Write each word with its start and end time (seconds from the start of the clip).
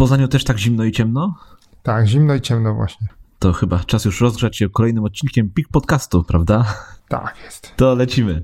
Poznaniu 0.00 0.28
też 0.28 0.44
tak 0.44 0.58
zimno 0.58 0.84
i 0.84 0.92
ciemno? 0.92 1.34
Tak, 1.82 2.06
zimno 2.06 2.34
i 2.34 2.40
ciemno 2.40 2.74
właśnie. 2.74 3.06
To 3.38 3.52
chyba 3.52 3.78
czas 3.78 4.04
już 4.04 4.20
rozgrzać 4.20 4.56
się 4.56 4.68
kolejnym 4.68 5.04
odcinkiem 5.04 5.50
PIK 5.50 5.68
Podcastu, 5.68 6.24
prawda? 6.24 6.74
Tak 7.08 7.36
jest. 7.44 7.72
To 7.76 7.94
lecimy. 7.94 8.42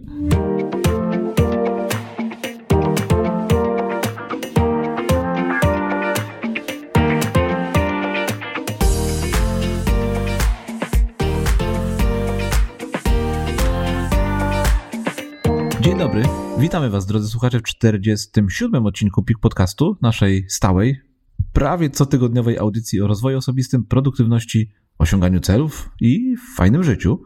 Dzień 15.80 15.98
dobry, 15.98 16.22
witamy 16.58 16.90
Was 16.90 17.06
drodzy 17.06 17.28
słuchacze 17.28 17.58
w 17.58 17.62
47. 17.62 18.86
odcinku 18.86 19.22
PIK 19.22 19.38
Podcastu, 19.38 19.96
naszej 20.02 20.46
stałej, 20.48 21.05
prawie 21.52 21.90
cotygodniowej 21.90 22.58
audycji 22.58 23.00
o 23.00 23.06
rozwoju 23.06 23.38
osobistym, 23.38 23.84
produktywności, 23.84 24.70
osiąganiu 24.98 25.40
celów 25.40 25.90
i 26.00 26.36
fajnym 26.56 26.84
życiu. 26.84 27.22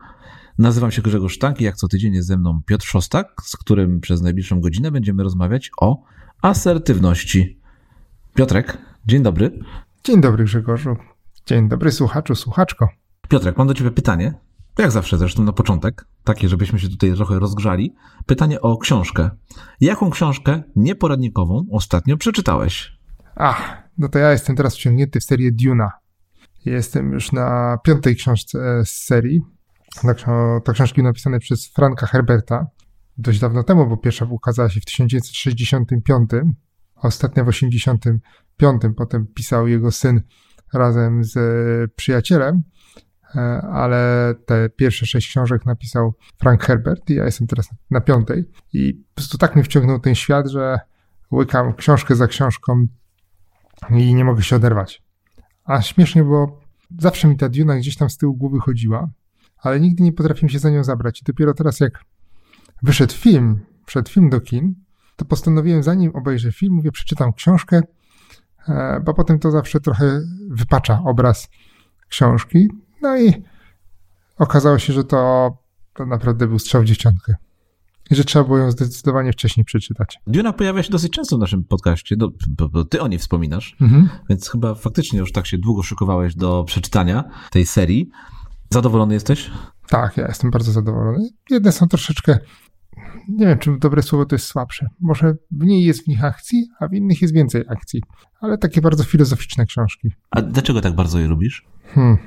Nazywam 0.59 0.91
się 0.91 1.02
Grzegorz 1.02 1.33
Sztank 1.33 1.60
i 1.60 1.64
jak 1.64 1.77
co 1.77 1.88
tydzień 1.88 2.14
jest 2.14 2.28
ze 2.28 2.36
mną 2.36 2.60
Piotr 2.66 2.86
Szostak, 2.86 3.34
z 3.45 3.56
którym 3.56 4.00
przez 4.00 4.23
najbliższą 4.23 4.60
godzinę 4.60 4.91
będziemy 4.91 5.23
rozmawiać 5.23 5.70
o 5.80 6.02
asertywności. 6.42 7.60
Piotrek, 8.34 8.78
dzień 9.06 9.23
dobry. 9.23 9.59
Dzień 10.05 10.20
dobry 10.20 10.45
Grzegorzu. 10.45 10.97
Dzień 11.47 11.69
dobry 11.69 11.92
słuchaczu, 11.92 12.34
słuchaczko. 12.34 12.88
Piotrek, 13.28 13.58
mam 13.58 13.66
do 13.66 13.74
Ciebie 13.74 13.91
pytanie. 13.91 14.34
Jak 14.78 14.91
zawsze 14.91 15.19
zresztą 15.19 15.45
na 15.45 15.52
początek, 15.52 16.06
takie, 16.24 16.48
żebyśmy 16.48 16.78
się 16.78 16.88
tutaj 16.88 17.14
trochę 17.14 17.38
rozgrzali. 17.38 17.95
Pytanie 18.27 18.61
o 18.61 18.78
książkę. 18.78 19.30
Jaką 19.80 20.11
książkę 20.11 20.62
nieporadnikową 20.77 21.66
ostatnio 21.70 22.16
przeczytałeś? 22.16 22.98
Ach, 23.36 23.80
no 23.98 24.08
to 24.08 24.18
ja 24.18 24.32
jestem 24.32 24.56
teraz 24.56 24.74
wciągnięty 24.74 25.20
w 25.20 25.24
serię 25.24 25.52
Duna. 25.52 25.90
Jestem 26.64 27.12
już 27.12 27.32
na 27.32 27.78
piątej 27.84 28.16
książce 28.16 28.84
z 28.84 28.91
serii. 28.91 29.41
To 30.64 30.72
książki 30.72 31.02
napisane 31.02 31.38
przez 31.38 31.69
Franka 31.69 32.06
Herberta. 32.06 32.66
Dość 33.19 33.41
dawno 33.41 33.62
temu, 33.62 33.86
bo 33.86 33.97
pierwsza 33.97 34.24
ukazała 34.24 34.69
się 34.69 34.80
w 34.80 34.84
1965, 34.84 36.30
a 36.94 37.06
ostatnia 37.06 37.44
w 37.44 37.47
1985. 37.47 38.82
Potem 38.97 39.27
pisał 39.27 39.69
jego 39.69 39.92
syn 39.92 40.22
razem 40.75 41.25
z 41.25 41.34
przyjacielem, 41.94 42.62
ale 43.72 44.34
te 44.47 44.69
pierwsze 44.69 45.06
sześć 45.06 45.28
książek 45.28 45.66
napisał 45.66 46.14
Frank 46.38 46.64
Herbert 46.64 47.10
i 47.10 47.14
ja 47.14 47.25
jestem 47.25 47.47
teraz 47.47 47.69
na 47.91 48.00
piątej. 48.00 48.44
I 48.72 48.94
po 48.94 49.14
prostu 49.14 49.38
tak 49.38 49.54
mnie 49.54 49.64
wciągnął 49.64 50.00
ten 50.00 50.14
świat, 50.14 50.48
że 50.48 50.78
łykam 51.32 51.75
książkę 51.75 52.16
za 52.16 52.27
książką 52.27 52.86
i 53.91 54.14
nie 54.14 54.25
mogę 54.25 54.42
się 54.42 54.56
oderwać. 54.56 55.03
A 55.64 55.83
śmiesznie, 55.83 56.25
bo 56.25 56.61
zawsze 56.98 57.28
mi 57.28 57.36
ta 57.36 57.48
Duna 57.48 57.77
gdzieś 57.77 57.97
tam 57.97 58.11
z 58.11 58.17
tyłu 58.17 58.34
głowy 58.34 58.59
chodziła, 58.61 59.09
ale 59.56 59.81
nigdy 59.81 60.03
nie 60.03 60.12
potrafiłem 60.12 60.48
się 60.48 60.59
za 60.59 60.70
nią 60.70 60.84
zabrać. 60.84 61.20
I 61.20 61.25
dopiero 61.25 61.55
teraz, 61.55 61.81
jak 61.81 62.05
wyszedł 62.83 63.14
film, 63.14 63.61
wszedł 63.87 64.11
film 64.11 64.31
do 64.31 64.41
kin, 64.41 64.75
to 65.17 65.25
postanowiłem, 65.25 65.83
zanim 65.83 66.17
obejrzę 66.17 66.53
film, 66.53 66.75
mówię, 66.75 66.92
przeczytam 66.92 67.33
książkę, 67.33 67.81
e, 68.69 69.00
bo 69.05 69.14
potem 69.14 69.39
to 69.39 69.50
zawsze 69.50 69.81
trochę 69.81 70.20
wypacza 70.50 71.03
obraz 71.05 71.48
książki. 72.09 72.69
No 73.03 73.19
i 73.19 73.44
okazało 74.39 74.78
się, 74.78 74.92
że 74.92 75.05
to, 75.05 75.53
to 75.94 76.06
naprawdę 76.06 76.47
był 76.47 76.59
strzał 76.59 76.83
w 76.83 76.87
i 78.11 78.14
że 78.14 78.25
trzeba 78.25 78.44
było 78.44 78.58
ją 78.58 78.70
zdecydowanie 78.70 79.33
wcześniej 79.33 79.64
przeczytać. 79.64 80.19
Duna 80.27 80.53
pojawia 80.53 80.83
się 80.83 80.91
dosyć 80.91 81.12
często 81.12 81.36
w 81.36 81.41
naszym 81.41 81.64
podcaście, 81.64 82.16
no, 82.19 82.30
bo, 82.48 82.69
bo 82.69 82.84
ty 82.84 83.00
o 83.00 83.08
niej 83.08 83.19
wspominasz, 83.19 83.77
mhm. 83.80 84.08
więc 84.28 84.50
chyba 84.50 84.75
faktycznie 84.75 85.19
już 85.19 85.33
tak 85.33 85.47
się 85.47 85.58
długo 85.58 85.83
szykowałeś 85.83 86.34
do 86.34 86.64
przeczytania 86.64 87.25
tej 87.50 87.66
serii. 87.66 88.11
Zadowolony 88.70 89.14
jesteś? 89.14 89.50
Tak, 89.88 90.16
ja 90.16 90.28
jestem 90.28 90.50
bardzo 90.50 90.72
zadowolony. 90.72 91.28
Jedne 91.50 91.72
są 91.72 91.88
troszeczkę, 91.88 92.38
nie 93.28 93.47
wiem, 93.47 93.59
czy 93.59 93.78
dobre 93.78 94.03
słowo 94.03 94.27
to 94.27 94.34
jest 94.34 94.47
słabsze. 94.47 94.87
Może 95.00 95.34
mniej 95.50 95.84
jest 95.84 96.04
w 96.04 96.06
nich 96.06 96.25
akcji, 96.25 96.69
a 96.81 96.88
w 96.88 96.94
innych 96.94 97.22
jest 97.22 97.34
więcej 97.34 97.65
akcji. 97.69 98.03
Ale 98.41 98.59
takie 98.59 98.81
bardzo 98.81 99.04
filozoficzne 99.04 99.66
książki. 99.66 100.09
A 100.31 100.42
dlaczego 100.42 100.81
tak 100.81 100.94
bardzo 100.94 101.19
je 101.19 101.27
lubisz? 101.27 101.66
Hmm, 101.94 102.19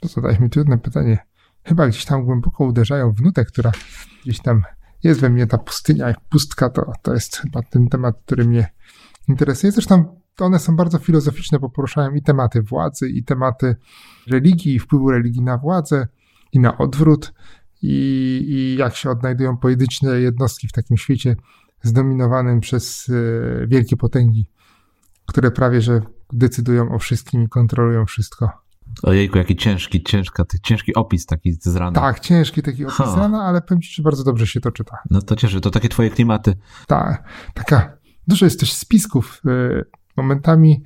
to 0.00 0.08
zadałeś 0.08 0.40
mi 0.40 0.50
trudne 0.50 0.78
pytanie. 0.78 1.18
Chyba 1.64 1.88
gdzieś 1.88 2.04
tam 2.04 2.24
głęboko 2.24 2.64
uderzają 2.64 3.12
w 3.12 3.20
nutę, 3.20 3.44
która 3.44 3.72
gdzieś 4.24 4.40
tam 4.40 4.62
jest 5.02 5.20
we 5.20 5.30
mnie 5.30 5.46
ta 5.46 5.58
pustynia 5.58 6.08
jak 6.08 6.20
pustka, 6.20 6.70
to, 6.70 6.92
to 7.02 7.14
jest 7.14 7.36
chyba 7.36 7.62
ten 7.62 7.88
temat, 7.88 8.16
który 8.24 8.44
mnie 8.44 8.72
interesuje. 9.28 9.72
Zresztą 9.72 10.22
one 10.40 10.58
są 10.58 10.76
bardzo 10.76 10.98
filozoficzne, 10.98 11.58
bo 11.58 11.70
poruszają 11.70 12.14
i 12.14 12.22
tematy 12.22 12.62
władzy, 12.62 13.08
i 13.08 13.24
tematy 13.24 13.76
religii, 14.26 14.74
i 14.74 14.78
wpływu 14.78 15.10
religii 15.10 15.42
na 15.42 15.58
władzę, 15.58 16.08
i 16.52 16.60
na 16.60 16.78
odwrót, 16.78 17.32
i, 17.82 18.44
i 18.48 18.76
jak 18.78 18.96
się 18.96 19.10
odnajdują 19.10 19.56
pojedyncze 19.56 20.20
jednostki 20.20 20.68
w 20.68 20.72
takim 20.72 20.96
świecie 20.96 21.36
zdominowanym 21.82 22.60
przez 22.60 23.08
e, 23.08 23.66
wielkie 23.66 23.96
potęgi, 23.96 24.50
które 25.26 25.50
prawie 25.50 25.80
że 25.80 26.00
decydują 26.32 26.94
o 26.94 26.98
wszystkim 26.98 27.42
i 27.42 27.48
kontrolują 27.48 28.06
wszystko. 28.06 28.61
Ojejku, 29.02 29.38
jaki 29.38 29.56
ciężki, 29.56 30.02
ciężka, 30.02 30.44
ciężki 30.62 30.94
opis 30.94 31.26
taki 31.26 31.52
z 31.52 31.76
rana. 31.76 32.00
Tak, 32.00 32.20
ciężki 32.20 32.62
taki 32.62 32.84
opis 32.84 32.96
z 32.96 33.16
rana, 33.16 33.42
ale 33.42 33.62
powiem 33.62 33.82
ci, 33.82 33.94
że 33.94 34.02
bardzo 34.02 34.24
dobrze 34.24 34.46
się 34.46 34.60
to 34.60 34.72
czyta. 34.72 34.98
No 35.10 35.22
to 35.22 35.36
cieszę, 35.36 35.60
to 35.60 35.70
takie 35.70 35.88
twoje 35.88 36.10
klimaty. 36.10 36.54
Tak, 36.86 37.24
taka, 37.54 37.96
dużo 38.28 38.46
jest 38.46 38.60
też 38.60 38.72
spisków, 38.72 39.40
y, 39.46 39.84
momentami 40.16 40.82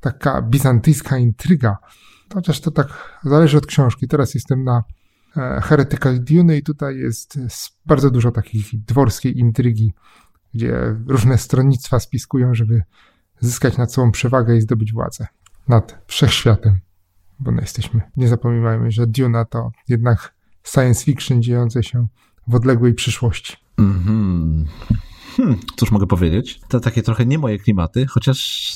taka 0.00 0.42
bizantyjska 0.42 1.18
intryga, 1.18 1.76
chociaż 2.34 2.60
to 2.60 2.70
tak 2.70 3.18
zależy 3.24 3.58
od 3.58 3.66
książki. 3.66 4.08
Teraz 4.08 4.34
jestem 4.34 4.64
na 4.64 4.84
e, 5.36 5.60
Heretykach 5.60 6.18
Dune 6.18 6.56
i 6.56 6.62
tutaj 6.62 6.96
jest 6.96 7.38
bardzo 7.86 8.10
dużo 8.10 8.30
takich 8.30 8.84
dworskiej 8.84 9.38
intrygi, 9.38 9.92
gdzie 10.54 10.96
różne 11.06 11.38
stronnictwa 11.38 12.00
spiskują, 12.00 12.54
żeby 12.54 12.82
zyskać 13.40 13.76
nad 13.76 13.92
sobą 13.92 14.10
przewagę 14.10 14.56
i 14.56 14.60
zdobyć 14.60 14.92
władzę 14.92 15.26
nad 15.68 15.98
wszechświatem 16.06 16.80
bo 17.40 17.50
no 17.50 17.60
jesteśmy, 17.60 18.00
nie 18.16 18.28
zapominajmy, 18.28 18.90
że 18.90 19.06
Duna 19.06 19.44
to 19.44 19.70
jednak 19.88 20.34
science 20.64 21.04
fiction 21.04 21.42
dziejące 21.42 21.82
się 21.82 22.06
w 22.46 22.54
odległej 22.54 22.94
przyszłości. 22.94 23.56
Mm-hmm. 23.78 24.64
Hmm, 25.36 25.58
cóż 25.76 25.90
mogę 25.90 26.06
powiedzieć? 26.06 26.60
To 26.68 26.80
takie 26.80 27.02
trochę 27.02 27.26
nie 27.26 27.38
moje 27.38 27.58
klimaty, 27.58 28.06
chociaż 28.06 28.70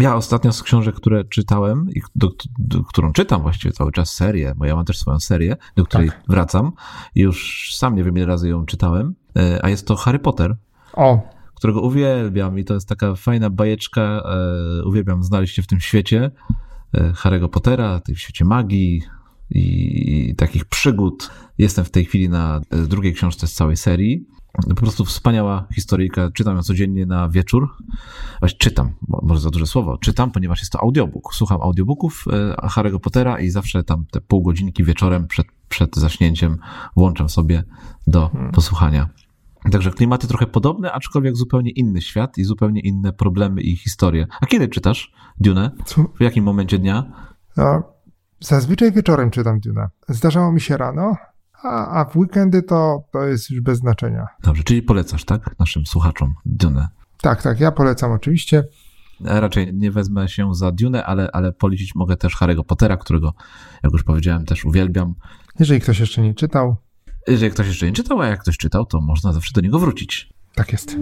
ja 0.00 0.16
ostatnio 0.16 0.52
z 0.52 0.62
książek, 0.62 0.94
które 0.94 1.24
czytałem 1.24 1.90
i 1.90 2.02
do, 2.14 2.30
do, 2.58 2.84
którą 2.84 3.12
czytam 3.12 3.42
właściwie 3.42 3.72
cały 3.72 3.92
czas 3.92 4.14
serię, 4.14 4.52
bo 4.56 4.64
ja 4.64 4.76
mam 4.76 4.84
też 4.84 4.98
swoją 4.98 5.20
serię, 5.20 5.56
do 5.76 5.84
której 5.84 6.08
tak. 6.08 6.22
wracam. 6.28 6.72
Już 7.14 7.68
sam 7.74 7.96
nie 7.96 8.04
wiem 8.04 8.16
ile 8.16 8.26
razy 8.26 8.48
ją 8.48 8.66
czytałem, 8.66 9.14
e, 9.36 9.64
a 9.64 9.68
jest 9.68 9.86
to 9.86 9.96
Harry 9.96 10.18
Potter. 10.18 10.56
O. 10.92 11.22
Którego 11.54 11.80
uwielbiam 11.80 12.58
i 12.58 12.64
to 12.64 12.74
jest 12.74 12.88
taka 12.88 13.14
fajna 13.14 13.50
bajeczka, 13.50 14.02
e, 14.02 14.84
uwielbiam 14.84 15.22
znaleźć 15.22 15.54
się 15.54 15.62
w 15.62 15.66
tym 15.66 15.80
świecie. 15.80 16.30
E, 16.94 17.12
Harry'ego 17.12 17.48
Pottera, 17.48 18.00
w 18.14 18.18
świecie 18.18 18.44
magii 18.44 19.02
i 19.50 20.34
takich 20.36 20.64
przygód. 20.64 21.30
Jestem 21.58 21.84
w 21.84 21.90
tej 21.90 22.04
chwili 22.04 22.28
na 22.28 22.60
e, 22.70 22.76
drugiej 22.82 23.14
książce 23.14 23.46
z 23.46 23.54
całej 23.54 23.76
serii. 23.76 24.26
Po 24.68 24.74
prostu 24.74 25.04
wspaniała 25.04 25.66
historyjka. 25.74 26.30
Czytam 26.30 26.56
ją 26.56 26.62
codziennie 26.62 27.06
na 27.06 27.28
wieczór. 27.28 27.68
Właśnie 28.40 28.58
czytam, 28.58 28.92
może 29.22 29.40
za 29.40 29.50
duże 29.50 29.66
słowo. 29.66 29.98
Czytam, 29.98 30.30
ponieważ 30.30 30.60
jest 30.60 30.72
to 30.72 30.80
audiobook. 30.80 31.34
Słucham 31.34 31.62
audiobooków 31.62 32.24
e, 32.32 32.54
Harry'ego 32.68 33.00
Pottera 33.00 33.40
i 33.40 33.50
zawsze 33.50 33.84
tam 33.84 34.06
te 34.10 34.20
pół 34.20 34.42
godzinki 34.42 34.84
wieczorem 34.84 35.26
przed, 35.26 35.46
przed 35.68 35.96
zaśnięciem 35.96 36.58
włączam 36.96 37.28
sobie 37.28 37.64
do 38.06 38.28
hmm. 38.28 38.52
posłuchania. 38.52 39.08
Także 39.72 39.90
klimaty 39.90 40.28
trochę 40.28 40.46
podobne, 40.46 40.92
aczkolwiek 40.92 41.36
zupełnie 41.36 41.70
inny 41.70 42.02
świat 42.02 42.38
i 42.38 42.44
zupełnie 42.44 42.80
inne 42.80 43.12
problemy 43.12 43.60
i 43.60 43.76
historie. 43.76 44.26
A 44.40 44.46
kiedy 44.46 44.68
czytasz 44.68 45.12
Dune? 45.40 45.70
W 46.18 46.22
jakim 46.22 46.44
momencie 46.44 46.78
dnia? 46.78 47.12
No, 47.56 47.82
zazwyczaj 48.40 48.92
wieczorem 48.92 49.30
czytam 49.30 49.60
Dune. 49.60 49.88
Zdarzało 50.08 50.52
mi 50.52 50.60
się 50.60 50.76
rano, 50.76 51.16
a, 51.62 52.00
a 52.00 52.04
w 52.04 52.16
weekendy 52.16 52.62
to, 52.62 53.04
to 53.12 53.24
jest 53.24 53.50
już 53.50 53.60
bez 53.60 53.78
znaczenia. 53.78 54.26
Dobrze, 54.42 54.62
czyli 54.62 54.82
polecasz, 54.82 55.24
tak? 55.24 55.58
Naszym 55.58 55.86
słuchaczom 55.86 56.34
Dune. 56.46 56.88
Tak, 57.20 57.42
tak, 57.42 57.60
ja 57.60 57.72
polecam 57.72 58.12
oczywiście. 58.12 58.64
Ja 59.20 59.40
raczej 59.40 59.74
nie 59.74 59.90
wezmę 59.90 60.28
się 60.28 60.54
za 60.54 60.72
Dune, 60.72 61.04
ale, 61.04 61.30
ale 61.32 61.52
polecić 61.52 61.94
mogę 61.94 62.16
też 62.16 62.36
Harry'ego 62.36 62.64
Pottera, 62.64 62.96
którego, 62.96 63.34
jak 63.82 63.92
już 63.92 64.02
powiedziałem, 64.02 64.44
też 64.44 64.64
uwielbiam. 64.64 65.14
Jeżeli 65.58 65.80
ktoś 65.80 66.00
jeszcze 66.00 66.22
nie 66.22 66.34
czytał, 66.34 66.76
jeżeli 67.28 67.52
ktoś 67.52 67.66
jeszcze 67.66 67.86
nie 67.86 67.92
czytał, 67.92 68.20
a 68.20 68.26
jak 68.26 68.40
ktoś 68.40 68.56
czytał, 68.56 68.86
to 68.86 69.00
można 69.00 69.32
zawsze 69.32 69.52
do 69.54 69.60
niego 69.60 69.78
wrócić. 69.78 70.34
Tak 70.54 70.72
jest. 70.72 70.96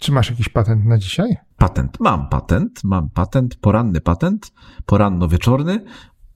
Czy 0.00 0.12
masz 0.12 0.30
jakiś 0.30 0.48
patent 0.48 0.84
na 0.84 0.98
dzisiaj? 0.98 1.36
Patent. 1.56 2.00
Mam 2.00 2.28
patent. 2.28 2.84
Mam 2.84 3.10
patent, 3.10 3.56
poranny 3.56 4.00
patent, 4.00 4.52
poranno-wieczorny, 4.86 5.84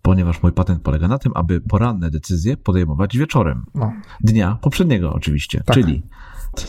ponieważ 0.03 0.43
mój 0.43 0.53
patent 0.53 0.83
polega 0.83 1.09
na 1.09 1.19
tym, 1.19 1.33
aby 1.35 1.61
poranne 1.61 2.11
decyzje 2.11 2.57
podejmować 2.57 3.19
wieczorem. 3.19 3.65
No. 3.75 3.93
Dnia 4.21 4.59
poprzedniego 4.63 5.13
oczywiście. 5.13 5.63
Tak. 5.67 5.75
Czyli 5.75 6.03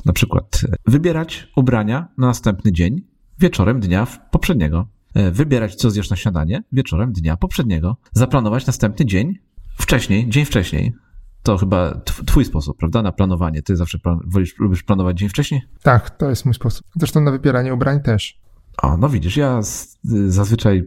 na 0.05 0.13
przykład 0.13 0.61
wybierać 0.85 1.47
ubrania 1.55 2.07
na 2.17 2.27
następny 2.27 2.71
dzień 2.71 3.01
wieczorem 3.39 3.79
dnia 3.79 4.07
poprzedniego. 4.31 4.87
E, 5.13 5.31
wybierać, 5.31 5.75
co 5.75 5.89
zjesz 5.89 6.09
na 6.09 6.15
śniadanie 6.15 6.63
wieczorem 6.71 7.13
dnia 7.13 7.37
poprzedniego. 7.37 7.97
Zaplanować 8.13 8.67
następny 8.67 9.05
dzień 9.05 9.33
wcześniej, 9.77 10.29
dzień 10.29 10.45
wcześniej. 10.45 10.93
To 11.43 11.57
chyba 11.57 12.01
twój 12.25 12.45
sposób, 12.45 12.77
prawda, 12.77 13.01
na 13.01 13.11
planowanie. 13.11 13.61
Ty 13.61 13.75
zawsze 13.75 13.99
plan 13.99 14.19
wolisz, 14.27 14.59
lubisz 14.59 14.83
planować 14.83 15.17
dzień 15.17 15.29
wcześniej? 15.29 15.61
Tak, 15.83 16.09
to 16.09 16.29
jest 16.29 16.45
mój 16.45 16.53
sposób. 16.53 16.87
Zresztą 16.95 17.21
na 17.21 17.31
wybieranie 17.31 17.73
ubrań 17.73 18.01
też. 18.01 18.39
O, 18.81 18.97
no 18.97 19.09
widzisz, 19.09 19.37
ja 19.37 19.59
zazwyczaj 20.27 20.83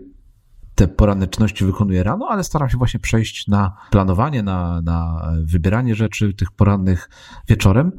te 0.75 0.89
poranne 0.89 1.27
czynności 1.27 1.65
wykonuję 1.65 2.03
rano, 2.03 2.27
ale 2.31 2.45
staram 2.45 2.71
się 2.71 2.79
właśnie 2.79 3.01
przejść 3.01 3.49
na 3.49 3.77
planowanie, 3.91 4.43
na, 4.43 4.83
na 4.83 5.31
wybieranie 5.45 5.95
rzeczy 5.95 6.35
tych 6.35 6.51
porannych 6.51 7.11
wieczorem. 7.49 7.93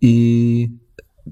I 0.00 0.68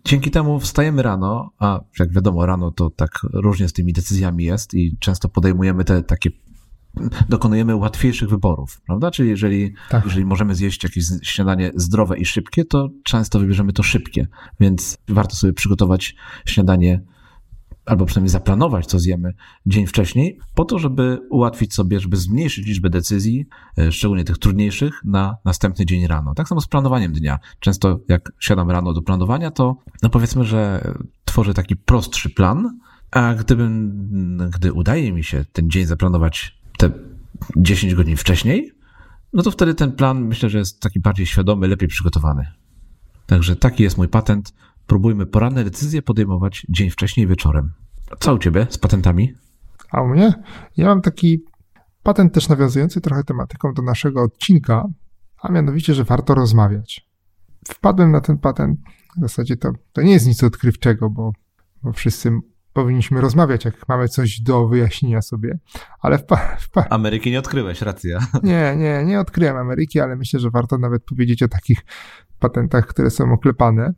dzięki 0.05 0.31
temu 0.31 0.61
wstajemy 0.61 1.03
rano, 1.03 1.51
a 1.59 1.81
jak 1.99 2.13
wiadomo, 2.13 2.47
rano 2.47 2.71
to 2.71 2.91
tak 2.91 3.11
różnie 3.33 3.69
z 3.69 3.73
tymi 3.73 3.93
decyzjami 3.93 4.45
jest 4.45 4.75
i 4.75 4.97
często 5.01 5.29
podejmujemy 5.29 5.85
te 5.85 6.03
takie 6.03 6.31
dokonujemy 7.29 7.77
łatwiejszych 7.77 8.29
wyborów, 8.29 8.81
prawda? 8.87 9.11
Czyli 9.11 9.29
jeżeli, 9.29 9.75
tak. 9.89 10.05
jeżeli 10.05 10.25
możemy 10.25 10.55
zjeść 10.55 10.85
jakieś 10.85 11.05
śniadanie 11.23 11.71
zdrowe 11.75 12.19
i 12.19 12.25
szybkie, 12.25 12.65
to 12.65 12.89
często 13.05 13.41
wybierzemy 13.41 13.73
to 13.73 13.83
szybkie, 13.83 14.27
więc 14.61 14.99
warto 15.09 15.37
sobie 15.37 15.53
przygotować 15.53 16.15
śniadanie 16.47 17.03
albo 17.87 18.07
przynajmniej 18.07 18.31
zaplanować, 18.31 18.87
co 18.87 18.99
zjemy 18.99 19.35
dzień 19.67 19.87
wcześniej, 19.87 20.39
po 20.55 20.65
to, 20.65 20.79
żeby 20.79 21.21
ułatwić 21.31 21.75
sobie, 21.75 22.01
żeby 22.01 22.17
zmniejszyć 22.17 22.67
liczbę 22.67 22.91
decyzji, 22.91 23.47
e, 23.79 23.93
szczególnie 23.93 24.25
tych 24.25 24.39
trudniejszych, 24.39 25.01
na 25.05 25.37
następny 25.45 25.87
dzień 25.87 26.07
rano. 26.07 26.35
Tak 26.35 26.49
samo 26.49 26.61
z 26.61 26.67
planowaniem 26.67 27.13
dnia. 27.13 27.39
Często 27.61 28.01
jak 28.09 28.33
siadam 28.41 28.71
rano 28.71 28.93
do 28.93 29.03
planowania, 29.03 29.51
to 29.51 29.77
no 30.03 30.11
powiedzmy, 30.11 30.45
że 30.45 30.93
tworzę 31.25 31.55
taki 31.55 31.77
prostszy 31.77 32.31
plan, 32.31 32.79
a 33.11 33.35
gdybym, 33.35 34.51
gdy 34.55 34.73
udaje 34.73 35.13
mi 35.13 35.25
się 35.25 35.45
ten 35.53 35.71
dzień 35.71 35.87
zaplanować 35.87 36.59
te 36.79 36.91
10 37.57 37.95
godzin 37.95 38.17
wcześniej, 38.17 38.73
no 39.33 39.43
to 39.43 39.51
wtedy 39.51 39.75
ten 39.75 39.93
plan 39.93 40.25
myślę, 40.25 40.51
że 40.51 40.59
jest 40.59 40.81
taki 40.81 41.01
bardziej 41.01 41.27
świadomy, 41.27 41.69
lepiej 41.69 41.89
przygotowany. 41.89 42.47
Także 43.27 43.57
taki 43.57 43.83
jest 43.83 43.99
mój 43.99 44.09
patent. 44.09 44.55
Próbujmy 44.87 45.27
poranne 45.27 45.65
decyzje 45.65 46.03
podejmować 46.03 46.67
dzień 46.69 46.91
wcześniej 46.91 47.27
wieczorem. 47.27 47.73
Co 48.21 48.35
u 48.35 48.39
ciebie 48.39 48.67
z 48.71 48.79
patentami? 48.79 49.35
A 49.91 50.03
u 50.03 50.09
mnie? 50.09 50.35
Ja 50.77 50.87
mam 50.87 51.03
taki 51.03 51.45
patent 52.03 52.35
też 52.35 52.49
nawiązujący 52.49 53.01
trochę 53.01 53.25
tematyką 53.25 53.75
do 53.75 53.83
naszego 53.83 54.23
odcinka, 54.23 54.85
a 55.43 55.53
mianowicie, 55.53 55.95
że 55.95 56.05
warto 56.05 56.35
rozmawiać. 56.35 57.07
Wpadłem 57.69 58.13
na 58.13 58.21
ten 58.21 58.39
patent, 58.39 58.81
w 59.17 59.21
zasadzie 59.21 59.57
to, 59.57 59.73
to 59.93 60.03
nie 60.03 60.13
jest 60.13 60.27
nic 60.27 60.45
odkrywczego, 60.45 61.11
bo, 61.11 61.33
bo 61.83 61.93
wszyscy 61.93 62.31
powinniśmy 62.73 63.21
rozmawiać, 63.21 63.65
jak 63.65 63.89
mamy 63.89 64.09
coś 64.09 64.41
do 64.41 64.69
wyjaśnienia 64.69 65.23
sobie, 65.23 65.59
ale 66.01 66.19
wpa, 66.19 66.57
wpa... 66.61 66.85
Ameryki 66.91 67.31
nie 67.31 67.39
odkryłeś, 67.39 67.83
racja. 67.83 68.19
Nie, 68.43 68.75
nie, 68.77 69.05
nie 69.05 69.21
odkryłem 69.21 69.57
Ameryki, 69.57 70.01
ale 70.01 70.17
myślę, 70.17 70.41
że 70.41 70.51
warto 70.51 70.79
nawet 70.79 71.05
powiedzieć 71.05 71.43
o 71.43 71.49
takich 71.49 71.85
patentach, 72.39 72.87
które 72.87 73.11
są 73.11 73.33
oklepane 73.33 73.93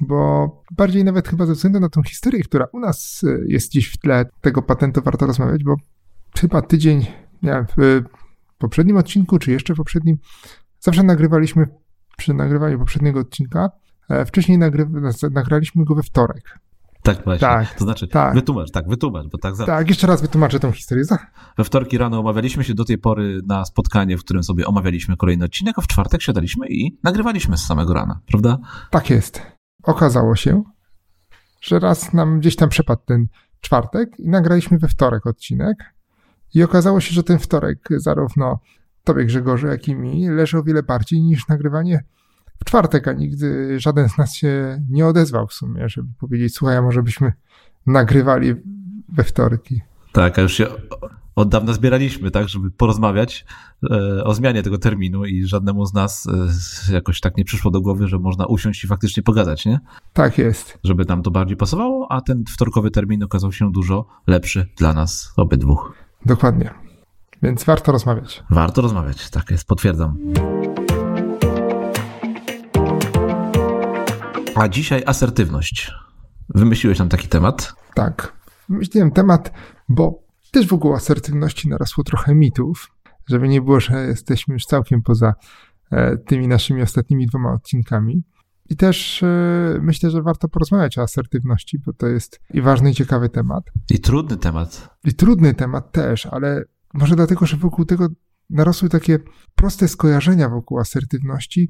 bo 0.00 0.48
bardziej 0.76 1.04
nawet 1.04 1.28
chyba 1.28 1.46
ze 1.46 1.52
względu 1.52 1.80
na 1.80 1.88
tą 1.88 2.02
historię, 2.02 2.42
która 2.42 2.66
u 2.72 2.80
nas 2.80 3.22
y, 3.22 3.44
jest 3.48 3.70
gdzieś 3.70 3.92
w 3.92 3.98
tle 3.98 4.24
tego 4.40 4.62
patentu 4.62 5.02
warto 5.04 5.26
rozmawiać, 5.26 5.64
bo 5.64 5.76
chyba 6.38 6.62
tydzień, 6.62 7.00
nie 7.42 7.50
wiem, 7.50 7.66
w 7.76 8.02
poprzednim 8.58 8.96
odcinku, 8.96 9.38
czy 9.38 9.52
jeszcze 9.52 9.74
w 9.74 9.76
poprzednim, 9.76 10.18
zawsze 10.80 11.02
nagrywaliśmy 11.02 11.66
przy 12.16 12.34
nagrywaniu 12.34 12.78
poprzedniego 12.78 13.20
odcinka, 13.20 13.70
e, 14.10 14.24
wcześniej 14.24 14.58
nagry, 14.58 14.86
nagraliśmy 15.30 15.84
go 15.84 15.94
we 15.94 16.02
wtorek. 16.02 16.58
Tak, 17.04 17.24
właśnie. 17.24 17.48
Tak, 17.48 17.74
to 17.74 17.84
znaczy, 17.84 18.08
tak. 18.08 18.34
wytłumacz, 18.34 18.70
tak, 18.70 18.88
wytłumacz, 18.88 19.26
bo 19.26 19.38
tak 19.38 19.56
za... 19.56 19.66
Tak, 19.66 19.88
jeszcze 19.88 20.06
raz 20.06 20.22
wytłumaczę 20.22 20.60
tą 20.60 20.72
historię. 20.72 21.04
We 21.58 21.64
wtorki 21.64 21.98
rano 21.98 22.20
omawialiśmy 22.20 22.64
się 22.64 22.74
do 22.74 22.84
tej 22.84 22.98
pory 22.98 23.40
na 23.46 23.64
spotkanie, 23.64 24.18
w 24.18 24.20
którym 24.20 24.42
sobie 24.42 24.66
omawialiśmy 24.66 25.16
kolejny 25.16 25.44
odcinek, 25.44 25.78
a 25.78 25.82
w 25.82 25.86
czwartek 25.86 26.22
siadaliśmy 26.22 26.68
i 26.68 26.98
nagrywaliśmy 27.02 27.56
z 27.56 27.66
samego 27.66 27.94
rana, 27.94 28.20
prawda? 28.26 28.58
Tak 28.90 29.10
jest 29.10 29.53
okazało 29.82 30.36
się, 30.36 30.62
że 31.60 31.78
raz 31.78 32.12
nam 32.12 32.40
gdzieś 32.40 32.56
tam 32.56 32.68
przepadł 32.68 33.02
ten 33.06 33.26
czwartek 33.60 34.20
i 34.20 34.28
nagraliśmy 34.28 34.78
we 34.78 34.88
wtorek 34.88 35.26
odcinek. 35.26 35.94
I 36.54 36.62
okazało 36.62 37.00
się, 37.00 37.14
że 37.14 37.22
ten 37.22 37.38
wtorek 37.38 37.88
zarówno 37.96 38.60
tobie 39.04 39.24
Grzegorzu, 39.24 39.66
jak 39.66 39.88
i 39.88 39.94
mi 39.94 40.28
leży 40.28 40.58
o 40.58 40.62
wiele 40.62 40.82
bardziej 40.82 41.22
niż 41.22 41.48
nagrywanie 41.48 42.04
w 42.60 42.64
czwartek, 42.64 43.08
a 43.08 43.12
nigdy 43.12 43.80
żaden 43.80 44.08
z 44.08 44.18
nas 44.18 44.34
się 44.34 44.80
nie 44.90 45.06
odezwał 45.06 45.46
w 45.46 45.52
sumie, 45.52 45.88
żeby 45.88 46.08
powiedzieć, 46.20 46.54
słuchaj, 46.54 46.76
a 46.76 46.82
może 46.82 47.02
byśmy 47.02 47.32
nagrywali 47.86 48.54
we 49.08 49.24
wtorki. 49.24 49.82
Tak, 50.14 50.38
a 50.38 50.42
już 50.42 50.52
się 50.52 50.66
od 51.36 51.48
dawna 51.48 51.72
zbieraliśmy, 51.72 52.30
tak, 52.30 52.48
żeby 52.48 52.70
porozmawiać 52.70 53.44
e, 53.90 54.24
o 54.24 54.34
zmianie 54.34 54.62
tego 54.62 54.78
terminu 54.78 55.24
i 55.24 55.46
żadnemu 55.46 55.86
z 55.86 55.94
nas 55.94 56.28
e, 56.90 56.92
jakoś 56.92 57.20
tak 57.20 57.36
nie 57.36 57.44
przyszło 57.44 57.70
do 57.70 57.80
głowy, 57.80 58.08
że 58.08 58.18
można 58.18 58.46
usiąść 58.46 58.84
i 58.84 58.86
faktycznie 58.86 59.22
pogadać, 59.22 59.66
nie? 59.66 59.80
Tak 60.12 60.38
jest. 60.38 60.78
Żeby 60.84 61.04
nam 61.04 61.22
to 61.22 61.30
bardziej 61.30 61.56
pasowało, 61.56 62.06
a 62.12 62.20
ten 62.20 62.44
wtorkowy 62.54 62.90
termin 62.90 63.22
okazał 63.22 63.52
się 63.52 63.72
dużo 63.72 64.06
lepszy 64.26 64.68
dla 64.76 64.92
nas 64.92 65.32
obydwu. 65.36 65.78
Dokładnie. 66.26 66.74
Więc 67.42 67.64
warto 67.64 67.92
rozmawiać. 67.92 68.42
Warto 68.50 68.82
rozmawiać, 68.82 69.30
tak 69.30 69.50
jest, 69.50 69.66
potwierdzam. 69.66 70.18
A 74.54 74.68
dzisiaj 74.68 75.02
asertywność. 75.06 75.92
Wymyśliłeś 76.48 76.98
nam 76.98 77.08
taki 77.08 77.28
temat? 77.28 77.74
Tak. 77.94 78.43
Wymyśliłem 78.68 79.10
temat, 79.10 79.52
bo 79.88 80.22
też 80.52 80.66
wokół 80.66 80.94
asertywności 80.94 81.68
narosło 81.68 82.04
trochę 82.04 82.34
mitów, 82.34 82.90
żeby 83.28 83.48
nie 83.48 83.62
było, 83.62 83.80
że 83.80 84.06
jesteśmy 84.06 84.52
już 84.52 84.64
całkiem 84.64 85.02
poza 85.02 85.34
e, 85.90 86.16
tymi 86.16 86.48
naszymi 86.48 86.82
ostatnimi 86.82 87.26
dwoma 87.26 87.52
odcinkami. 87.52 88.24
I 88.70 88.76
też 88.76 89.22
e, 89.22 89.78
myślę, 89.82 90.10
że 90.10 90.22
warto 90.22 90.48
porozmawiać 90.48 90.98
o 90.98 91.02
asertywności, 91.02 91.78
bo 91.78 91.92
to 91.92 92.06
jest 92.06 92.40
i 92.50 92.62
ważny, 92.62 92.90
i 92.90 92.94
ciekawy 92.94 93.28
temat. 93.28 93.64
I 93.90 94.00
trudny 94.00 94.36
temat. 94.36 94.96
I 95.04 95.14
trudny 95.14 95.54
temat 95.54 95.92
też, 95.92 96.26
ale 96.26 96.64
może 96.94 97.16
dlatego, 97.16 97.46
że 97.46 97.56
wokół 97.56 97.84
tego 97.84 98.08
narosły 98.50 98.88
takie 98.88 99.18
proste 99.54 99.88
skojarzenia 99.88 100.48
wokół 100.48 100.78
asertywności, 100.78 101.68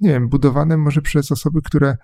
nie 0.00 0.10
wiem, 0.10 0.28
budowane 0.28 0.76
może 0.76 1.02
przez 1.02 1.32
osoby, 1.32 1.62
które 1.62 1.96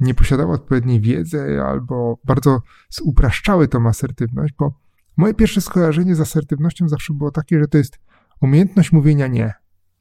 nie 0.00 0.14
posiadały 0.14 0.52
odpowiedniej 0.52 1.00
wiedzy 1.00 1.62
albo 1.62 2.18
bardzo 2.24 2.60
upraszczały 3.02 3.68
tą 3.68 3.88
asertywność, 3.88 4.54
bo 4.58 4.84
Moje 5.16 5.34
pierwsze 5.34 5.60
skojarzenie 5.60 6.14
z 6.14 6.20
asertywnością 6.20 6.88
zawsze 6.88 7.14
było 7.14 7.30
takie, 7.30 7.58
że 7.58 7.68
to 7.68 7.78
jest 7.78 7.98
umiejętność 8.40 8.92
mówienia 8.92 9.26
nie. 9.26 9.52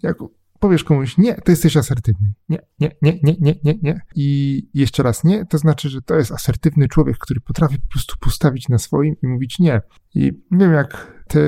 Jak 0.04 0.18
powiesz 0.60 0.84
komuś 0.84 1.18
nie, 1.18 1.36
to 1.36 1.52
jesteś 1.52 1.78
asertywny. 1.78 2.34
Nie, 2.50 2.60
nie, 2.80 2.92
nie, 3.02 3.20
nie, 3.24 3.36
nie, 3.40 3.56
nie, 3.64 3.74
nie. 3.82 4.02
I 4.16 4.62
jeszcze 4.74 5.04
raz 5.04 5.24
nie, 5.24 5.46
to 5.46 5.58
znaczy, 5.58 5.90
że 5.90 6.02
to 6.02 6.16
jest 6.16 6.32
asertywny 6.32 6.88
człowiek, 6.88 7.18
który 7.18 7.42
potrafi 7.42 7.80
po 7.80 7.88
prostu 7.88 8.16
postawić 8.20 8.70
na 8.70 8.78
swoim 8.78 9.16
i 9.24 9.28
mówić 9.28 9.60
nie. 9.60 9.82
I 10.16 10.32
nie 10.52 10.66
wiem, 10.66 10.74
jak 10.74 11.24
ty, 11.28 11.42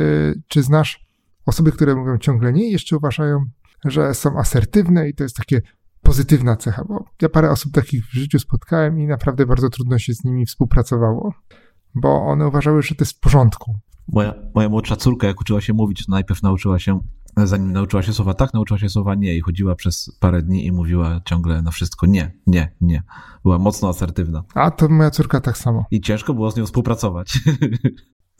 czy 0.48 0.64
znasz 0.64 1.06
osoby, 1.46 1.72
które 1.72 1.96
mówią 1.96 2.18
ciągle 2.18 2.54
nie 2.54 2.72
jeszcze 2.72 2.98
uważają, 2.98 3.46
że 3.86 4.14
są 4.14 4.40
asertywne 4.40 5.10
i 5.10 5.14
to 5.14 5.24
jest 5.24 5.36
takie 5.36 5.62
pozytywna 6.06 6.56
cecha, 6.56 6.84
bo 6.84 7.06
ja 7.22 7.30
parę 7.30 7.52
osób 7.52 7.74
takich 7.74 8.06
w 8.06 8.14
życiu 8.14 8.40
spotkałem 8.40 9.00
i 9.00 9.08
naprawdę 9.08 9.46
bardzo 9.46 9.70
trudno 9.70 10.00
się 10.00 10.14
z 10.14 10.24
nimi 10.24 10.46
współpracowało 10.46 11.34
bo 11.96 12.26
one 12.26 12.48
uważały, 12.48 12.82
że 12.82 12.96
to 12.96 13.04
jest 13.04 13.18
w 13.18 13.20
porządku. 13.20 13.76
Moja, 14.08 14.34
moja 14.56 14.70
młodsza 14.70 14.96
córka, 14.96 15.28
jak 15.28 15.42
uczyła 15.42 15.62
się 15.62 15.74
mówić, 15.74 16.08
najpierw 16.08 16.44
nauczyła 16.44 16.80
się, 16.80 17.00
zanim 17.38 17.72
nauczyła 17.72 18.04
się 18.04 18.14
słowa 18.14 18.34
tak, 18.34 18.54
nauczyła 18.54 18.80
się 18.80 18.90
słowa 18.90 19.16
nie 19.16 19.36
i 19.36 19.42
chodziła 19.42 19.76
przez 19.76 20.18
parę 20.20 20.42
dni 20.42 20.66
i 20.66 20.72
mówiła 20.72 21.22
ciągle 21.26 21.62
na 21.62 21.72
wszystko 21.72 22.06
nie, 22.06 22.32
nie, 22.48 22.76
nie. 22.82 23.04
Była 23.44 23.60
mocno 23.60 23.90
asertywna. 23.90 24.44
A 24.54 24.72
to 24.72 24.90
moja 24.90 25.12
córka 25.12 25.42
tak 25.42 25.58
samo. 25.58 25.86
I 25.92 26.02
ciężko 26.02 26.34
było 26.34 26.52
z 26.52 26.58
nią 26.58 26.66
współpracować. 26.66 27.40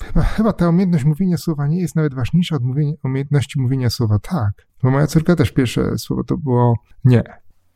Chyba, 0.04 0.24
chyba 0.24 0.54
ta 0.54 0.70
umiejętność 0.70 1.06
mówienia 1.06 1.38
słowa 1.38 1.68
nie 1.68 1.80
jest 1.80 1.96
nawet 1.96 2.14
ważniejsza 2.14 2.56
od 2.56 2.64
mówienia, 2.64 2.94
umiejętności 3.04 3.62
mówienia 3.62 3.90
słowa 3.90 4.20
tak. 4.20 4.68
Bo 4.84 4.92
moja 4.92 5.08
córka 5.08 5.36
też 5.36 5.52
pierwsze 5.52 5.98
słowo 5.98 6.24
to 6.24 6.38
było 6.38 6.76
nie. 7.06 7.24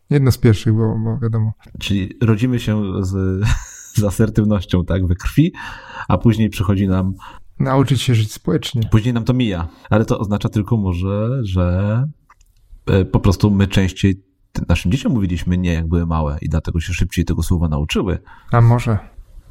Jedno 0.10 0.32
z 0.32 0.38
pierwszych 0.38 0.74
było, 0.74 1.00
bo 1.00 1.18
wiadomo. 1.18 1.54
Czyli 1.80 2.18
rodzimy 2.22 2.60
się 2.60 2.84
z 3.02 3.44
z 4.00 4.04
asertywnością, 4.04 4.86
tak, 4.86 5.08
we 5.08 5.16
krwi, 5.16 5.54
a 6.08 6.18
później 6.18 6.50
przychodzi 6.50 6.88
nam. 6.88 7.14
Nauczyć 7.60 8.02
się 8.02 8.16
żyć 8.16 8.32
społecznie. 8.34 8.82
Później 8.92 9.14
nam 9.14 9.24
to 9.24 9.34
mija, 9.34 9.68
ale 9.90 10.06
to 10.06 10.20
oznacza 10.20 10.50
tylko 10.50 10.78
może, 10.78 11.40
że 11.44 12.08
e, 12.86 13.06
po 13.06 13.20
prostu 13.20 13.52
my 13.52 13.68
częściej 13.68 14.24
naszym 14.70 14.92
dzieciom 14.92 15.14
mówiliśmy 15.14 15.58
nie, 15.58 15.74
jak 15.74 15.88
były 15.88 16.06
małe 16.06 16.38
i 16.42 16.50
dlatego 16.50 16.80
się 16.80 16.94
szybciej 16.94 17.26
tego 17.26 17.44
słowa 17.44 17.68
nauczyły. 17.68 18.20
A 18.52 18.62
może. 18.62 18.98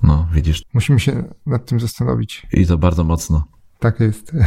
No, 0.02 0.28
widzisz. 0.32 0.62
Musimy 0.74 1.00
się 1.00 1.24
nad 1.46 1.66
tym 1.66 1.80
zastanowić. 1.80 2.46
I 2.52 2.66
to 2.66 2.78
bardzo 2.78 3.04
mocno. 3.04 3.44
Tak 3.78 4.00
jest. 4.00 4.32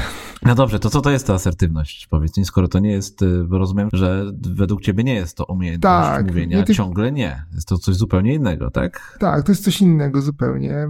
No 0.45 0.55
dobrze, 0.55 0.79
to 0.79 0.89
co 0.89 1.01
to 1.01 1.11
jest 1.11 1.27
ta 1.27 1.33
asertywność? 1.33 2.07
Powiedz 2.07 2.38
mi, 2.38 2.45
skoro 2.45 2.67
to 2.67 2.79
nie 2.79 2.91
jest, 2.91 3.21
y, 3.21 3.43
bo 3.43 3.57
rozumiem, 3.57 3.89
że 3.93 4.25
według 4.41 4.81
ciebie 4.81 5.03
nie 5.03 5.13
jest 5.13 5.38
to 5.38 5.45
umiejętność 5.45 6.07
Tak, 6.07 6.27
mówienia, 6.27 6.57
nie, 6.57 6.63
ty- 6.63 6.75
ciągle 6.75 7.11
nie. 7.11 7.45
Jest 7.53 7.67
to 7.67 7.77
coś 7.77 7.95
zupełnie 7.95 8.33
innego, 8.33 8.71
tak? 8.71 9.17
Tak, 9.19 9.43
to 9.45 9.51
jest 9.51 9.63
coś 9.63 9.81
innego 9.81 10.21
zupełnie. 10.21 10.88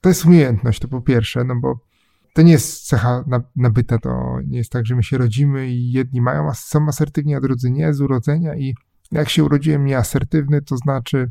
To 0.00 0.08
jest 0.08 0.24
umiejętność, 0.24 0.80
to 0.80 0.88
po 0.88 1.00
pierwsze, 1.00 1.44
no 1.44 1.54
bo 1.60 1.80
to 2.34 2.42
nie 2.42 2.52
jest 2.52 2.86
cecha 2.86 3.24
na- 3.26 3.42
nabyta, 3.56 3.98
to 3.98 4.38
nie 4.46 4.58
jest 4.58 4.72
tak, 4.72 4.86
że 4.86 4.96
my 4.96 5.02
się 5.02 5.18
rodzimy 5.18 5.68
i 5.68 5.92
jedni 5.92 6.20
mają, 6.20 6.50
są 6.54 6.88
asertywni, 6.88 7.34
a 7.34 7.40
drudzy 7.40 7.70
nie 7.70 7.94
z 7.94 8.00
urodzenia 8.00 8.56
i 8.56 8.74
jak 9.12 9.28
się 9.28 9.44
urodziłem 9.44 9.84
nieasertywny, 9.84 10.62
to 10.62 10.76
znaczy, 10.76 11.30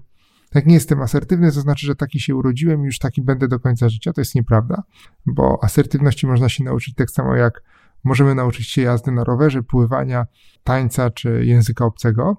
jak 0.55 0.65
nie 0.65 0.73
jestem 0.73 1.01
asertywny, 1.01 1.51
to 1.51 1.61
znaczy, 1.61 1.85
że 1.85 1.95
taki 1.95 2.19
się 2.19 2.35
urodziłem 2.35 2.81
i 2.81 2.85
już 2.85 2.99
taki 2.99 3.21
będę 3.21 3.47
do 3.47 3.59
końca 3.59 3.89
życia. 3.89 4.13
To 4.13 4.21
jest 4.21 4.35
nieprawda, 4.35 4.83
bo 5.25 5.59
asertywności 5.63 6.27
można 6.27 6.49
się 6.49 6.63
nauczyć 6.63 6.95
tak 6.95 7.09
samo 7.09 7.35
jak 7.35 7.63
możemy 8.03 8.35
nauczyć 8.35 8.67
się 8.69 8.81
jazdy 8.81 9.11
na 9.11 9.23
rowerze, 9.23 9.63
pływania, 9.63 10.25
tańca 10.63 11.09
czy 11.09 11.45
języka 11.45 11.85
obcego. 11.85 12.37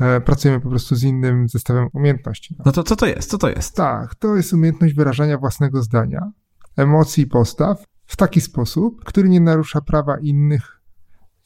E, 0.00 0.20
Pracujemy 0.20 0.60
po 0.60 0.68
prostu 0.68 0.96
z 0.96 1.02
innym 1.02 1.48
zestawem 1.48 1.88
umiejętności. 1.92 2.54
No. 2.58 2.62
No 2.66 2.72
to 2.72 2.82
co 2.82 2.96
to 2.96 3.06
jest? 3.06 3.30
Co 3.30 3.38
to 3.38 3.48
jest? 3.48 3.76
Tak, 3.76 4.14
to 4.14 4.36
jest 4.36 4.52
umiejętność 4.52 4.94
wyrażania 4.94 5.38
własnego 5.38 5.82
zdania, 5.82 6.30
emocji 6.76 7.24
i 7.24 7.26
postaw 7.26 7.84
w 8.06 8.16
taki 8.16 8.40
sposób, 8.40 9.04
który 9.04 9.28
nie 9.28 9.40
narusza 9.40 9.80
prawa 9.80 10.18
innych, 10.18 10.80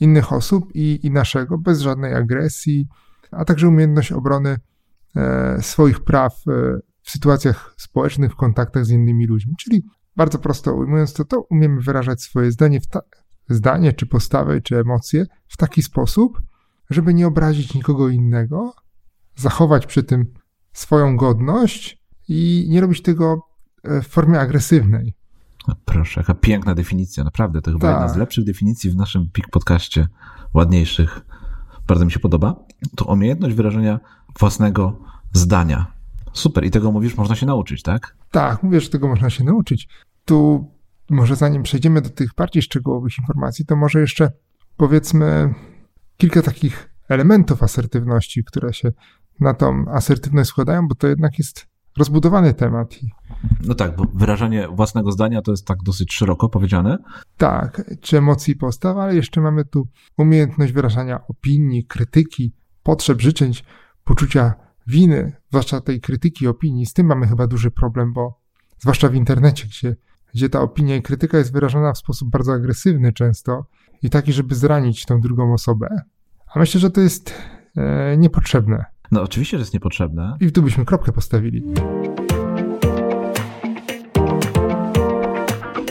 innych 0.01 0.33
osób 0.33 0.65
i, 0.75 1.07
i 1.07 1.11
naszego, 1.11 1.59
bez 1.59 1.81
żadnej 1.81 2.15
agresji, 2.15 2.89
a 3.31 3.45
także 3.45 3.69
umiejętność 3.69 4.13
obrony 4.13 4.57
swoich 5.61 6.01
praw 6.01 6.33
e, 6.49 6.79
w 7.03 7.11
sytuacjach 7.11 7.75
społecznych, 7.77 8.33
w 8.33 8.37
kontaktach 8.37 8.87
z 8.87 8.91
innymi 8.91 9.27
ludźmi. 9.27 9.55
Czyli 9.59 9.83
bardzo 10.17 10.39
prosto 10.39 10.75
ujmując 10.75 11.13
to, 11.13 11.25
to 11.25 11.41
umiemy 11.41 11.81
wyrażać 11.81 12.23
swoje 12.23 12.53
zdanie, 12.53 12.81
ta, 12.91 13.01
zdanie 13.49 13.93
czy 13.93 14.07
postawę, 14.07 14.61
czy 14.61 14.79
emocje 14.79 15.27
w 15.49 15.57
taki 15.57 15.83
sposób, 15.83 16.43
żeby 16.91 17.15
nie 17.15 17.27
obrazić 17.27 17.75
nikogo 17.75 18.09
innego, 18.09 18.75
zachować 19.37 19.87
przy 19.87 20.03
tym 20.03 20.27
swoją 20.73 21.17
godność 21.17 22.03
i 22.29 22.67
nie 22.69 22.81
robić 22.81 23.03
tego 23.03 23.43
e, 23.83 24.03
w 24.03 24.07
formie 24.09 24.41
agresywnej. 24.41 25.17
No 25.69 25.75
proszę, 25.85 26.21
jaka 26.21 26.35
piękna 26.35 26.75
definicja, 26.75 27.25
naprawdę. 27.25 27.63
To 27.63 27.71
chyba 27.71 27.81
Tak. 27.81 27.95
jedna 27.95 28.15
z 28.15 28.17
lepszych 28.17 28.45
definicji 28.45 28.91
w 28.91 28.97
naszym 28.97 29.31
PIK 29.33 29.49
podcaście, 29.51 30.09
ładniejszych. 30.55 31.21
Bardzo 31.87 32.05
mi 32.05 32.13
się 32.13 32.21
podoba. 32.21 32.65
To 32.97 33.05
umiejętność 33.05 33.55
wyrażenia 33.55 34.01
własnego 34.39 34.99
zdania. 35.33 35.87
Super, 36.33 36.65
i 36.65 36.71
tego 36.71 36.93
mówisz, 36.93 37.17
można 37.17 37.35
się 37.35 37.47
nauczyć, 37.47 37.83
tak? 37.83 38.17
Tak, 38.31 38.63
mówię, 38.63 38.81
że 38.81 38.89
tego 38.89 39.09
można 39.09 39.31
się 39.31 39.45
nauczyć. 39.45 39.89
Tu 40.25 40.71
może 41.11 41.37
zanim 41.37 41.63
przejdziemy 41.63 42.03
do 42.03 42.11
tych 42.11 42.35
bardziej 42.35 42.63
szczegółowych 42.63 43.19
informacji, 43.19 43.67
to 43.67 43.77
może 43.77 44.01
jeszcze 44.01 44.33
powiedzmy 44.77 45.55
kilka 46.17 46.43
takich 46.43 46.91
elementów 47.09 47.63
asertywności, 47.63 48.45
które 48.45 48.73
się 48.73 48.93
na 49.41 49.55
tą 49.55 49.85
asertywność 49.89 50.51
składają, 50.51 50.89
bo 50.89 50.95
to 50.95 51.07
jednak 51.07 51.39
jest 51.39 51.67
rozbudowany 51.99 52.55
temat. 52.55 52.95
No 53.67 53.75
tak, 53.75 53.97
bo 53.97 54.05
wyrażanie 54.15 54.69
własnego 54.69 55.13
zdania 55.13 55.43
to 55.43 55.51
jest 55.51 55.67
tak 55.67 55.79
dosyć 55.83 56.13
szeroko 56.13 56.49
powiedziane. 56.49 56.99
tak, 57.37 57.83
czy 58.01 58.19
emocji 58.19 58.55
i 58.55 58.57
postaw, 58.57 58.97
ale 58.97 59.15
jeszcze 59.15 59.41
mamy 59.41 59.65
tu 59.65 59.89
umiejętność 60.17 60.73
wyrażania 60.73 61.27
opinii, 61.29 61.85
krytyki, 61.85 62.53
potrzeb, 62.83 63.21
życzeń, 63.21 63.53
poczucia 64.11 64.55
winy, 64.87 65.33
zwłaszcza 65.49 65.81
tej 65.81 66.01
krytyki, 66.01 66.47
opinii. 66.47 66.87
Z 66.87 66.93
tym 66.93 67.07
mamy 67.07 67.27
chyba 67.27 67.47
duży 67.47 67.71
problem, 67.71 68.13
bo 68.13 68.41
zwłaszcza 68.79 69.09
w 69.09 69.15
internecie, 69.15 69.67
gdzie, 69.67 69.97
gdzie 70.35 70.49
ta 70.49 70.61
opinia 70.61 70.97
i 70.97 71.03
krytyka 71.03 71.39
jest 71.39 71.53
wyrażana 71.53 71.93
w 71.93 71.99
sposób 71.99 72.31
bardzo 72.31 72.53
agresywny 72.53 73.13
często 73.13 73.67
i 74.03 74.11
taki, 74.11 74.33
żeby 74.33 74.55
zranić 74.55 75.07
tą 75.07 75.21
drugą 75.21 75.53
osobę. 75.53 75.89
A 76.55 76.59
myślę, 76.59 76.81
że 76.81 76.91
to 76.91 77.01
jest 77.01 77.35
e, 77.77 78.17
niepotrzebne. 78.17 78.85
No 79.13 79.23
oczywiście, 79.23 79.57
że 79.57 79.63
jest 79.63 79.75
niepotrzebne. 79.75 80.37
I 80.41 80.53
tu 80.53 80.63
byśmy 80.63 80.85
kropkę 80.85 81.13
postawili. 81.13 81.65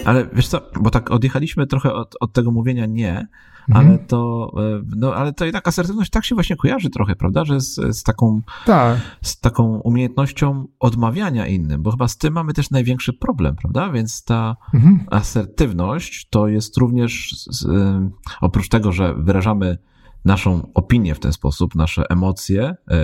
Ale 0.06 0.28
wiesz 0.34 0.48
co, 0.48 0.62
bo 0.80 0.90
tak 0.90 1.12
odjechaliśmy 1.12 1.68
trochę 1.68 1.94
od, 1.94 2.16
od 2.20 2.34
tego 2.34 2.52
mówienia 2.52 2.86
nie, 2.86 3.28
Mhm. 3.70 3.88
ale 3.88 3.98
to, 3.98 4.52
e, 4.58 4.82
no 4.96 5.16
ale 5.16 5.34
to 5.34 5.46
jednak 5.46 5.68
asertywność 5.68 6.12
tak 6.12 6.26
się 6.26 6.36
właśnie 6.36 6.56
kojarzy 6.56 6.90
trochę, 6.90 7.16
prawda, 7.16 7.46
że 7.46 7.62
z, 7.62 7.98
z 7.98 8.04
taką 8.04 8.42
Tak, 8.66 9.00
z 9.22 9.40
taką 9.40 9.80
umiejętnością 9.80 10.68
odmawiania 10.80 11.48
innym, 11.48 11.84
bo 11.84 11.92
chyba 11.92 12.08
z 12.08 12.18
tym 12.18 12.34
mamy 12.34 12.54
też 12.54 12.72
największy 12.72 13.14
problem, 13.14 13.56
prawda? 13.56 13.90
Więc 13.90 14.24
ta 14.24 14.56
mhm. 14.74 15.00
asertywność 15.12 16.28
to 16.30 16.48
jest 16.48 16.78
również, 16.78 17.36
z, 17.50 17.66
y, 17.66 18.12
oprócz 18.42 18.70
tego, 18.70 18.92
że 18.92 19.14
wyrażamy 19.14 19.78
naszą 20.26 20.72
opinię 20.74 21.16
w 21.16 21.20
ten 21.20 21.34
sposób, 21.34 21.76
nasze 21.76 22.04
emocje, 22.10 22.70
y, 22.70 22.96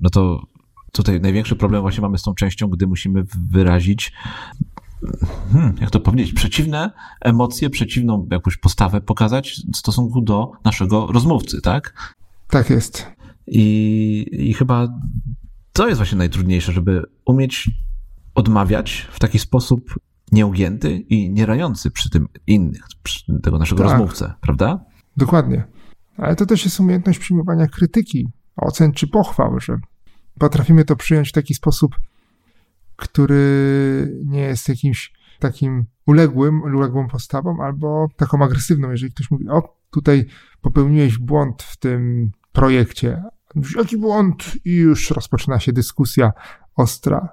no 0.00 0.10
to 0.10 0.42
tutaj 0.92 1.20
największy 1.20 1.56
problem 1.56 1.82
właśnie 1.82 2.02
mamy 2.02 2.18
z 2.18 2.22
tą 2.22 2.34
częścią, 2.34 2.68
gdy 2.68 2.86
musimy 2.86 3.24
wyrazić, 3.50 4.12
hmm, 5.52 5.74
jak 5.80 5.90
to 5.90 6.00
powiedzieć, 6.00 6.32
przeciwne 6.32 6.90
emocje, 7.20 7.70
przeciwną 7.70 8.26
jakąś 8.30 8.56
postawę 8.56 9.00
pokazać 9.00 9.60
w 9.74 9.76
stosunku 9.76 10.20
do 10.20 10.52
naszego 10.64 11.06
rozmówcy, 11.06 11.60
tak? 11.60 12.14
tak 12.50 12.70
jest. 12.70 13.06
I, 13.46 14.26
I 14.32 14.54
chyba 14.54 14.88
to 15.72 15.88
jest 15.88 15.98
właśnie 15.98 16.18
najtrudniejsze, 16.18 16.72
żeby 16.72 17.02
umieć 17.24 17.70
odmawiać 18.34 19.08
w 19.12 19.18
taki 19.18 19.38
sposób 19.38 19.94
nieugięty 20.32 20.96
i 20.96 21.30
nie 21.30 21.46
raniący 21.46 21.90
przy 21.90 22.10
tym 22.10 22.28
innych, 22.46 22.82
przy 23.02 23.40
tego 23.42 23.58
naszego 23.58 23.82
Tak. 23.82 23.92
rozmówcę, 23.92 24.34
prawda? 24.40 24.84
Dokładnie. 25.16 25.64
Ale 26.16 26.36
to 26.36 26.46
też 26.46 26.64
jest 26.64 26.80
umiejętność 26.80 27.18
przyjmowania 27.18 27.66
krytyki, 27.66 28.28
ocen 28.56 28.92
czy 28.92 29.06
pochwał, 29.06 29.60
że 29.60 29.78
potrafimy 30.38 30.84
to 30.84 30.96
przyjąć 30.96 31.28
w 31.28 31.32
taki 31.32 31.54
sposób, 31.54 31.96
który 32.96 34.18
nie 34.24 34.40
jest 34.40 34.68
jakimś 34.68 35.12
takim 35.38 35.84
uległym, 36.06 36.62
uległą 36.62 37.08
postawą 37.08 37.62
albo 37.62 38.08
taką 38.16 38.44
agresywną. 38.44 38.90
Jeżeli 38.90 39.12
ktoś 39.12 39.30
mówi, 39.30 39.48
o, 39.48 39.76
tutaj 39.90 40.26
popełniłeś 40.60 41.18
błąd 41.18 41.62
w 41.62 41.76
tym 41.76 42.30
projekcie. 42.52 43.22
Jaki 43.76 43.96
błąd? 43.98 44.52
I 44.64 44.74
już 44.74 45.10
rozpoczyna 45.10 45.60
się 45.60 45.72
dyskusja 45.72 46.32
ostra. 46.76 47.28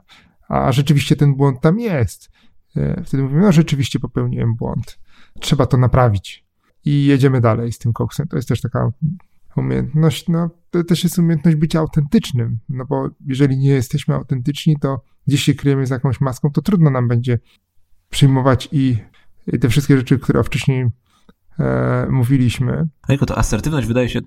A 0.50 0.72
rzeczywiście 0.72 1.15
ten 1.15 1.36
błąd 1.36 1.62
tam 1.62 1.80
jest. 1.80 2.32
E, 2.75 3.03
Wtedy 3.03 3.24
mówimy, 3.24 3.41
no 3.41 3.51
rzeczywiście 3.51 4.00
popełniłem 4.00 4.56
błąd. 4.56 5.00
Trzeba 5.39 5.65
to 5.65 5.77
naprawić 5.77 6.46
i 6.86 7.06
jedziemy 7.06 7.41
dalej 7.41 7.72
z 7.72 7.77
tym 7.77 7.94
koksem. 7.94 8.27
To 8.27 8.36
jest 8.36 8.48
też 8.48 8.62
taka 8.62 8.91
umiejętność, 9.58 10.27
no 10.27 10.50
to 10.72 10.84
też 10.84 11.03
jest 11.03 11.20
umiejętność 11.20 11.58
bycia 11.58 11.79
autentycznym, 11.79 12.60
no 12.70 12.86
bo 12.86 13.10
jeżeli 13.25 13.58
nie 13.58 13.70
jesteśmy 13.70 14.15
autentyczni, 14.15 14.75
to 14.81 15.01
gdzieś 15.27 15.43
się 15.43 15.53
kryjemy 15.53 15.88
z 15.88 15.89
jakąś 15.89 16.22
maską, 16.22 16.50
to 16.51 16.62
trudno 16.62 16.89
nam 16.89 17.08
będzie 17.08 17.39
przyjmować 18.10 18.70
i, 18.72 18.98
i 19.48 19.60
te 19.60 19.70
wszystkie 19.70 19.98
rzeczy, 19.98 20.20
które 20.20 20.43
wcześniej 20.43 20.86
e, 21.60 22.08
mówiliśmy. 22.10 22.88
Tylko 23.08 23.25
to 23.25 23.38
asertywność 23.38 23.88
wydaje 23.88 24.10
się 24.10 24.20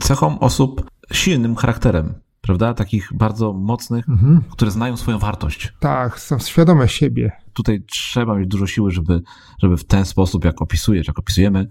cechą 0.00 0.38
osób 0.38 0.90
silnym 1.12 1.56
charakterem, 1.56 2.14
prawda? 2.40 2.74
Takich 2.74 3.08
bardzo 3.14 3.52
mocnych, 3.52 4.08
Mhm. 4.08 4.42
które 4.50 4.70
znają 4.70 4.96
swoją 4.96 5.18
wartość. 5.18 5.72
Tak, 5.80 6.20
są 6.20 6.38
świadome 6.38 6.88
siebie. 6.88 7.32
Tutaj 7.52 7.82
trzeba 7.86 8.36
mieć 8.38 8.48
dużo 8.48 8.66
siły, 8.66 8.90
żeby, 8.90 9.20
żeby 9.62 9.76
w 9.76 9.84
ten 9.84 10.04
sposób, 10.04 10.44
jak 10.44 10.62
opisujesz, 10.62 11.06
jak 11.06 11.18
opisujemy, 11.18 11.66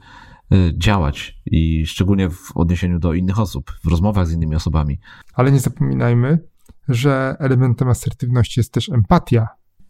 działać 0.77 1.35
i 1.45 1.85
szczególnie 1.85 2.29
w 2.29 2.51
odniesieniu 2.55 2.99
do 2.99 3.13
innych 3.13 3.39
osób, 3.39 3.71
w 3.83 3.87
rozmowach 3.87 4.27
z 4.27 4.31
innymi 4.31 4.55
osobami. 4.55 4.99
Ale 5.33 5.51
nie 5.51 5.59
zapominajmy, 5.59 6.39
że 6.89 7.35
elementem 7.39 7.87
asertywności 7.87 8.59
jest 8.59 8.73
też 8.73 8.89
empatia. 8.89 9.47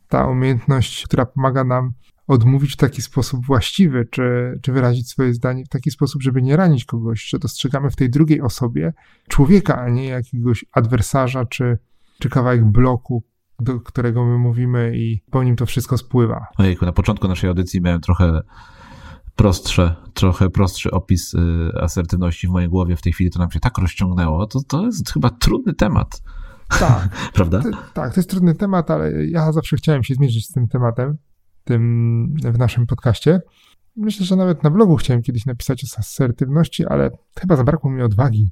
Ta 0.07 0.27
umiejętność, 0.27 1.05
która 1.05 1.25
pomaga 1.25 1.63
nam 1.63 1.93
odmówić 2.27 2.73
w 2.73 2.77
taki 2.77 3.01
sposób 3.01 3.45
właściwy, 3.45 4.07
czy, 4.11 4.59
czy 4.61 4.71
wyrazić 4.71 5.09
swoje 5.09 5.33
zdanie 5.33 5.65
w 5.65 5.69
taki 5.69 5.91
sposób, 5.91 6.21
żeby 6.21 6.41
nie 6.41 6.57
ranić 6.57 6.85
kogoś, 6.85 7.23
że 7.23 7.39
dostrzegamy 7.39 7.89
w 7.89 7.95
tej 7.95 8.09
drugiej 8.09 8.41
osobie 8.41 8.93
człowieka, 9.27 9.81
a 9.81 9.89
nie 9.89 10.05
jakiegoś 10.05 10.65
adwersarza, 10.71 11.45
czy, 11.45 11.77
czy 12.19 12.29
kawałek 12.29 12.65
bloku, 12.65 13.23
do 13.59 13.79
którego 13.79 14.25
my 14.25 14.37
mówimy 14.37 14.97
i 14.97 15.21
po 15.31 15.43
nim 15.43 15.55
to 15.55 15.65
wszystko 15.65 15.97
spływa. 15.97 16.45
Ojejku, 16.57 16.85
na 16.85 16.91
początku 16.91 17.27
naszej 17.27 17.47
audycji 17.47 17.81
miałem 17.81 18.01
trochę 18.01 18.41
prostsze, 19.35 19.95
trochę 20.13 20.49
prostszy 20.49 20.91
opis 20.91 21.33
y, 21.33 21.39
asertywności 21.81 22.47
w 22.47 22.49
mojej 22.49 22.69
głowie. 22.69 22.95
W 22.95 23.01
tej 23.01 23.13
chwili 23.13 23.31
to 23.31 23.39
nam 23.39 23.51
się 23.51 23.59
tak 23.59 23.77
rozciągnęło. 23.77 24.47
To, 24.47 24.59
to 24.67 24.85
jest 24.85 25.11
chyba 25.11 25.29
trudny 25.29 25.73
temat, 25.73 26.21
Tak, 26.79 27.09
prawda? 27.33 27.61
to, 27.61 27.69
tak, 27.93 28.13
to 28.13 28.19
jest 28.19 28.29
trudny 28.29 28.55
temat, 28.55 28.91
ale 28.91 29.25
ja 29.25 29.51
zawsze 29.51 29.77
chciałem 29.77 30.03
się 30.03 30.15
zmierzyć 30.15 30.45
z 30.45 30.51
tym 30.51 30.67
tematem 30.67 31.17
tym 31.63 32.35
w 32.43 32.57
naszym 32.57 32.87
podcaście. 32.87 33.41
Myślę, 33.95 34.25
że 34.25 34.35
nawet 34.35 34.63
na 34.63 34.69
blogu 34.69 34.95
chciałem 34.95 35.21
kiedyś 35.21 35.45
napisać 35.45 35.83
o 35.83 35.99
asertywności, 35.99 36.85
ale 36.85 37.11
chyba 37.39 37.55
zabrakło 37.55 37.91
mi 37.91 38.01
odwagi. 38.01 38.51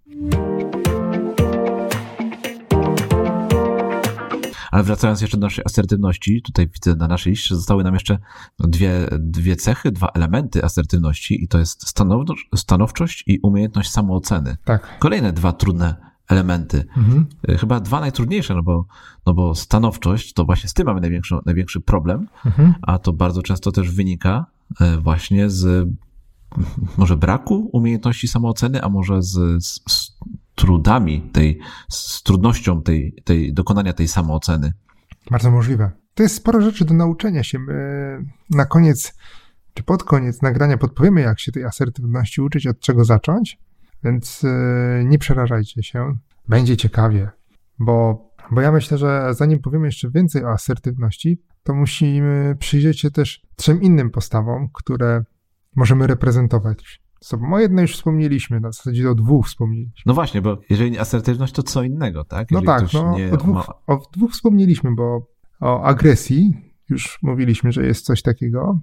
Ale 4.71 4.83
wracając 4.83 5.21
jeszcze 5.21 5.37
do 5.37 5.45
naszej 5.45 5.65
asertywności, 5.65 6.41
tutaj 6.41 6.67
widzę 6.67 6.95
na 6.95 7.07
naszej 7.07 7.31
liście 7.31 7.55
zostały 7.55 7.83
nam 7.83 7.93
jeszcze 7.93 8.17
dwie, 8.59 9.07
dwie 9.19 9.55
cechy, 9.55 9.91
dwa 9.91 10.07
elementy 10.07 10.63
asertywności 10.63 11.43
i 11.43 11.47
to 11.47 11.59
jest 11.59 11.93
stanowczość 12.55 13.23
i 13.27 13.39
umiejętność 13.39 13.91
samooceny. 13.91 14.57
Tak. 14.65 14.99
Kolejne 14.99 15.33
dwa 15.33 15.53
trudne 15.53 16.11
elementy. 16.29 16.85
Mhm. 16.97 17.25
Chyba 17.59 17.79
dwa 17.79 17.99
najtrudniejsze, 17.99 18.55
no 18.55 18.63
bo, 18.63 18.85
no 19.25 19.33
bo 19.33 19.55
stanowczość, 19.55 20.33
to 20.33 20.45
właśnie 20.45 20.69
z 20.69 20.73
tym 20.73 20.85
mamy 20.85 21.01
największy, 21.01 21.35
największy 21.45 21.81
problem, 21.81 22.27
mhm. 22.45 22.73
a 22.81 22.99
to 22.99 23.13
bardzo 23.13 23.41
często 23.41 23.71
też 23.71 23.91
wynika 23.91 24.45
e, 24.79 24.97
właśnie 24.97 25.49
z 25.49 25.89
może 26.97 27.17
braku 27.17 27.69
umiejętności 27.73 28.27
samooceny, 28.27 28.83
a 28.83 28.89
może 28.89 29.21
z, 29.21 29.63
z 29.65 29.81
trudami 30.55 31.29
tej, 31.33 31.59
z 31.89 32.23
trudnością 32.23 32.81
tej, 32.81 33.15
tej, 33.23 33.53
dokonania 33.53 33.93
tej 33.93 34.07
samooceny. 34.07 34.73
Bardzo 35.31 35.51
możliwe. 35.51 35.91
To 36.13 36.23
jest 36.23 36.35
sporo 36.35 36.61
rzeczy 36.61 36.85
do 36.85 36.93
nauczenia 36.93 37.43
się. 37.43 37.59
My 37.59 38.25
na 38.49 38.65
koniec, 38.65 39.13
czy 39.73 39.83
pod 39.83 40.03
koniec 40.03 40.41
nagrania 40.41 40.77
podpowiemy, 40.77 41.21
jak 41.21 41.39
się 41.39 41.51
tej 41.51 41.63
asertywności 41.63 42.41
uczyć, 42.41 42.67
od 42.67 42.79
czego 42.79 43.05
zacząć, 43.05 43.59
więc 44.03 44.43
e, 44.43 45.03
nie 45.05 45.19
przerażajcie 45.19 45.83
się. 45.83 46.17
Będzie 46.47 46.77
ciekawie, 46.77 47.29
bo, 47.79 48.29
bo 48.51 48.61
ja 48.61 48.71
myślę, 48.71 48.97
że 48.97 49.33
zanim 49.33 49.59
powiemy 49.59 49.85
jeszcze 49.85 50.09
więcej 50.09 50.45
o 50.45 50.49
asertywności, 50.49 51.41
to 51.63 51.73
musimy 51.73 52.55
przyjrzeć 52.59 52.99
się 52.99 53.11
też 53.11 53.41
trzem 53.55 53.81
innym 53.81 54.09
postawom, 54.09 54.69
które 54.73 55.23
możemy 55.75 56.07
reprezentować 56.07 57.01
sobą. 57.23 57.53
O 57.53 57.59
jednej 57.59 57.81
już 57.81 57.93
wspomnieliśmy, 57.93 58.59
na 58.59 58.71
zasadzie 58.71 59.09
o 59.09 59.15
dwóch 59.15 59.47
wspomnieliśmy. 59.47 60.03
No 60.05 60.13
właśnie, 60.13 60.41
bo 60.41 60.57
jeżeli 60.69 60.99
asertywność, 60.99 61.53
to 61.53 61.63
co 61.63 61.83
innego, 61.83 62.23
tak? 62.23 62.51
No 62.51 62.61
jeżeli 62.61 62.85
tak, 62.85 62.93
no, 62.93 63.15
o, 63.33 63.37
dwóch, 63.37 63.69
o 63.87 64.01
dwóch 64.13 64.31
wspomnieliśmy, 64.31 64.95
bo 64.95 65.27
o 65.59 65.83
agresji 65.83 66.53
już 66.89 67.19
mówiliśmy, 67.21 67.71
że 67.71 67.85
jest 67.85 68.05
coś 68.05 68.21
takiego. 68.21 68.79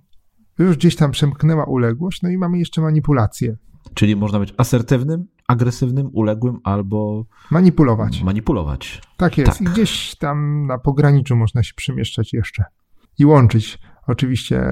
Już 0.58 0.76
gdzieś 0.76 0.96
tam 0.96 1.10
przemknęła 1.10 1.64
uległość, 1.64 2.22
no 2.22 2.28
i 2.28 2.38
mamy 2.38 2.58
jeszcze 2.58 2.80
manipulację. 2.80 3.56
Czyli 3.94 4.16
można 4.16 4.38
być 4.38 4.54
asertywnym, 4.56 5.26
agresywnym, 5.48 6.10
uległym 6.12 6.58
albo. 6.64 7.26
Manipulować. 7.50 8.22
Manipulować. 8.22 9.02
Tak 9.16 9.38
jest. 9.38 9.52
Tak. 9.52 9.60
I 9.60 9.64
gdzieś 9.64 10.16
tam 10.16 10.66
na 10.66 10.78
pograniczu 10.78 11.36
można 11.36 11.62
się 11.62 11.72
przemieszczać 11.76 12.32
jeszcze 12.32 12.64
i 13.18 13.24
łączyć 13.24 13.78
oczywiście 14.06 14.62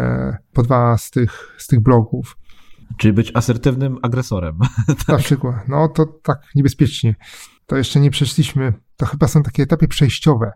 po 0.53 0.63
dwa 0.63 0.99
z 0.99 1.11
tych, 1.11 1.55
z 1.59 1.67
tych 1.67 1.81
bloków. 1.81 2.37
Czyli 2.97 3.13
być 3.13 3.33
asertywnym 3.35 3.99
agresorem. 4.03 4.59
tak. 4.87 5.09
Na 5.09 5.17
przykład. 5.17 5.69
No 5.69 5.89
to 5.89 6.07
tak 6.07 6.39
niebezpiecznie. 6.55 7.15
To 7.67 7.77
jeszcze 7.77 8.01
nie 8.01 8.11
przeszliśmy. 8.11 8.73
To 8.97 9.07
chyba 9.07 9.29
są 9.29 9.43
takie 9.43 9.63
etapy 9.63 9.89
przejściowe 9.89 10.53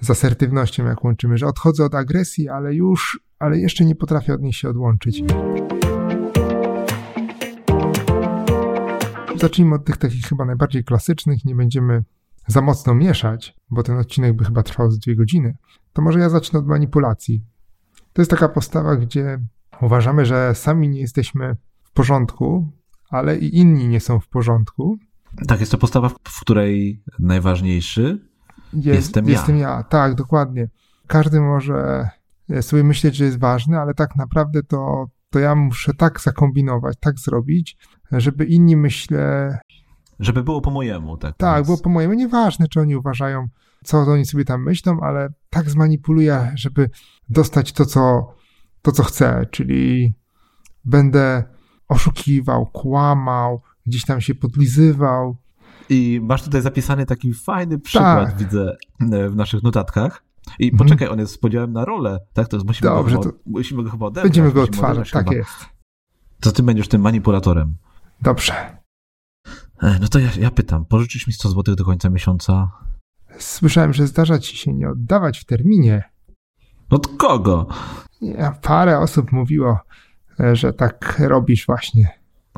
z 0.00 0.10
asertywnością, 0.10 0.84
jak 0.84 1.04
łączymy, 1.04 1.38
że 1.38 1.46
odchodzę 1.46 1.84
od 1.84 1.94
agresji, 1.94 2.48
ale 2.48 2.74
już, 2.74 3.20
ale 3.38 3.58
jeszcze 3.58 3.84
nie 3.84 3.94
potrafię 3.94 4.34
od 4.34 4.42
niej 4.42 4.52
się 4.52 4.68
odłączyć. 4.68 5.24
Zacznijmy 9.36 9.74
od 9.74 9.84
tych 9.84 9.96
takich 9.96 10.26
chyba 10.26 10.44
najbardziej 10.44 10.84
klasycznych, 10.84 11.44
nie 11.44 11.54
będziemy 11.54 12.04
za 12.46 12.62
mocno 12.62 12.94
mieszać, 12.94 13.56
bo 13.70 13.82
ten 13.82 13.98
odcinek 13.98 14.36
by 14.36 14.44
chyba 14.44 14.62
trwał 14.62 14.90
z 14.90 14.98
dwie 14.98 15.16
godziny. 15.16 15.56
To 15.92 16.02
może 16.02 16.18
ja 16.18 16.28
zacznę 16.28 16.58
od 16.58 16.66
manipulacji. 16.66 17.44
To 18.12 18.22
jest 18.22 18.30
taka 18.30 18.48
postawa, 18.48 18.96
gdzie 18.96 19.38
uważamy, 19.80 20.26
że 20.26 20.54
sami 20.54 20.88
nie 20.88 21.00
jesteśmy 21.00 21.56
porządku, 21.94 22.68
ale 23.10 23.38
i 23.38 23.56
inni 23.56 23.88
nie 23.88 24.00
są 24.00 24.20
w 24.20 24.28
porządku. 24.28 24.98
Tak, 25.48 25.60
jest 25.60 25.72
to 25.72 25.78
postawa, 25.78 26.08
w 26.08 26.40
której 26.40 27.02
najważniejszy 27.18 28.28
jest, 28.72 28.86
jestem 28.86 29.24
ja. 29.24 29.32
Jestem 29.32 29.58
ja, 29.58 29.82
tak, 29.82 30.14
dokładnie. 30.14 30.68
Każdy 31.06 31.40
może 31.40 32.08
sobie 32.60 32.84
myśleć, 32.84 33.16
że 33.16 33.24
jest 33.24 33.38
ważny, 33.38 33.78
ale 33.78 33.94
tak 33.94 34.16
naprawdę 34.16 34.62
to, 34.62 35.06
to 35.30 35.38
ja 35.38 35.54
muszę 35.54 35.94
tak 35.94 36.20
zakombinować, 36.20 36.96
tak 37.00 37.18
zrobić, 37.18 37.76
żeby 38.12 38.44
inni 38.44 38.76
myślę. 38.76 39.58
Żeby 40.20 40.42
było 40.42 40.60
po 40.60 40.70
mojemu, 40.70 41.16
tak? 41.16 41.36
Tak, 41.36 41.56
więc... 41.56 41.66
było 41.66 41.78
po 41.78 41.90
mojemu. 41.90 42.14
Nieważne, 42.14 42.68
czy 42.68 42.80
oni 42.80 42.96
uważają, 42.96 43.46
co 43.84 43.98
oni 43.98 44.24
sobie 44.24 44.44
tam 44.44 44.62
myślą, 44.62 45.00
ale 45.00 45.28
tak 45.50 45.70
zmanipuluję, 45.70 46.52
żeby 46.54 46.90
dostać 47.28 47.72
to, 47.72 47.86
co, 47.86 48.34
to, 48.82 48.92
co 48.92 49.02
chcę, 49.02 49.46
czyli 49.50 50.14
będę 50.84 51.44
oszukiwał, 51.92 52.66
kłamał, 52.66 53.62
gdzieś 53.86 54.04
tam 54.04 54.20
się 54.20 54.34
podlizywał. 54.34 55.36
I 55.88 56.20
masz 56.22 56.42
tutaj 56.42 56.62
zapisany 56.62 57.06
taki 57.06 57.34
fajny 57.34 57.78
przykład, 57.78 58.28
tak. 58.28 58.38
widzę, 58.38 58.76
e, 59.12 59.28
w 59.28 59.36
naszych 59.36 59.62
notatkach. 59.62 60.24
I 60.58 60.70
mhm. 60.70 60.78
poczekaj, 60.78 61.08
on 61.08 61.18
jest 61.18 61.32
z 61.32 61.38
podziałem 61.38 61.72
na 61.72 61.84
rolę, 61.84 62.18
tak? 62.32 62.48
To 62.48 62.58
musimy, 62.66 62.90
Dobrze, 62.90 63.16
go, 63.16 63.22
to 63.22 63.30
musimy 63.46 63.82
go 63.82 63.90
chyba 63.90 64.06
odebrać. 64.06 64.24
Będziemy 64.24 64.52
go 64.52 64.62
odtwarzać, 64.62 65.10
tak 65.10 65.24
chyba. 65.24 65.36
jest. 65.36 65.66
To 66.40 66.52
ty 66.52 66.62
będziesz 66.62 66.88
tym 66.88 67.00
manipulatorem. 67.00 67.76
Dobrze. 68.22 68.54
E, 69.82 69.98
no 70.00 70.08
to 70.08 70.18
ja, 70.18 70.28
ja 70.38 70.50
pytam, 70.50 70.84
pożyczysz 70.84 71.26
mi 71.26 71.32
100 71.32 71.48
zł 71.48 71.74
do 71.74 71.84
końca 71.84 72.10
miesiąca? 72.10 72.70
Słyszałem, 73.38 73.92
że 73.92 74.06
zdarza 74.06 74.38
ci 74.38 74.56
się 74.56 74.72
nie 74.72 74.88
oddawać 74.88 75.38
w 75.38 75.44
terminie. 75.44 76.02
Od 76.90 77.16
kogo? 77.16 77.66
Ja, 78.20 78.52
parę 78.62 78.98
osób 78.98 79.32
mówiło, 79.32 79.78
że 80.52 80.72
tak 80.72 81.18
robisz 81.18 81.66
właśnie. 81.66 82.10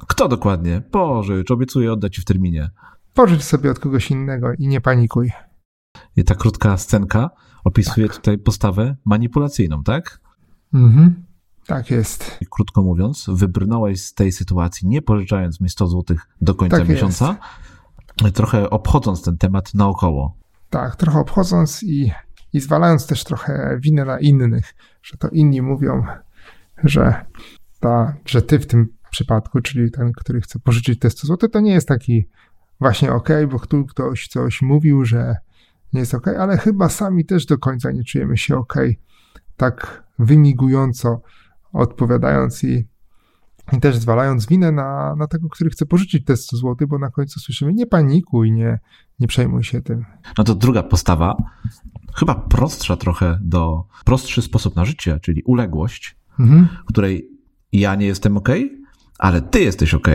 Kto 0.08 0.28
dokładnie? 0.28 0.80
Pożycz, 0.90 1.50
obiecuję 1.50 1.92
oddać 1.92 2.14
ci 2.14 2.22
w 2.22 2.24
terminie. 2.24 2.70
Pożycz 3.14 3.42
sobie 3.42 3.70
od 3.70 3.78
kogoś 3.78 4.10
innego 4.10 4.52
i 4.52 4.68
nie 4.68 4.80
panikuj. 4.80 5.32
I 6.16 6.24
ta 6.24 6.34
krótka 6.34 6.76
scenka 6.76 7.30
opisuje 7.64 8.06
tak. 8.06 8.16
tutaj 8.16 8.38
postawę 8.38 8.96
manipulacyjną, 9.04 9.82
tak? 9.82 10.20
Mhm. 10.74 11.24
Tak 11.66 11.90
jest. 11.90 12.38
I 12.40 12.46
krótko 12.50 12.82
mówiąc, 12.82 13.26
wybrnąłeś 13.28 14.02
z 14.02 14.14
tej 14.14 14.32
sytuacji, 14.32 14.88
nie 14.88 15.02
pożyczając 15.02 15.60
mi 15.60 15.68
100 15.68 15.86
zł 15.86 16.16
do 16.40 16.54
końca 16.54 16.78
tak 16.78 16.88
miesiąca, 16.88 17.36
jest. 18.22 18.36
trochę 18.36 18.70
obchodząc 18.70 19.22
ten 19.22 19.38
temat 19.38 19.74
naokoło. 19.74 20.36
Tak, 20.70 20.96
trochę 20.96 21.18
obchodząc 21.18 21.82
i, 21.82 22.12
i 22.52 22.60
zwalając 22.60 23.06
też 23.06 23.24
trochę 23.24 23.78
winę 23.80 24.04
na 24.04 24.18
innych, 24.18 24.74
że 25.02 25.16
to 25.16 25.28
inni 25.28 25.62
mówią, 25.62 26.04
że, 26.84 27.24
ta, 27.84 28.16
że 28.26 28.42
ty 28.42 28.58
w 28.58 28.66
tym 28.66 28.88
przypadku, 29.10 29.60
czyli 29.60 29.90
ten, 29.90 30.12
który 30.12 30.40
chce 30.40 30.58
pożyczyć 30.58 30.98
te 30.98 31.10
100 31.10 31.26
zł, 31.26 31.48
to 31.48 31.60
nie 31.60 31.72
jest 31.72 31.88
taki 31.88 32.28
właśnie 32.80 33.12
ok, 33.12 33.28
bo 33.50 33.58
tu 33.58 33.84
ktoś 33.84 34.28
coś 34.28 34.62
mówił, 34.62 35.04
że 35.04 35.36
nie 35.92 36.00
jest 36.00 36.14
ok, 36.14 36.28
ale 36.28 36.58
chyba 36.58 36.88
sami 36.88 37.24
też 37.24 37.46
do 37.46 37.58
końca 37.58 37.90
nie 37.90 38.04
czujemy 38.04 38.36
się 38.36 38.56
ok, 38.56 38.74
tak 39.56 40.04
wymigująco 40.18 41.22
odpowiadając 41.72 42.64
i, 42.64 42.88
i 43.72 43.80
też 43.80 43.96
zwalając 43.96 44.46
winę 44.46 44.72
na, 44.72 45.16
na 45.16 45.26
tego, 45.26 45.48
który 45.48 45.70
chce 45.70 45.86
pożyczyć 45.86 46.24
te 46.24 46.36
100 46.36 46.56
zł, 46.56 46.88
bo 46.88 46.98
na 46.98 47.10
końcu 47.10 47.40
słyszymy 47.40 47.72
nie 47.72 47.86
panikuj, 47.86 48.52
nie, 48.52 48.78
nie 49.20 49.26
przejmuj 49.26 49.64
się 49.64 49.82
tym. 49.82 50.04
No 50.38 50.44
to 50.44 50.54
druga 50.54 50.82
postawa, 50.82 51.36
chyba 52.14 52.34
prostsza 52.34 52.96
trochę 52.96 53.38
do, 53.42 53.84
prostszy 54.04 54.42
sposób 54.42 54.76
na 54.76 54.84
życie, 54.84 55.20
czyli 55.22 55.42
uległość, 55.42 56.16
mhm. 56.38 56.68
której 56.86 57.33
ja 57.80 57.94
nie 57.94 58.06
jestem 58.06 58.36
ok, 58.36 58.48
ale 59.18 59.42
ty 59.42 59.60
jesteś 59.60 59.94
ok. 59.94 60.08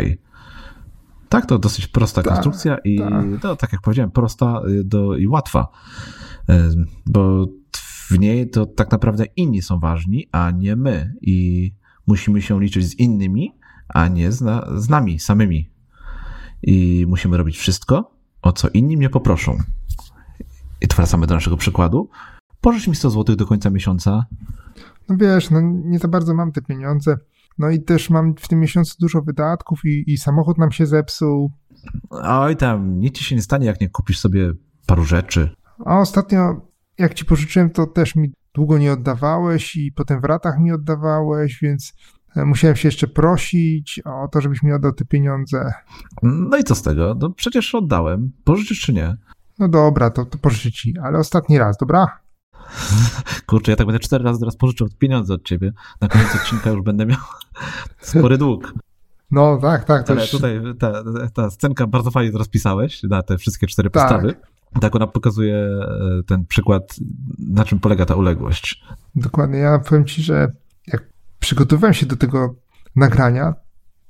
Tak, 1.30 1.46
to 1.46 1.60
dosyć 1.60 1.88
prosta 1.88 2.24
ta, 2.24 2.30
konstrukcja 2.30 2.78
i 2.78 3.00
ta. 3.00 3.10
No, 3.44 3.56
tak 3.56 3.72
jak 3.72 3.82
powiedziałem, 3.82 4.12
prosta 4.12 4.62
y, 4.68 4.84
do, 4.84 5.18
i 5.18 5.28
łatwa, 5.28 5.68
y, 6.50 6.54
bo 7.06 7.48
w 8.10 8.20
niej 8.20 8.50
to 8.50 8.66
tak 8.66 8.92
naprawdę 8.92 9.26
inni 9.36 9.62
są 9.62 9.80
ważni, 9.80 10.28
a 10.32 10.52
nie 10.52 10.76
my 10.76 11.14
i 11.22 11.72
musimy 12.08 12.42
się 12.42 12.62
liczyć 12.62 12.86
z 12.86 13.00
innymi, 13.00 13.56
a 13.90 14.08
nie 14.08 14.32
z, 14.32 14.42
na, 14.42 14.68
z 14.76 14.90
nami 14.90 15.20
samymi. 15.20 15.72
I 16.64 17.06
musimy 17.08 17.38
robić 17.38 17.58
wszystko, 17.58 18.12
o 18.42 18.52
co 18.52 18.70
inni 18.70 18.98
mnie 18.98 19.10
poproszą. 19.10 19.58
I 20.82 20.88
tu 20.88 20.96
wracamy 20.96 21.28
do 21.28 21.34
naszego 21.34 21.58
przykładu. 21.58 22.10
Pożycz 22.62 22.88
mi 22.88 22.96
100 22.96 23.10
zł 23.10 23.36
do 23.36 23.46
końca 23.46 23.70
miesiąca. 23.70 24.26
No 25.10 25.18
wiesz, 25.18 25.50
no 25.50 25.62
nie 25.62 26.00
za 26.00 26.08
bardzo 26.08 26.34
mam 26.34 26.52
te 26.52 26.62
pieniądze. 26.62 27.18
No 27.60 27.70
i 27.70 27.82
też 27.82 28.10
mam 28.10 28.36
w 28.36 28.48
tym 28.48 28.60
miesiącu 28.60 28.96
dużo 29.00 29.22
wydatków 29.22 29.80
i, 29.86 30.04
i 30.08 30.18
samochód 30.18 30.58
nam 30.58 30.72
się 30.72 30.86
zepsuł. 30.86 31.52
Oj 32.10 32.56
tam, 32.56 33.00
nic 33.00 33.18
ci 33.18 33.24
się 33.24 33.36
nie 33.36 33.42
stanie, 33.42 33.66
jak 33.66 33.82
nie 33.82 33.90
kupisz 33.90 34.20
sobie 34.20 34.52
paru 34.86 35.04
rzeczy. 35.04 35.50
A 35.86 36.00
ostatnio, 36.00 36.62
jak 36.98 37.14
ci 37.14 37.26
pożyczyłem, 37.26 37.70
to 37.70 37.88
też 37.88 38.16
mi 38.16 38.32
długo 38.54 38.78
nie 38.78 38.94
oddawałeś 38.94 39.76
i 39.76 39.92
potem 39.92 40.22
w 40.22 40.24
ratach 40.24 40.60
mi 40.60 40.72
oddawałeś, 40.72 41.60
więc 41.62 41.94
e, 42.36 42.46
musiałem 42.46 42.76
się 42.76 42.88
jeszcze 42.88 43.08
prosić 43.08 44.02
o 44.06 44.28
to, 44.28 44.42
żebyś 44.42 44.64
mi 44.64 44.74
oddał 44.74 44.94
te 44.94 45.06
pieniądze. 45.06 45.72
No 46.24 46.58
i 46.58 46.64
co 46.64 46.76
z 46.76 46.82
tego? 46.82 47.16
No 47.20 47.30
przecież 47.30 47.76
oddałem. 47.76 48.32
Pożyczysz 48.44 48.82
czy 48.82 48.94
nie? 48.94 49.16
No 49.60 49.70
dobra, 49.70 50.10
to, 50.10 50.26
to 50.26 50.38
pożyczę 50.38 50.72
ci, 50.72 50.94
ale 51.04 51.20
ostatni 51.20 51.58
raz, 51.58 51.78
dobra? 51.78 52.20
Kurczę, 53.48 53.72
ja 53.72 53.76
tak 53.76 53.88
będę 53.88 54.00
cztery 54.00 54.24
razy 54.24 54.40
teraz 54.40 54.58
pożyczał 54.58 54.88
pieniądze 55.00 55.34
od 55.34 55.44
ciebie. 55.44 55.74
Na 56.02 56.08
koniec 56.08 56.36
odcinka 56.36 56.70
już 56.70 56.82
będę 56.82 57.06
miał 57.06 57.20
spory 58.02 58.38
dług. 58.38 58.74
No 59.32 59.58
tak, 59.58 59.84
tak. 59.84 60.10
Ale 60.10 60.22
już... 60.22 60.32
tutaj 60.32 60.62
ta, 60.80 61.04
ta 61.34 61.50
scenka 61.50 61.88
bardzo 61.88 62.12
fajnie 62.12 62.38
rozpisałeś 62.38 63.04
na 63.04 63.24
te 63.24 63.38
wszystkie 63.38 63.68
cztery 63.68 63.90
tak. 63.90 64.04
postawy. 64.04 64.36
Tak 64.82 64.96
ona 64.96 65.08
pokazuje 65.08 65.56
e, 65.56 66.24
ten 66.28 66.46
przykład, 66.46 66.96
na 67.40 67.66
czym 67.66 67.80
polega 67.80 68.06
ta 68.06 68.16
uległość. 68.16 68.84
Dokładnie. 69.16 69.58
Ja 69.58 69.80
powiem 69.80 70.06
ci, 70.06 70.24
że 70.24 70.52
jak 70.88 71.10
przygotowywałem 71.40 71.94
się 71.94 72.06
do 72.06 72.16
tego 72.16 72.56
nagrania, 72.96 73.54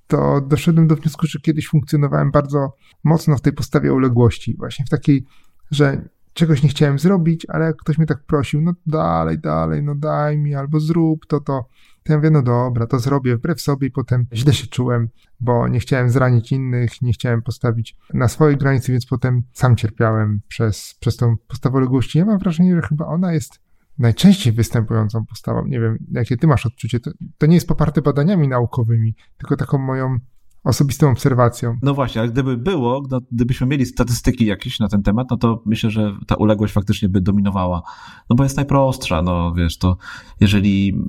to 0.07 0.41
doszedłem 0.41 0.87
do 0.87 0.95
wniosku, 0.95 1.27
że 1.27 1.39
kiedyś 1.39 1.67
funkcjonowałem 1.67 2.31
bardzo 2.31 2.73
mocno 3.03 3.37
w 3.37 3.41
tej 3.41 3.53
postawie 3.53 3.93
uległości. 3.93 4.55
Właśnie 4.57 4.85
w 4.85 4.89
takiej, 4.89 5.25
że 5.71 6.01
czegoś 6.33 6.63
nie 6.63 6.69
chciałem 6.69 6.99
zrobić, 6.99 7.45
ale 7.49 7.65
jak 7.65 7.75
ktoś 7.75 7.97
mnie 7.97 8.07
tak 8.07 8.23
prosił, 8.23 8.61
no 8.61 8.73
dalej, 8.85 9.39
dalej, 9.39 9.83
no 9.83 9.95
daj 9.95 10.37
mi, 10.37 10.55
albo 10.55 10.79
zrób 10.79 11.25
to, 11.25 11.39
to, 11.39 11.65
to 12.03 12.13
ja 12.13 12.17
mówię, 12.17 12.29
no 12.29 12.41
dobra, 12.41 12.87
to 12.87 12.99
zrobię 12.99 13.37
wbrew 13.37 13.61
sobie 13.61 13.87
i 13.87 13.91
potem 13.91 14.25
źle 14.33 14.53
się 14.53 14.67
czułem, 14.67 15.09
bo 15.39 15.67
nie 15.67 15.79
chciałem 15.79 16.09
zranić 16.09 16.51
innych, 16.51 17.01
nie 17.01 17.13
chciałem 17.13 17.41
postawić 17.41 17.97
na 18.13 18.27
swojej 18.27 18.57
granicy, 18.57 18.91
więc 18.91 19.05
potem 19.05 19.43
sam 19.53 19.75
cierpiałem 19.75 20.41
przez, 20.47 20.95
przez 20.99 21.17
tą 21.17 21.37
postawę 21.47 21.77
uległości. 21.77 22.19
Ja 22.19 22.25
mam 22.25 22.39
wrażenie, 22.39 22.75
że 22.75 22.81
chyba 22.81 23.05
ona 23.05 23.33
jest 23.33 23.59
najczęściej 23.99 24.53
występującą 24.53 25.25
postawą. 25.25 25.65
Nie 25.65 25.79
wiem, 25.79 25.97
jakie 26.11 26.37
ty 26.37 26.47
masz 26.47 26.65
odczucie. 26.65 26.99
To, 26.99 27.11
to 27.37 27.45
nie 27.45 27.55
jest 27.55 27.67
poparte 27.67 28.01
badaniami 28.01 28.47
naukowymi, 28.47 29.15
tylko 29.37 29.55
taką 29.55 29.77
moją 29.77 30.17
osobistą 30.63 31.11
obserwacją. 31.11 31.77
No 31.81 31.93
właśnie, 31.93 32.21
ale 32.21 32.31
gdyby 32.31 32.57
było, 32.57 33.03
no, 33.11 33.19
gdybyśmy 33.31 33.67
mieli 33.67 33.85
statystyki 33.85 34.45
jakieś 34.45 34.79
na 34.79 34.87
ten 34.87 35.03
temat, 35.03 35.27
no 35.31 35.37
to 35.37 35.63
myślę, 35.65 35.89
że 35.89 36.17
ta 36.27 36.35
uległość 36.35 36.73
faktycznie 36.73 37.09
by 37.09 37.21
dominowała. 37.21 37.81
No 38.29 38.35
bo 38.35 38.43
jest 38.43 38.57
najprostsza, 38.57 39.21
no 39.21 39.53
wiesz, 39.53 39.77
to 39.77 39.97
jeżeli 40.39 41.01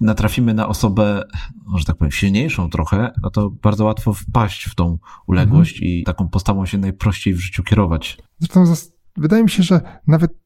natrafimy 0.00 0.54
na 0.54 0.68
osobę, 0.68 1.22
może 1.66 1.84
tak 1.84 1.96
powiem, 1.96 2.12
silniejszą 2.12 2.70
trochę, 2.70 3.12
no 3.22 3.30
to 3.30 3.50
bardzo 3.50 3.84
łatwo 3.84 4.12
wpaść 4.12 4.64
w 4.64 4.74
tą 4.74 4.98
uległość 5.26 5.76
mhm. 5.76 5.90
i 5.90 6.04
taką 6.04 6.28
postawą 6.28 6.66
się 6.66 6.78
najprościej 6.78 7.34
w 7.34 7.40
życiu 7.40 7.62
kierować. 7.62 8.18
Zresztą 8.38 8.64
wydaje 9.16 9.42
mi 9.42 9.50
się, 9.50 9.62
że 9.62 10.00
nawet 10.06 10.44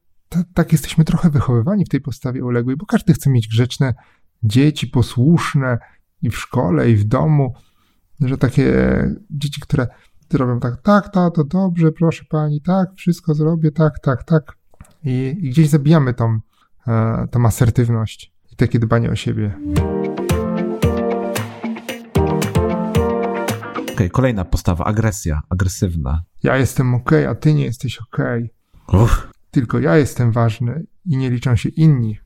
tak 0.53 0.71
jesteśmy 0.71 1.03
trochę 1.03 1.29
wychowywani 1.29 1.85
w 1.85 1.89
tej 1.89 2.01
postawie 2.01 2.45
uległej, 2.45 2.75
bo 2.77 2.85
każdy 2.85 3.13
chce 3.13 3.29
mieć 3.29 3.47
grzeczne 3.47 3.93
dzieci, 4.43 4.87
posłuszne 4.87 5.77
i 6.21 6.29
w 6.29 6.37
szkole, 6.37 6.91
i 6.91 6.95
w 6.95 7.03
domu 7.03 7.53
że 8.21 8.37
takie 8.37 8.73
dzieci, 9.29 9.61
które 9.61 9.87
robią 10.33 10.59
tak, 10.59 10.81
tak, 10.81 11.09
to 11.35 11.43
dobrze, 11.43 11.91
proszę 11.91 12.25
pani, 12.29 12.61
tak, 12.61 12.89
wszystko 12.95 13.33
zrobię, 13.33 13.71
tak, 13.71 13.99
tak, 13.99 14.23
tak. 14.23 14.57
I, 15.03 15.37
i 15.41 15.49
gdzieś 15.49 15.69
zabijamy 15.69 16.13
tą, 16.13 16.39
e, 16.87 17.27
tą 17.31 17.45
asertywność 17.45 18.33
i 18.51 18.55
takie 18.55 18.79
dbanie 18.79 19.09
o 19.09 19.15
siebie. 19.15 19.59
Okay, 23.93 24.09
kolejna 24.09 24.45
postawa, 24.45 24.85
agresja, 24.85 25.41
agresywna. 25.49 26.23
Ja 26.43 26.57
jestem 26.57 26.95
ok, 26.95 27.11
a 27.29 27.35
ty 27.35 27.53
nie 27.53 27.65
jesteś 27.65 27.99
ok. 27.99 28.17
Tylko 29.51 29.79
ja 29.79 29.97
jestem 29.97 30.31
ważny 30.31 30.85
i 31.05 31.17
nie 31.17 31.29
liczą 31.29 31.55
się 31.55 31.69
inni 31.69 32.19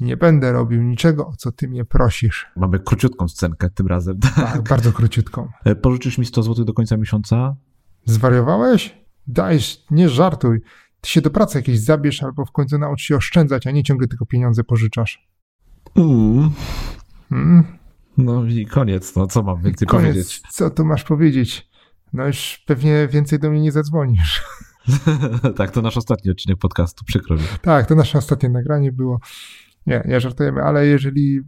nie 0.00 0.16
będę 0.16 0.52
robił 0.52 0.82
niczego, 0.82 1.26
o 1.26 1.36
co 1.36 1.52
ty 1.52 1.68
mnie 1.68 1.84
prosisz. 1.84 2.46
Mamy 2.56 2.78
króciutką 2.78 3.28
scenkę 3.28 3.70
tym 3.70 3.86
razem. 3.86 4.18
Tak, 4.36 4.68
bardzo 4.68 4.92
króciutką. 4.92 5.48
E, 5.64 5.74
pożyczysz 5.74 6.18
mi 6.18 6.26
100 6.26 6.42
zł 6.42 6.64
do 6.64 6.72
końca 6.72 6.96
miesiąca? 6.96 7.56
Zwariowałeś? 8.04 8.96
Dajesz, 9.26 9.84
nie 9.90 10.08
żartuj. 10.08 10.60
Ty 11.00 11.10
się 11.10 11.20
do 11.20 11.30
pracy 11.30 11.58
jakieś 11.58 11.80
zabierz 11.80 12.22
albo 12.22 12.44
w 12.44 12.52
końcu 12.52 12.78
naucz 12.78 13.00
się 13.00 13.16
oszczędzać, 13.16 13.66
a 13.66 13.70
nie 13.70 13.82
ciągle 13.82 14.08
tylko 14.08 14.26
pieniądze 14.26 14.64
pożyczasz. 14.64 15.28
Mm. 15.96 16.50
Mm. 17.32 17.64
No 18.16 18.44
i 18.44 18.66
koniec, 18.66 19.16
no 19.16 19.26
co 19.26 19.42
mam 19.42 19.62
więcej 19.62 19.88
koniec. 19.88 20.06
powiedzieć? 20.06 20.42
Co 20.50 20.70
tu 20.70 20.84
masz 20.84 21.04
powiedzieć? 21.04 21.68
No 22.12 22.26
już 22.26 22.62
pewnie 22.66 23.08
więcej 23.08 23.38
do 23.38 23.50
mnie 23.50 23.60
nie 23.60 23.72
zadzwonisz. 23.72 24.42
tak, 25.56 25.70
to 25.70 25.82
nasz 25.82 25.96
ostatni 25.96 26.30
odcinek 26.30 26.58
podcastu, 26.58 27.04
przykro 27.04 27.36
mi. 27.36 27.42
Tak, 27.62 27.86
to 27.86 27.94
nasze 27.94 28.18
ostatnie 28.18 28.48
nagranie 28.48 28.92
było. 28.92 29.20
Nie, 29.86 30.02
nie 30.04 30.20
żartujemy, 30.20 30.62
ale 30.62 30.86
jeżeli 30.86 31.40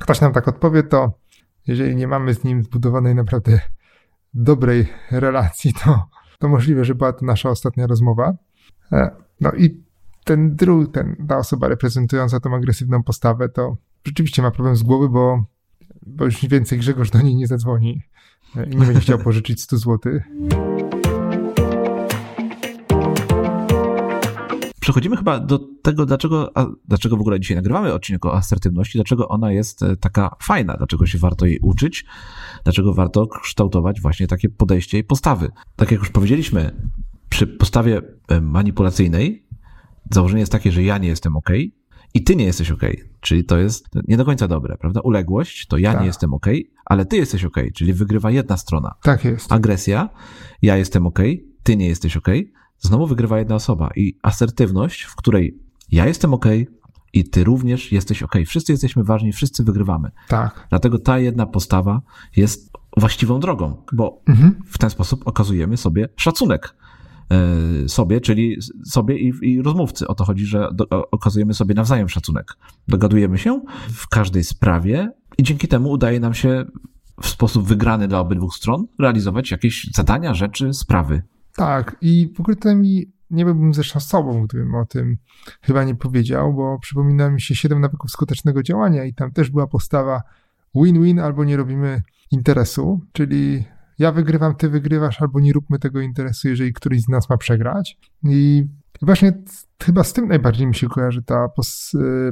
ktoś 0.00 0.20
nam 0.20 0.32
tak 0.32 0.48
odpowie, 0.48 0.82
to 0.82 1.18
jeżeli 1.66 1.96
nie 1.96 2.08
mamy 2.08 2.34
z 2.34 2.44
nim 2.44 2.62
zbudowanej 2.62 3.14
naprawdę 3.14 3.60
dobrej 4.34 4.86
relacji, 5.10 5.72
to, 5.84 6.04
to 6.38 6.48
możliwe, 6.48 6.84
że 6.84 6.94
była 6.94 7.12
to 7.12 7.26
nasza 7.26 7.50
ostatnia 7.50 7.86
rozmowa. 7.86 8.34
E, 8.92 9.10
no 9.40 9.52
i 9.52 9.84
ten 10.24 10.56
drugi, 10.56 10.92
ten, 10.92 11.26
ta 11.28 11.38
osoba 11.38 11.68
reprezentująca 11.68 12.40
tą 12.40 12.54
agresywną 12.54 13.02
postawę, 13.02 13.48
to 13.48 13.76
rzeczywiście 14.04 14.42
ma 14.42 14.50
problem 14.50 14.76
z 14.76 14.82
głowy, 14.82 15.08
bo, 15.08 15.44
bo 16.06 16.24
już 16.24 16.46
więcej 16.46 16.78
Grzegorz 16.78 17.10
do 17.10 17.22
niej 17.22 17.36
nie 17.36 17.46
zadzwoni 17.46 18.02
e, 18.56 18.66
i 18.66 18.76
nie 18.76 18.86
będzie 18.86 19.00
chciał 19.00 19.18
pożyczyć 19.18 19.62
100 19.62 19.76
złotych. 19.76 20.22
Przechodzimy 24.84 25.16
chyba 25.16 25.40
do 25.40 25.58
tego, 25.82 26.06
dlaczego, 26.06 26.50
a, 26.54 26.66
dlaczego 26.88 27.16
w 27.16 27.20
ogóle 27.20 27.40
dzisiaj 27.40 27.56
nagrywamy 27.56 27.92
odcinek 27.92 28.26
o 28.26 28.34
asertywności, 28.34 28.98
dlaczego 28.98 29.28
ona 29.28 29.52
jest 29.52 29.82
e, 29.82 29.96
taka 29.96 30.36
fajna, 30.42 30.74
dlaczego 30.76 31.06
się 31.06 31.18
warto 31.18 31.46
jej 31.46 31.58
uczyć, 31.62 32.04
dlaczego 32.64 32.94
warto 32.94 33.26
kształtować 33.26 34.00
właśnie 34.00 34.26
takie 34.26 34.48
podejście 34.48 34.98
i 34.98 35.04
postawy. 35.04 35.50
Tak 35.76 35.90
jak 35.90 36.00
już 36.00 36.10
powiedzieliśmy, 36.10 36.88
przy 37.28 37.46
postawie 37.46 38.02
e, 38.28 38.40
manipulacyjnej 38.40 39.46
założenie 40.10 40.40
jest 40.40 40.52
takie, 40.52 40.72
że 40.72 40.82
ja 40.82 40.98
nie 40.98 41.08
jestem 41.08 41.36
ok 41.36 41.50
i 42.14 42.24
ty 42.24 42.36
nie 42.36 42.44
jesteś 42.44 42.70
ok, 42.70 42.82
czyli 43.20 43.44
to 43.44 43.58
jest 43.58 43.88
nie 44.08 44.16
do 44.16 44.24
końca 44.24 44.48
dobre, 44.48 44.76
prawda? 44.76 45.00
Uległość 45.00 45.66
to 45.66 45.78
ja 45.78 45.92
tak. 45.92 46.00
nie 46.00 46.06
jestem 46.06 46.34
ok, 46.34 46.46
ale 46.84 47.06
ty 47.06 47.16
jesteś 47.16 47.44
ok, 47.44 47.56
czyli 47.74 47.92
wygrywa 47.92 48.30
jedna 48.30 48.56
strona. 48.56 48.94
Tak 49.02 49.24
jest. 49.24 49.52
Agresja, 49.52 50.08
ja 50.62 50.76
jestem 50.76 51.06
ok, 51.06 51.18
ty 51.62 51.76
nie 51.76 51.86
jesteś 51.86 52.16
ok, 52.16 52.28
znowu 52.78 53.06
wygrywa 53.06 53.38
jedna 53.38 53.54
osoba 53.54 53.90
i 53.96 54.18
asertywność, 54.22 55.02
w 55.02 55.16
której 55.16 55.58
ja 55.92 56.06
jestem 56.06 56.34
ok 56.34 56.46
i 57.12 57.24
ty 57.24 57.44
również 57.44 57.92
jesteś 57.92 58.22
ok. 58.22 58.34
Wszyscy 58.46 58.72
jesteśmy 58.72 59.04
ważni, 59.04 59.32
wszyscy 59.32 59.64
wygrywamy. 59.64 60.10
Tak. 60.28 60.66
Dlatego 60.70 60.98
ta 60.98 61.18
jedna 61.18 61.46
postawa 61.46 62.02
jest 62.36 62.72
właściwą 62.96 63.40
drogą, 63.40 63.82
bo 63.92 64.22
mhm. 64.26 64.54
w 64.66 64.78
ten 64.78 64.90
sposób 64.90 65.26
okazujemy 65.26 65.76
sobie 65.76 66.08
szacunek 66.16 66.76
e, 67.30 67.88
sobie, 67.88 68.20
czyli 68.20 68.56
sobie 68.84 69.18
i, 69.18 69.32
i, 69.42 69.62
rozmówcy. 69.62 70.08
O 70.08 70.14
to 70.14 70.24
chodzi, 70.24 70.46
że 70.46 70.68
do, 70.74 71.10
okazujemy 71.10 71.54
sobie 71.54 71.74
nawzajem 71.74 72.08
szacunek. 72.08 72.56
Dogadujemy 72.88 73.38
się 73.38 73.60
w 73.92 74.08
każdej 74.08 74.44
sprawie 74.44 75.10
i 75.38 75.42
dzięki 75.42 75.68
temu 75.68 75.90
udaje 75.90 76.20
nam 76.20 76.34
się 76.34 76.64
w 77.22 77.28
sposób 77.28 77.66
wygrany 77.66 78.08
dla 78.08 78.20
obydwu 78.20 78.50
stron 78.50 78.86
realizować 78.98 79.50
jakieś 79.50 79.90
zadania, 79.94 80.34
rzeczy, 80.34 80.72
sprawy. 80.72 81.22
Tak, 81.56 81.96
i 82.00 82.32
w 82.36 82.40
ogóle 82.40 82.56
to 82.56 82.76
mi 82.76 83.12
nie 83.30 83.44
byłbym 83.44 83.74
zresztą 83.74 84.00
sobą, 84.00 84.46
gdybym 84.46 84.74
o 84.74 84.86
tym 84.86 85.16
chyba 85.62 85.84
nie 85.84 85.94
powiedział, 85.94 86.54
bo 86.54 86.78
przypomina 86.78 87.30
mi 87.30 87.40
się 87.40 87.54
7 87.54 87.80
nawyków 87.80 88.10
skutecznego 88.10 88.62
działania 88.62 89.04
i 89.04 89.14
tam 89.14 89.32
też 89.32 89.50
była 89.50 89.66
postawa 89.66 90.22
win-win 90.74 91.20
albo 91.20 91.44
nie 91.44 91.56
robimy 91.56 92.02
interesu, 92.30 93.00
czyli 93.12 93.64
ja 93.98 94.12
wygrywam, 94.12 94.54
ty 94.54 94.68
wygrywasz, 94.68 95.22
albo 95.22 95.40
nie 95.40 95.52
róbmy 95.52 95.78
tego 95.78 96.00
interesu, 96.00 96.48
jeżeli 96.48 96.72
któryś 96.72 97.02
z 97.02 97.08
nas 97.08 97.30
ma 97.30 97.36
przegrać. 97.36 97.98
I 98.24 98.66
właśnie 99.02 99.32
chyba 99.82 100.04
z 100.04 100.12
tym 100.12 100.28
najbardziej 100.28 100.66
mi 100.66 100.74
się 100.74 100.88
kojarzy 100.88 101.22
ta 101.22 101.48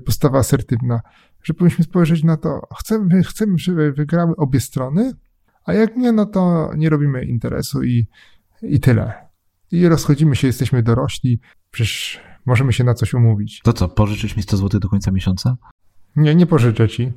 postawa 0.07 0.39
asertywna, 0.39 1.01
że 1.43 1.55
powinniśmy 1.55 1.85
spojrzeć 1.85 2.25
na 2.25 2.37
to, 2.37 2.69
chcemy, 2.79 3.23
chcemy 3.23 3.59
żeby 3.59 3.93
wygrały 3.93 4.37
obie 4.37 4.61
strony, 4.61 5.13
a 5.65 5.73
jak 5.73 5.97
nie, 5.97 6.13
no 6.13 6.27
to 6.27 6.71
nie 6.77 6.91
robimy 6.91 7.25
interesu 7.25 7.83
i 7.83 8.07
i 8.63 8.81
tyle. 8.81 9.13
I 9.73 9.89
rozchodzimy 9.89 10.37
się, 10.37 10.47
jesteśmy 10.47 10.83
dorośli, 10.83 11.41
przecież 11.71 12.21
możemy 12.47 12.73
się 12.73 12.85
na 12.85 12.95
coś 12.95 13.15
umówić. 13.15 13.61
To 13.65 13.73
co, 13.73 13.89
pożyczysz 13.89 14.37
mi 14.37 14.43
100 14.43 14.57
zł 14.57 14.81
do 14.81 14.89
końca 14.89 15.11
miesiąca? 15.11 15.57
Nie, 16.17 16.35
nie 16.35 16.47
pożyczę 16.47 16.89
ci. 16.89 17.13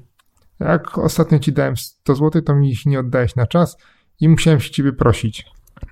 Jak 0.60 0.98
ostatnio 0.98 1.40
ci 1.40 1.54
dałem 1.54 1.78
100 1.78 2.16
zł, 2.16 2.42
to 2.42 2.56
mi 2.56 2.72
ich 2.72 2.86
nie 2.86 3.00
oddałeś 3.00 3.36
na 3.36 3.48
czas 3.48 3.78
i 4.20 4.30
musiałem 4.30 4.60
się 4.60 4.72
ciebie 4.72 4.94
prosić. 4.94 5.46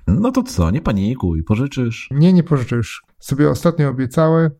No 0.06 0.32
to 0.32 0.42
co, 0.42 0.70
nie 0.70 0.80
panikuj, 0.80 1.44
pożyczysz? 1.44 2.08
Nie, 2.10 2.32
nie 2.32 2.42
pożyczysz. 2.42 3.02
Sobie 3.18 3.50
ostatnio 3.50 3.88
obiecałem, 3.88 4.50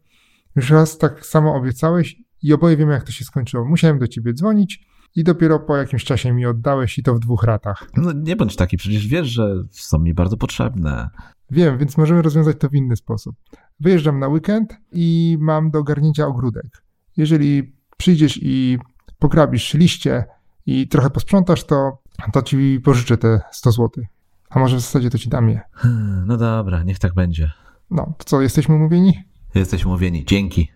już 0.57 0.71
raz 0.71 0.99
tak 0.99 1.27
samo 1.27 1.55
obiecałeś 1.55 2.17
i 2.43 2.53
oboje 2.53 2.77
wiemy, 2.77 2.93
jak 2.93 3.05
to 3.05 3.13
się 3.13 3.25
skończyło. 3.25 3.65
Musiałem 3.65 3.99
do 3.99 4.09
ciebie 4.09 4.33
dzwonić, 4.33 4.87
i 5.17 5.25
dopiero 5.25 5.61
po 5.61 5.77
jakimś 5.77 6.05
czasie 6.05 6.33
mi 6.33 6.47
oddałeś 6.47 6.99
i 6.99 7.03
to 7.03 7.15
w 7.15 7.19
dwóch 7.19 7.43
ratach. 7.43 7.89
No 7.97 8.13
nie 8.13 8.37
bądź 8.37 8.57
taki, 8.57 8.77
przecież 8.77 9.07
wiesz, 9.07 9.27
że 9.27 9.55
są 9.71 9.99
mi 9.99 10.15
bardzo 10.15 10.37
potrzebne. 10.37 11.09
Wiem, 11.51 11.79
więc 11.79 11.97
możemy 11.97 12.23
rozwiązać 12.23 12.57
to 12.61 12.69
w 12.69 12.75
inny 12.75 12.97
sposób. 12.97 13.37
Wyjeżdżam 13.81 14.19
na 14.19 14.29
weekend 14.29 14.77
i 14.93 15.37
mam 15.41 15.71
do 15.71 15.79
ogarnięcia 15.79 16.27
ogródek. 16.27 16.85
Jeżeli 17.17 17.77
przyjdziesz 17.97 18.39
i 18.43 18.79
pograbisz 19.19 19.75
liście 19.75 20.25
i 20.67 20.89
trochę 20.89 21.11
posprzątasz, 21.11 21.65
to, 21.65 21.99
to 22.33 22.43
ci 22.43 22.81
pożyczę 22.85 23.17
te 23.17 23.41
100 23.53 23.73
zł. 23.73 24.05
A 24.51 24.59
może 24.59 24.77
w 24.77 24.81
zasadzie 24.81 25.11
to 25.11 25.19
ci 25.19 25.29
dam 25.29 25.49
je. 25.49 25.61
Hmm, 25.73 26.27
no 26.27 26.37
dobra, 26.37 26.83
niech 26.83 26.99
tak 26.99 27.15
będzie. 27.15 27.53
No, 27.91 28.15
to 28.19 28.25
co, 28.25 28.43
jesteśmy 28.43 28.75
umówieni? 28.75 29.25
Jesteśmy 29.55 29.91
umówieni, 29.91 30.25
dzięki. 30.25 30.69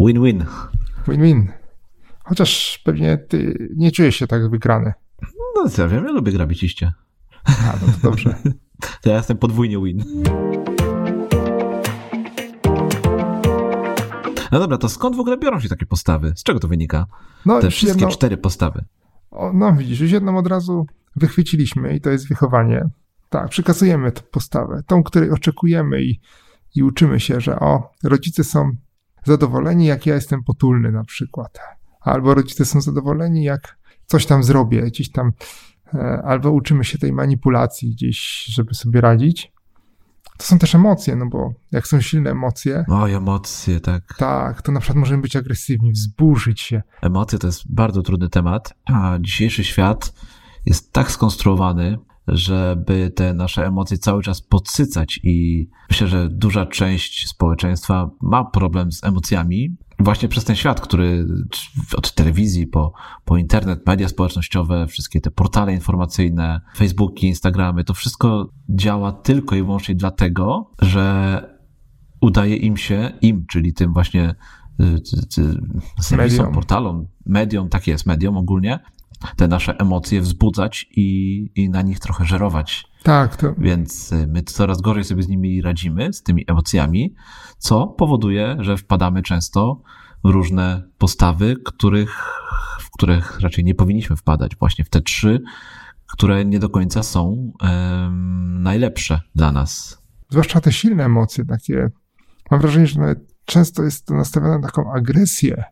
Win-win. 0.00 0.44
Win-win. 1.08 1.57
Chociaż 2.28 2.80
pewnie 2.84 3.18
ty 3.18 3.68
nie 3.76 3.92
czujesz 3.92 4.16
się 4.16 4.26
tak 4.26 4.50
wygrany. 4.50 4.92
No 5.56 5.68
co 5.68 5.82
ja 5.82 5.88
wiem, 5.88 6.04
ja 6.04 6.12
lubię 6.12 6.32
grabić 6.32 6.62
iście. 6.62 6.92
A, 7.44 7.74
no 7.82 7.92
to 7.92 8.10
dobrze. 8.10 8.34
to 9.02 9.10
ja 9.10 9.16
jestem 9.16 9.36
podwójnie 9.36 9.78
win. 9.84 10.04
No 14.52 14.58
dobra, 14.58 14.78
to 14.78 14.88
skąd 14.88 15.16
w 15.16 15.20
ogóle 15.20 15.38
biorą 15.38 15.60
się 15.60 15.68
takie 15.68 15.86
postawy? 15.86 16.32
Z 16.36 16.42
czego 16.42 16.60
to 16.60 16.68
wynika? 16.68 17.06
No, 17.46 17.60
Te 17.60 17.70
wszystkie 17.70 18.00
jedno... 18.00 18.08
cztery 18.08 18.36
postawy. 18.36 18.84
O, 19.30 19.52
no 19.52 19.72
widzisz, 19.72 20.00
już 20.00 20.10
jedną 20.10 20.38
od 20.38 20.46
razu 20.46 20.86
wychwyciliśmy 21.16 21.96
i 21.96 22.00
to 22.00 22.10
jest 22.10 22.28
wychowanie. 22.28 22.88
Tak, 23.30 23.48
przekazujemy 23.48 24.12
tę 24.12 24.22
postawę, 24.30 24.82
tą, 24.86 25.02
której 25.02 25.30
oczekujemy 25.30 26.02
i, 26.02 26.20
i 26.74 26.82
uczymy 26.82 27.20
się, 27.20 27.40
że 27.40 27.60
o, 27.60 27.92
rodzice 28.04 28.44
są 28.44 28.70
zadowoleni, 29.24 29.86
jak 29.86 30.06
ja 30.06 30.14
jestem 30.14 30.44
potulny 30.44 30.92
na 30.92 31.04
przykład. 31.04 31.58
Albo 32.08 32.34
rodzice 32.34 32.64
są 32.64 32.80
zadowoleni, 32.80 33.44
jak 33.44 33.78
coś 34.06 34.26
tam 34.26 34.44
zrobię, 34.44 34.82
gdzieś 34.82 35.10
tam, 35.12 35.32
e, 35.94 36.22
albo 36.24 36.50
uczymy 36.50 36.84
się 36.84 36.98
tej 36.98 37.12
manipulacji 37.12 37.90
gdzieś, 37.90 38.44
żeby 38.44 38.74
sobie 38.74 39.00
radzić. 39.00 39.52
To 40.38 40.46
są 40.46 40.58
też 40.58 40.74
emocje, 40.74 41.16
no 41.16 41.26
bo 41.26 41.52
jak 41.72 41.86
są 41.86 42.00
silne 42.00 42.30
emocje, 42.30 42.84
Oj, 42.88 43.12
emocje, 43.12 43.80
tak. 43.80 44.14
tak, 44.18 44.62
to 44.62 44.72
na 44.72 44.80
przykład 44.80 44.98
możemy 44.98 45.22
być 45.22 45.36
agresywni, 45.36 45.92
wzburzyć 45.92 46.60
się. 46.60 46.82
Emocje 47.02 47.38
to 47.38 47.46
jest 47.46 47.74
bardzo 47.74 48.02
trudny 48.02 48.28
temat, 48.28 48.74
a 48.84 49.18
dzisiejszy 49.20 49.64
świat 49.64 50.12
jest 50.66 50.92
tak 50.92 51.10
skonstruowany, 51.10 51.98
żeby 52.28 53.10
te 53.10 53.34
nasze 53.34 53.66
emocje 53.66 53.98
cały 53.98 54.22
czas 54.22 54.40
podsycać 54.42 55.20
i 55.22 55.68
myślę, 55.90 56.06
że 56.06 56.28
duża 56.28 56.66
część 56.66 57.28
społeczeństwa 57.28 58.10
ma 58.20 58.44
problem 58.44 58.92
z 58.92 59.04
emocjami 59.04 59.76
właśnie 59.98 60.28
przez 60.28 60.44
ten 60.44 60.56
świat, 60.56 60.80
który 60.80 61.26
od 61.96 62.14
telewizji 62.14 62.66
po, 62.66 62.92
po 63.24 63.36
internet, 63.36 63.86
media 63.86 64.08
społecznościowe, 64.08 64.86
wszystkie 64.86 65.20
te 65.20 65.30
portale 65.30 65.72
informacyjne, 65.72 66.60
Facebooki, 66.76 67.26
Instagramy, 67.26 67.84
to 67.84 67.94
wszystko 67.94 68.52
działa 68.68 69.12
tylko 69.12 69.56
i 69.56 69.62
wyłącznie 69.62 69.94
dlatego, 69.94 70.70
że 70.82 71.58
udaje 72.20 72.56
im 72.56 72.76
się, 72.76 73.12
im, 73.20 73.46
czyli 73.46 73.74
tym 73.74 73.92
właśnie 73.92 74.34
y, 74.80 75.00
serwisom, 76.00 76.52
portalom, 76.52 77.06
mediom, 77.26 77.68
tak 77.68 77.86
jest, 77.86 78.06
mediom 78.06 78.36
ogólnie, 78.36 78.78
te 79.36 79.48
nasze 79.48 79.78
emocje 79.78 80.20
wzbudzać 80.20 80.86
i, 80.96 81.50
i 81.54 81.70
na 81.70 81.82
nich 81.82 82.00
trochę 82.00 82.24
żerować. 82.24 82.84
Tak, 83.02 83.36
to 83.36 83.54
Więc 83.58 84.12
y, 84.12 84.26
my 84.26 84.42
coraz 84.42 84.80
gorzej 84.80 85.04
sobie 85.04 85.22
z 85.22 85.28
nimi 85.28 85.62
radzimy, 85.62 86.12
z 86.12 86.22
tymi 86.22 86.44
emocjami, 86.46 87.14
co 87.58 87.86
powoduje, 87.86 88.56
że 88.60 88.76
wpadamy 88.76 89.22
często 89.22 89.82
w 90.24 90.28
różne 90.30 90.82
postawy, 90.98 91.56
których, 91.64 92.22
w 92.80 92.90
których 92.90 93.40
raczej 93.40 93.64
nie 93.64 93.74
powinniśmy 93.74 94.16
wpadać. 94.16 94.56
Właśnie 94.56 94.84
w 94.84 94.90
te 94.90 95.00
trzy, 95.00 95.40
które 96.12 96.44
nie 96.44 96.58
do 96.58 96.68
końca 96.68 97.02
są 97.02 97.52
em, 97.62 98.62
najlepsze 98.62 99.20
dla 99.34 99.52
nas. 99.52 100.02
zwłaszcza 100.30 100.60
te 100.60 100.72
silne 100.72 101.04
emocje, 101.04 101.44
takie, 101.44 101.90
mam 102.50 102.60
wrażenie, 102.60 102.86
że 102.86 103.14
często 103.44 103.82
jest 103.82 104.06
to 104.06 104.14
nastawione 104.14 104.58
na 104.58 104.66
taką 104.66 104.92
agresję 104.92 105.64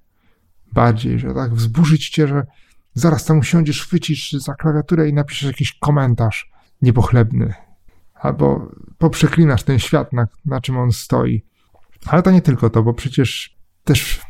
bardziej, 0.73 1.19
że 1.19 1.35
tak 1.35 1.55
wzburzyć 1.55 2.09
cię, 2.09 2.29
że 2.29 2.47
zaraz 2.95 3.25
tam 3.25 3.39
usiądziesz, 3.39 3.83
chwycisz 3.83 4.33
za 4.33 4.55
klawiaturę 4.55 5.09
i 5.09 5.13
napiszesz 5.13 5.49
jakiś 5.49 5.79
komentarz 5.79 6.51
niepochlebny. 6.83 7.55
Albo 8.15 8.73
poprzeklinasz 8.99 9.63
ten 9.63 9.79
świat, 9.79 10.13
na, 10.13 10.29
na 10.45 10.61
czym 10.61 10.79
on 10.79 10.93
stoi. 10.93 11.45
Ale 12.07 12.23
to 12.23 12.31
nie 12.31 12.43
tylko 12.43 12.71
to, 12.71 12.83
bo 12.83 12.95
przecież 12.95 13.59
też 13.85 14.21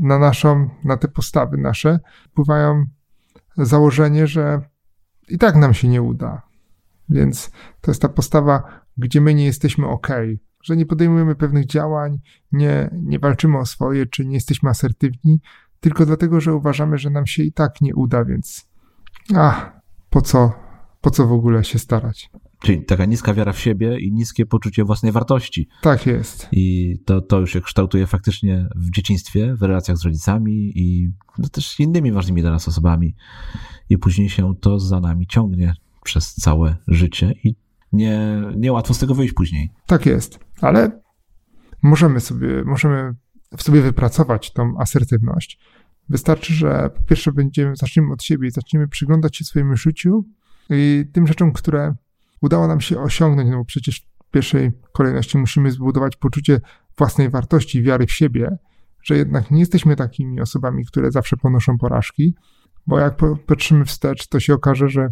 na 0.00 0.18
naszą, 0.18 0.68
na 0.84 0.96
te 0.96 1.08
postawy 1.08 1.56
nasze 1.56 2.00
wpływają 2.30 2.86
założenie, 3.56 4.26
że 4.26 4.60
i 5.28 5.38
tak 5.38 5.56
nam 5.56 5.74
się 5.74 5.88
nie 5.88 6.02
uda. 6.02 6.42
Więc 7.08 7.50
to 7.80 7.90
jest 7.90 8.02
ta 8.02 8.08
postawa, 8.08 8.80
gdzie 8.96 9.20
my 9.20 9.34
nie 9.34 9.44
jesteśmy 9.44 9.88
ok, 9.88 10.08
że 10.62 10.76
nie 10.76 10.86
podejmujemy 10.86 11.34
pewnych 11.34 11.66
działań, 11.66 12.20
nie, 12.52 12.90
nie 12.92 13.18
walczymy 13.18 13.58
o 13.58 13.66
swoje, 13.66 14.06
czy 14.06 14.26
nie 14.26 14.34
jesteśmy 14.34 14.70
asertywni, 14.70 15.40
tylko 15.80 16.06
dlatego, 16.06 16.40
że 16.40 16.54
uważamy, 16.54 16.98
że 16.98 17.10
nam 17.10 17.26
się 17.26 17.42
i 17.42 17.52
tak 17.52 17.80
nie 17.80 17.94
uda, 17.94 18.24
więc 18.24 18.68
ach, 19.36 19.72
po 20.10 20.20
co, 20.20 20.52
po 21.02 21.10
co 21.10 21.26
w 21.26 21.32
ogóle 21.32 21.64
się 21.64 21.78
starać? 21.78 22.30
Czyli 22.60 22.84
taka 22.84 23.04
niska 23.04 23.34
wiara 23.34 23.52
w 23.52 23.58
siebie 23.58 23.98
i 24.00 24.12
niskie 24.12 24.46
poczucie 24.46 24.84
własnej 24.84 25.12
wartości. 25.12 25.68
Tak 25.82 26.06
jest. 26.06 26.48
I 26.52 26.96
to, 27.04 27.20
to 27.20 27.40
już 27.40 27.52
się 27.52 27.60
kształtuje 27.60 28.06
faktycznie 28.06 28.68
w 28.76 28.90
dzieciństwie, 28.90 29.54
w 29.54 29.62
relacjach 29.62 29.96
z 29.96 30.04
rodzicami 30.04 30.72
i 30.74 31.10
no, 31.38 31.48
też 31.48 31.80
innymi 31.80 32.12
ważnymi 32.12 32.42
dla 32.42 32.50
nas 32.50 32.68
osobami. 32.68 33.14
I 33.88 33.98
później 33.98 34.28
się 34.28 34.54
to 34.60 34.78
za 34.78 35.00
nami 35.00 35.26
ciągnie 35.26 35.74
przez 36.04 36.34
całe 36.34 36.76
życie 36.88 37.34
i 37.44 37.54
nie, 37.92 38.42
niełatwo 38.56 38.94
z 38.94 38.98
tego 38.98 39.14
wyjść 39.14 39.34
później. 39.34 39.70
Tak 39.86 40.06
jest. 40.06 40.38
Ale 40.60 41.00
możemy 41.82 42.20
sobie, 42.20 42.64
możemy 42.64 43.14
w 43.56 43.62
sobie 43.62 43.82
wypracować 43.82 44.52
tą 44.52 44.78
asertywność. 44.78 45.58
Wystarczy, 46.08 46.54
że 46.54 46.90
po 46.96 47.02
pierwsze 47.02 47.32
będziemy, 47.32 47.76
zaczniemy 47.76 48.12
od 48.12 48.22
siebie 48.22 48.48
i 48.48 48.50
zaczniemy 48.50 48.88
przyglądać 48.88 49.36
się 49.36 49.44
swojemu 49.44 49.76
życiu 49.76 50.24
i 50.70 51.04
tym 51.12 51.26
rzeczom, 51.26 51.52
które 51.52 51.94
udało 52.40 52.68
nam 52.68 52.80
się 52.80 53.00
osiągnąć, 53.00 53.50
no 53.50 53.56
bo 53.56 53.64
przecież 53.64 54.06
w 54.26 54.30
pierwszej 54.30 54.72
kolejności 54.92 55.38
musimy 55.38 55.70
zbudować 55.70 56.16
poczucie 56.16 56.60
własnej 56.98 57.30
wartości 57.30 57.82
wiary 57.82 58.06
w 58.06 58.12
siebie, 58.12 58.58
że 59.02 59.16
jednak 59.16 59.50
nie 59.50 59.60
jesteśmy 59.60 59.96
takimi 59.96 60.40
osobami, 60.40 60.86
które 60.86 61.10
zawsze 61.10 61.36
ponoszą 61.36 61.78
porażki, 61.78 62.34
bo 62.86 62.98
jak 62.98 63.16
patrzymy 63.46 63.84
wstecz, 63.84 64.28
to 64.28 64.40
się 64.40 64.54
okaże, 64.54 64.88
że 64.88 65.08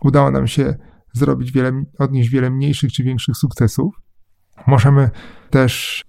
udało 0.00 0.30
nam 0.30 0.46
się 0.46 0.74
zrobić 1.12 1.52
wiele, 1.52 1.84
odnieść 1.98 2.30
wiele 2.30 2.50
mniejszych 2.50 2.92
czy 2.92 3.02
większych 3.02 3.36
sukcesów. 3.36 3.94
Możemy 4.66 5.10
też 5.50 6.04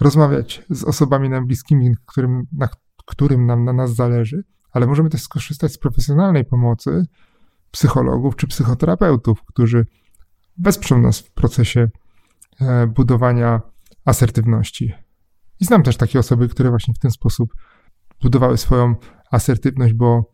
rozmawiać 0.00 0.64
z 0.70 0.84
osobami 0.84 1.28
nam 1.28 1.46
bliskimi, 1.46 1.94
którym, 2.06 2.42
na 2.52 2.68
którym 3.06 3.46
nam 3.46 3.64
na 3.64 3.72
nas 3.72 3.94
zależy, 3.94 4.44
ale 4.72 4.86
możemy 4.86 5.10
też 5.10 5.22
skorzystać 5.22 5.72
z 5.72 5.78
profesjonalnej 5.78 6.44
pomocy 6.44 7.06
psychologów 7.72 8.36
czy 8.36 8.46
psychoterapeutów, 8.46 9.44
którzy 9.44 9.86
wesprzą 10.58 11.00
nas 11.00 11.20
w 11.20 11.30
procesie 11.32 11.88
e, 12.60 12.86
budowania 12.86 13.60
asertywności. 14.04 14.92
I 15.60 15.64
znam 15.64 15.82
też 15.82 15.96
takie 15.96 16.18
osoby, 16.18 16.48
które 16.48 16.70
właśnie 16.70 16.94
w 16.94 16.98
ten 16.98 17.10
sposób 17.10 17.54
budowały 18.22 18.58
swoją 18.58 18.94
asertywność, 19.30 19.94
bo 19.94 20.24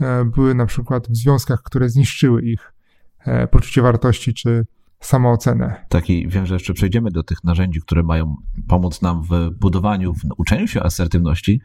e, 0.00 0.24
były 0.24 0.54
na 0.54 0.66
przykład 0.66 1.08
w 1.08 1.16
związkach, 1.16 1.62
które 1.62 1.88
zniszczyły 1.88 2.42
ich 2.42 2.72
e, 3.18 3.46
poczucie 3.46 3.82
wartości 3.82 4.34
czy 4.34 4.66
samoocenę. 5.00 5.86
Taki, 5.88 6.28
wiem, 6.28 6.46
że 6.46 6.54
jeszcze 6.54 6.74
przejdziemy 6.74 7.10
do 7.10 7.22
tych 7.22 7.44
narzędzi, 7.44 7.80
które 7.80 8.02
mają 8.02 8.36
pomóc 8.68 9.02
nam 9.02 9.22
w 9.22 9.50
budowaniu, 9.60 10.14
w 10.14 10.20
uczeniu 10.38 10.66
się 10.66 10.82
asertywności, 10.82 11.60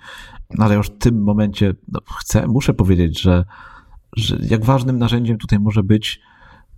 no 0.57 0.65
ale 0.65 0.75
już 0.75 0.88
w 0.88 0.97
tym 0.97 1.23
momencie 1.23 1.73
no, 1.88 1.99
chcę, 2.19 2.47
muszę 2.47 2.73
powiedzieć, 2.73 3.21
że, 3.21 3.45
że 4.17 4.38
jak 4.41 4.65
ważnym 4.65 4.98
narzędziem 4.98 5.38
tutaj 5.38 5.60
może 5.60 5.84
być 5.84 6.22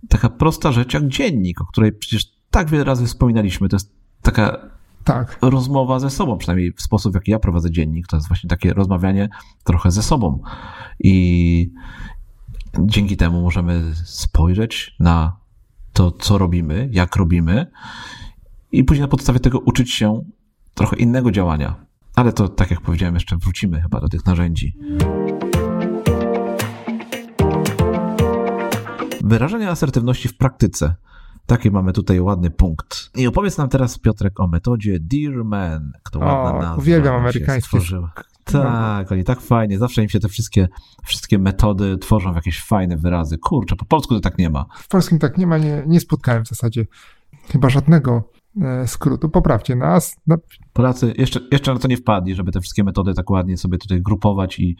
taka 0.08 0.28
prosta 0.28 0.72
rzecz 0.72 0.94
jak 0.94 1.08
dziennik, 1.08 1.60
o 1.60 1.66
której 1.66 1.92
przecież 1.92 2.32
tak 2.50 2.70
wiele 2.70 2.84
razy 2.84 3.06
wspominaliśmy. 3.06 3.68
To 3.68 3.76
jest 3.76 3.92
taka 4.22 4.58
Tak, 5.04 5.38
rozmowa 5.42 5.98
ze 5.98 6.10
sobą, 6.10 6.38
przynajmniej 6.38 6.72
w 6.72 6.82
sposób, 6.82 7.12
w 7.12 7.14
jaki 7.14 7.30
ja 7.30 7.38
prowadzę 7.38 7.70
dziennik, 7.70 8.06
to 8.06 8.16
jest 8.16 8.28
właśnie 8.28 8.50
takie 8.50 8.74
rozmawianie 8.74 9.28
trochę 9.64 9.90
ze 9.90 10.02
sobą. 10.02 10.42
I 11.00 11.72
dzięki 12.78 13.16
temu 13.16 13.42
możemy 13.42 13.92
spojrzeć 14.04 14.94
na 15.00 15.36
to, 15.92 16.10
co 16.10 16.38
robimy, 16.38 16.88
jak 16.92 17.16
robimy, 17.16 17.66
i 18.72 18.84
później 18.84 19.02
na 19.02 19.08
podstawie 19.08 19.40
tego 19.40 19.58
uczyć 19.58 19.90
się 19.90 20.24
trochę 20.74 20.96
innego 20.96 21.30
działania. 21.30 21.74
Ale 22.14 22.32
to, 22.32 22.48
tak 22.48 22.70
jak 22.70 22.80
powiedziałem, 22.80 23.14
jeszcze 23.14 23.36
wrócimy 23.36 23.82
chyba 23.82 24.00
do 24.00 24.08
tych 24.08 24.26
narzędzi. 24.26 24.76
Wyrażenie 29.32 29.70
asertywności 29.70 30.28
w 30.28 30.36
praktyce. 30.36 30.94
Taki 31.46 31.70
mamy 31.70 31.92
tutaj 31.92 32.20
ładny 32.20 32.50
punkt. 32.50 33.10
I 33.14 33.26
opowiedz 33.26 33.58
nam 33.58 33.68
teraz, 33.68 33.98
Piotrek, 33.98 34.40
o 34.40 34.46
metodzie 34.46 34.98
Dear 35.00 35.44
Man. 35.44 35.92
Kto 36.02 36.18
ładna 36.18 36.52
nazwa 36.52 36.76
uwielbiam 36.76 37.14
amerykańskie. 37.14 37.78
Tak, 38.44 39.12
oni 39.12 39.24
tak 39.24 39.40
fajnie, 39.40 39.78
zawsze 39.78 40.02
im 40.02 40.08
się 40.08 40.20
te 40.20 40.28
wszystkie, 40.28 40.68
wszystkie 41.04 41.38
metody 41.38 41.98
tworzą 41.98 42.32
w 42.32 42.36
jakieś 42.36 42.62
fajne 42.62 42.96
wyrazy. 42.96 43.38
Kurczę, 43.38 43.76
po 43.76 43.84
polsku 43.84 44.14
to 44.14 44.20
tak 44.20 44.38
nie 44.38 44.50
ma. 44.50 44.66
w 44.74 44.88
polskim 44.88 45.18
tak 45.18 45.38
nie 45.38 45.46
ma, 45.46 45.58
nie, 45.58 45.82
nie 45.86 46.00
spotkałem 46.00 46.44
w 46.44 46.48
zasadzie 46.48 46.86
chyba 47.48 47.68
żadnego 47.68 48.28
e, 48.62 48.88
skrótu. 48.88 49.28
Poprawcie 49.28 49.76
nas. 49.76 50.16
No, 50.26 50.36
Polacy 50.72 51.14
jeszcze, 51.18 51.40
jeszcze 51.52 51.74
na 51.74 51.78
to 51.78 51.88
nie 51.88 51.96
wpadli, 51.96 52.34
żeby 52.34 52.52
te 52.52 52.60
wszystkie 52.60 52.84
metody 52.84 53.14
tak 53.14 53.30
ładnie 53.30 53.56
sobie 53.56 53.78
tutaj 53.78 54.02
grupować 54.02 54.58
i 54.58 54.76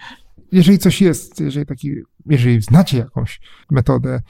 jeżeli 0.53 0.79
coś 0.79 1.01
jest, 1.01 1.41
jeżeli, 1.41 1.67
taki, 1.67 1.95
jeżeli 2.27 2.63
znacie 2.63 2.99
jakąś 2.99 3.41
metodę 3.71 4.21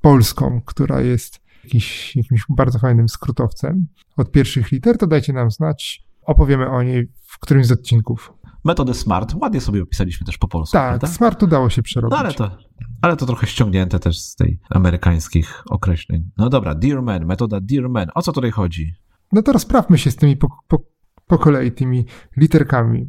polską, 0.00 0.60
która 0.66 1.00
jest 1.00 1.40
jakiś, 1.64 2.16
jakimś 2.16 2.44
bardzo 2.48 2.78
fajnym 2.78 3.08
skrótowcem 3.08 3.86
od 4.16 4.32
pierwszych 4.32 4.72
liter, 4.72 4.98
to 4.98 5.06
dajcie 5.06 5.32
nam 5.32 5.50
znać. 5.50 6.06
Opowiemy 6.22 6.70
o 6.70 6.82
niej 6.82 7.12
w 7.26 7.38
którymś 7.38 7.66
z 7.66 7.72
odcinków. 7.72 8.32
metodę 8.64 8.94
SMART 8.94 9.34
ładnie 9.34 9.60
sobie 9.60 9.82
opisaliśmy 9.82 10.26
też 10.26 10.38
po 10.38 10.48
polsku. 10.48 10.72
Tak, 10.72 10.88
prawda? 10.88 11.06
smart 11.16 11.42
udało 11.42 11.70
się 11.70 11.82
przerobić. 11.82 12.10
No 12.10 12.18
ale 12.18 12.34
to, 12.34 12.58
ale 13.02 13.16
to 13.16 13.26
trochę 13.26 13.46
ściągnięte 13.46 13.98
też 13.98 14.20
z 14.20 14.36
tej 14.36 14.58
amerykańskich 14.70 15.62
określeń. 15.70 16.30
No 16.36 16.48
dobra, 16.48 16.74
Dear 16.74 17.02
Man, 17.02 17.26
metoda 17.26 17.60
Dear 17.60 17.88
Man. 17.88 18.08
O 18.14 18.22
co 18.22 18.32
tutaj 18.32 18.50
chodzi? 18.50 18.92
No 19.32 19.42
to 19.42 19.52
rozprawmy 19.52 19.98
się 19.98 20.10
z 20.10 20.16
tymi 20.16 20.36
po, 20.36 20.48
po, 20.68 20.82
po 21.26 21.38
kolei 21.38 21.72
tymi 21.72 22.06
literkami. 22.36 23.06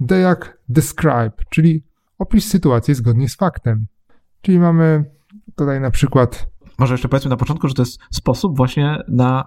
D 0.00 0.20
jak 0.20 0.58
describe, 0.68 1.32
czyli 1.50 1.84
opisz 2.24 2.44
sytuację 2.44 2.94
zgodnie 2.94 3.28
z 3.28 3.36
faktem. 3.36 3.86
Czyli 4.40 4.58
mamy 4.58 5.04
tutaj 5.56 5.80
na 5.80 5.90
przykład. 5.90 6.46
Może 6.78 6.94
jeszcze 6.94 7.08
powiedzmy 7.08 7.30
na 7.30 7.36
początku, 7.36 7.68
że 7.68 7.74
to 7.74 7.82
jest 7.82 7.98
sposób 8.10 8.56
właśnie 8.56 8.98
na 9.08 9.44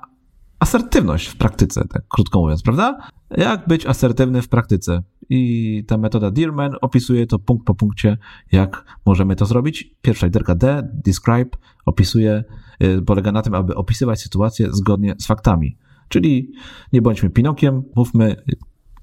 asertywność 0.59 1.27
w 1.27 1.37
praktyce, 1.37 1.87
tak 1.87 2.01
krótko 2.07 2.39
mówiąc, 2.39 2.61
prawda? 2.61 2.97
Jak 3.37 3.67
być 3.67 3.85
asertywny 3.85 4.41
w 4.41 4.49
praktyce. 4.49 5.03
I 5.29 5.83
ta 5.87 5.97
metoda 5.97 6.31
Dearman 6.31 6.75
opisuje 6.81 7.27
to 7.27 7.39
punkt 7.39 7.65
po 7.65 7.75
punkcie, 7.75 8.17
jak 8.51 8.85
możemy 9.05 9.35
to 9.35 9.45
zrobić. 9.45 9.95
Pierwsza 10.01 10.25
literka 10.25 10.55
D, 10.55 10.89
describe, 10.93 11.49
opisuje, 11.85 12.43
y, 12.83 13.01
polega 13.01 13.31
na 13.31 13.41
tym, 13.41 13.55
aby 13.55 13.75
opisywać 13.75 14.21
sytuację 14.21 14.67
zgodnie 14.71 15.15
z 15.19 15.27
faktami. 15.27 15.77
Czyli 16.07 16.51
nie 16.93 17.01
bądźmy 17.01 17.29
Pinokiem, 17.29 17.83
mówmy 17.95 18.35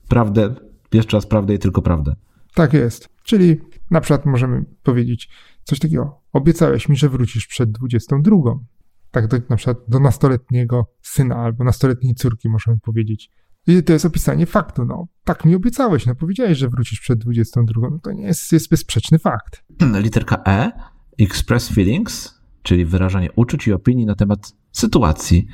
prawdę, 0.09 0.55
jeszcze 0.93 1.17
raz 1.17 1.27
prawdę 1.27 1.55
i 1.55 1.59
tylko 1.59 1.83
prawdę. 1.83 2.15
Tak 2.55 2.73
jest. 2.73 3.09
Czyli 3.23 3.61
na 3.91 4.01
przykład 4.01 4.27
możemy 4.27 4.65
powiedzieć 4.83 5.29
coś 5.65 5.79
takiego. 5.79 6.21
Obiecałeś 6.33 6.89
mi, 6.89 6.97
że 6.97 7.09
wrócisz 7.09 7.47
przed 7.47 7.73
22. 7.73 8.37
Tak 9.11 9.27
do, 9.27 9.37
na 9.49 9.57
przykład 9.57 9.79
do 9.89 10.01
nastoletniego 10.01 10.87
syna 11.03 11.37
albo 11.37 11.65
nastoletniej 11.65 12.15
córki 12.15 12.49
możemy 12.49 12.79
powiedzieć. 12.79 13.31
I 13.67 13.83
to 13.83 13.93
jest 13.93 14.05
opisanie 14.05 14.47
faktu. 14.47 14.85
No, 14.85 15.07
tak 15.25 15.45
mi 15.45 15.55
obiecałeś, 15.55 16.07
no 16.07 16.15
powiedziałeś, 16.15 16.59
że 16.59 16.69
wrócisz 16.69 17.01
przed 17.01 17.19
22. 17.19 17.89
No 17.91 17.99
to 17.99 18.13
nie 18.13 18.23
jest, 18.23 18.53
jest 18.53 18.71
bezsprzeczny 18.71 19.19
fakt. 19.19 19.65
Literka 20.01 20.43
E, 20.47 20.73
express 21.19 21.69
feelings, 21.69 22.41
czyli 22.63 22.85
wyrażanie 22.85 23.33
uczuć 23.33 23.67
i 23.67 23.73
opinii 23.73 24.07
na 24.07 24.15
temat 24.15 24.53
sytuacji. 24.73 25.47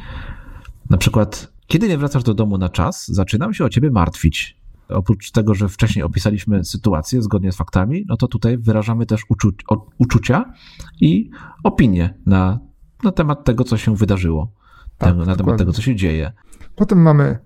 Na 0.91 0.97
przykład, 0.97 1.53
kiedy 1.67 1.89
nie 1.89 1.99
wracasz 1.99 2.23
do 2.23 2.35
domu 2.35 2.59
na 2.59 2.69
czas, 2.69 3.09
zaczynam 3.09 3.55
się 3.55 3.65
o 3.65 3.69
ciebie 3.69 3.91
martwić. 3.91 4.60
Oprócz 4.90 5.31
tego, 5.31 5.55
że 5.55 5.68
wcześniej 5.68 6.03
opisaliśmy 6.03 6.64
sytuację 6.64 7.22
zgodnie 7.22 7.53
z 7.53 7.57
faktami, 7.57 8.05
no 8.09 8.16
to 8.16 8.29
tutaj 8.29 8.59
wyrażamy 8.59 9.07
też 9.07 9.22
uczu 9.29 9.50
uczucia 9.98 10.53
i 11.00 11.31
opinie 11.64 12.14
na, 12.26 12.59
na 13.05 13.12
temat 13.12 13.44
tego, 13.44 13.64
co 13.64 13.76
się 13.76 13.96
wydarzyło, 13.96 14.53
tak, 14.98 15.09
na 15.09 15.12
dokładnie. 15.12 15.37
temat 15.44 15.59
tego, 15.59 15.72
co 15.72 15.83
się 15.83 15.96
dzieje. 15.96 16.33
Potem 16.76 17.03
mamy 17.03 17.38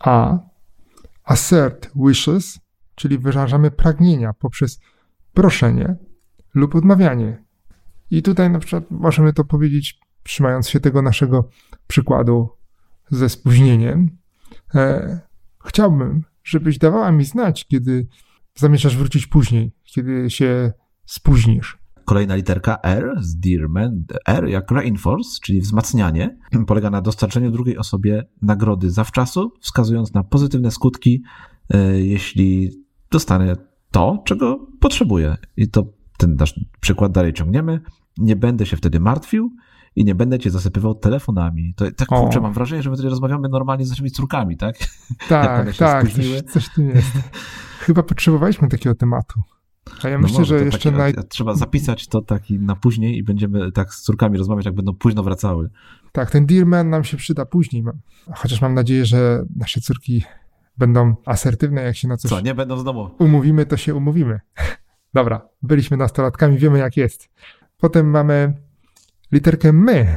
A, 0.00 0.38
assert 1.24 1.90
wishes, 2.06 2.60
czyli 2.94 3.18
wyrażamy 3.18 3.70
pragnienia 3.70 4.32
poprzez 4.32 4.80
proszenie 5.34 5.96
lub 6.54 6.74
odmawianie. 6.74 7.44
I 8.10 8.22
tutaj 8.22 8.50
na 8.50 8.58
przykład 8.58 8.84
możemy 8.90 9.32
to 9.32 9.44
powiedzieć, 9.44 10.00
trzymając 10.22 10.68
się 10.68 10.80
tego 10.80 11.02
naszego 11.02 11.48
przykładu 11.86 12.48
ze 13.10 13.28
spóźnieniem. 13.28 14.18
E, 14.74 15.20
chciałbym, 15.64 16.24
żebyś 16.48 16.78
dawała 16.78 17.12
mi 17.12 17.24
znać, 17.24 17.66
kiedy 17.66 18.06
zamierzasz 18.54 18.96
wrócić 18.96 19.26
później, 19.26 19.72
kiedy 19.84 20.30
się 20.30 20.72
spóźnisz. 21.06 21.78
Kolejna 22.04 22.34
literka 22.34 22.78
R 22.82 23.14
z 23.20 23.36
Dearman. 23.40 24.04
R 24.26 24.48
jak 24.48 24.70
reinforce, 24.70 25.38
czyli 25.42 25.60
wzmacnianie, 25.60 26.38
polega 26.66 26.90
na 26.90 27.00
dostarczeniu 27.00 27.50
drugiej 27.50 27.78
osobie 27.78 28.24
nagrody 28.42 28.90
zawczasu, 28.90 29.52
wskazując 29.60 30.14
na 30.14 30.24
pozytywne 30.24 30.70
skutki, 30.70 31.22
e, 31.70 32.00
jeśli 32.00 32.70
dostanę 33.10 33.56
to, 33.90 34.22
czego 34.24 34.66
potrzebuje. 34.80 35.36
I 35.56 35.68
to 35.68 35.92
ten 36.18 36.34
nasz 36.34 36.60
przykład 36.80 37.12
dalej 37.12 37.32
ciągniemy. 37.32 37.80
Nie 38.18 38.36
będę 38.36 38.66
się 38.66 38.76
wtedy 38.76 39.00
martwił, 39.00 39.50
i 39.96 40.04
nie 40.04 40.14
będę 40.14 40.38
cię 40.38 40.50
zasypywał 40.50 40.94
telefonami. 40.94 41.74
To 41.74 41.90
tak 41.90 42.08
kurczę, 42.08 42.40
mam 42.40 42.52
wrażenie, 42.52 42.82
że 42.82 42.90
my 42.90 42.96
tutaj 42.96 43.10
rozmawiamy 43.10 43.48
normalnie 43.48 43.86
z 43.86 43.90
naszymi 43.90 44.10
córkami, 44.10 44.56
tak? 44.56 44.76
Tak, 45.28 45.76
tak, 45.76 46.08
coś, 46.08 46.42
coś 46.42 46.68
tu 46.74 46.82
jest. 46.82 47.12
Chyba 47.86 48.02
potrzebowaliśmy 48.02 48.68
takiego 48.68 48.94
tematu. 48.94 49.42
A 50.02 50.08
ja 50.08 50.16
no 50.18 50.22
myślę, 50.22 50.38
może, 50.38 50.58
że 50.58 50.64
jeszcze 50.64 50.92
taki, 50.92 50.98
naj... 50.98 51.14
Trzeba 51.28 51.54
zapisać 51.54 52.08
to 52.08 52.20
taki 52.20 52.58
na 52.58 52.76
później 52.76 53.18
i 53.18 53.22
będziemy 53.22 53.72
tak 53.72 53.94
z 53.94 54.02
córkami 54.02 54.38
rozmawiać, 54.38 54.66
jak 54.66 54.74
będą 54.74 54.94
późno 54.94 55.22
wracały. 55.22 55.70
Tak, 56.12 56.30
ten 56.30 56.46
Dearman 56.46 56.90
nam 56.90 57.04
się 57.04 57.16
przyda 57.16 57.46
później. 57.46 57.84
Chociaż 58.34 58.60
mam 58.60 58.74
nadzieję, 58.74 59.06
że 59.06 59.44
nasze 59.56 59.80
córki 59.80 60.24
będą 60.78 61.14
asertywne, 61.24 61.82
jak 61.82 61.96
się 61.96 62.08
na 62.08 62.16
coś... 62.16 62.30
Co, 62.30 62.40
nie 62.40 62.54
będą 62.54 62.78
z 62.78 62.84
domu? 62.84 63.10
Umówimy, 63.18 63.66
to 63.66 63.76
się 63.76 63.94
umówimy. 63.94 64.40
Dobra, 65.14 65.48
byliśmy 65.62 65.96
nastolatkami, 65.96 66.58
wiemy 66.58 66.78
jak 66.78 66.96
jest. 66.96 67.28
Potem 67.76 68.10
mamy 68.10 68.67
literkę 69.32 69.72
my, 69.72 70.16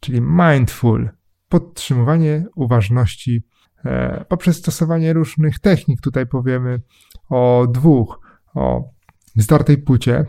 czyli 0.00 0.20
mindful, 0.20 1.10
podtrzymywanie 1.48 2.46
uważności 2.54 3.42
e, 3.84 4.24
poprzez 4.28 4.56
stosowanie 4.56 5.12
różnych 5.12 5.58
technik. 5.58 6.00
Tutaj 6.00 6.26
powiemy 6.26 6.80
o 7.28 7.66
dwóch, 7.70 8.20
o 8.54 8.90
zdartej 9.36 9.78
płcie. 9.78 10.26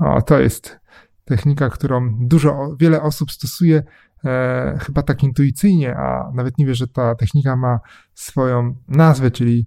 O, 0.00 0.22
to 0.22 0.40
jest 0.40 0.80
technika, 1.24 1.70
którą 1.70 2.14
dużo, 2.20 2.76
wiele 2.80 3.02
osób 3.02 3.32
stosuje 3.32 3.82
e, 4.24 4.78
chyba 4.80 5.02
tak 5.02 5.22
intuicyjnie, 5.22 5.96
a 5.96 6.30
nawet 6.34 6.58
nie 6.58 6.66
wie, 6.66 6.74
że 6.74 6.88
ta 6.88 7.14
technika 7.14 7.56
ma 7.56 7.80
swoją 8.14 8.76
nazwę, 8.88 9.30
czyli 9.30 9.66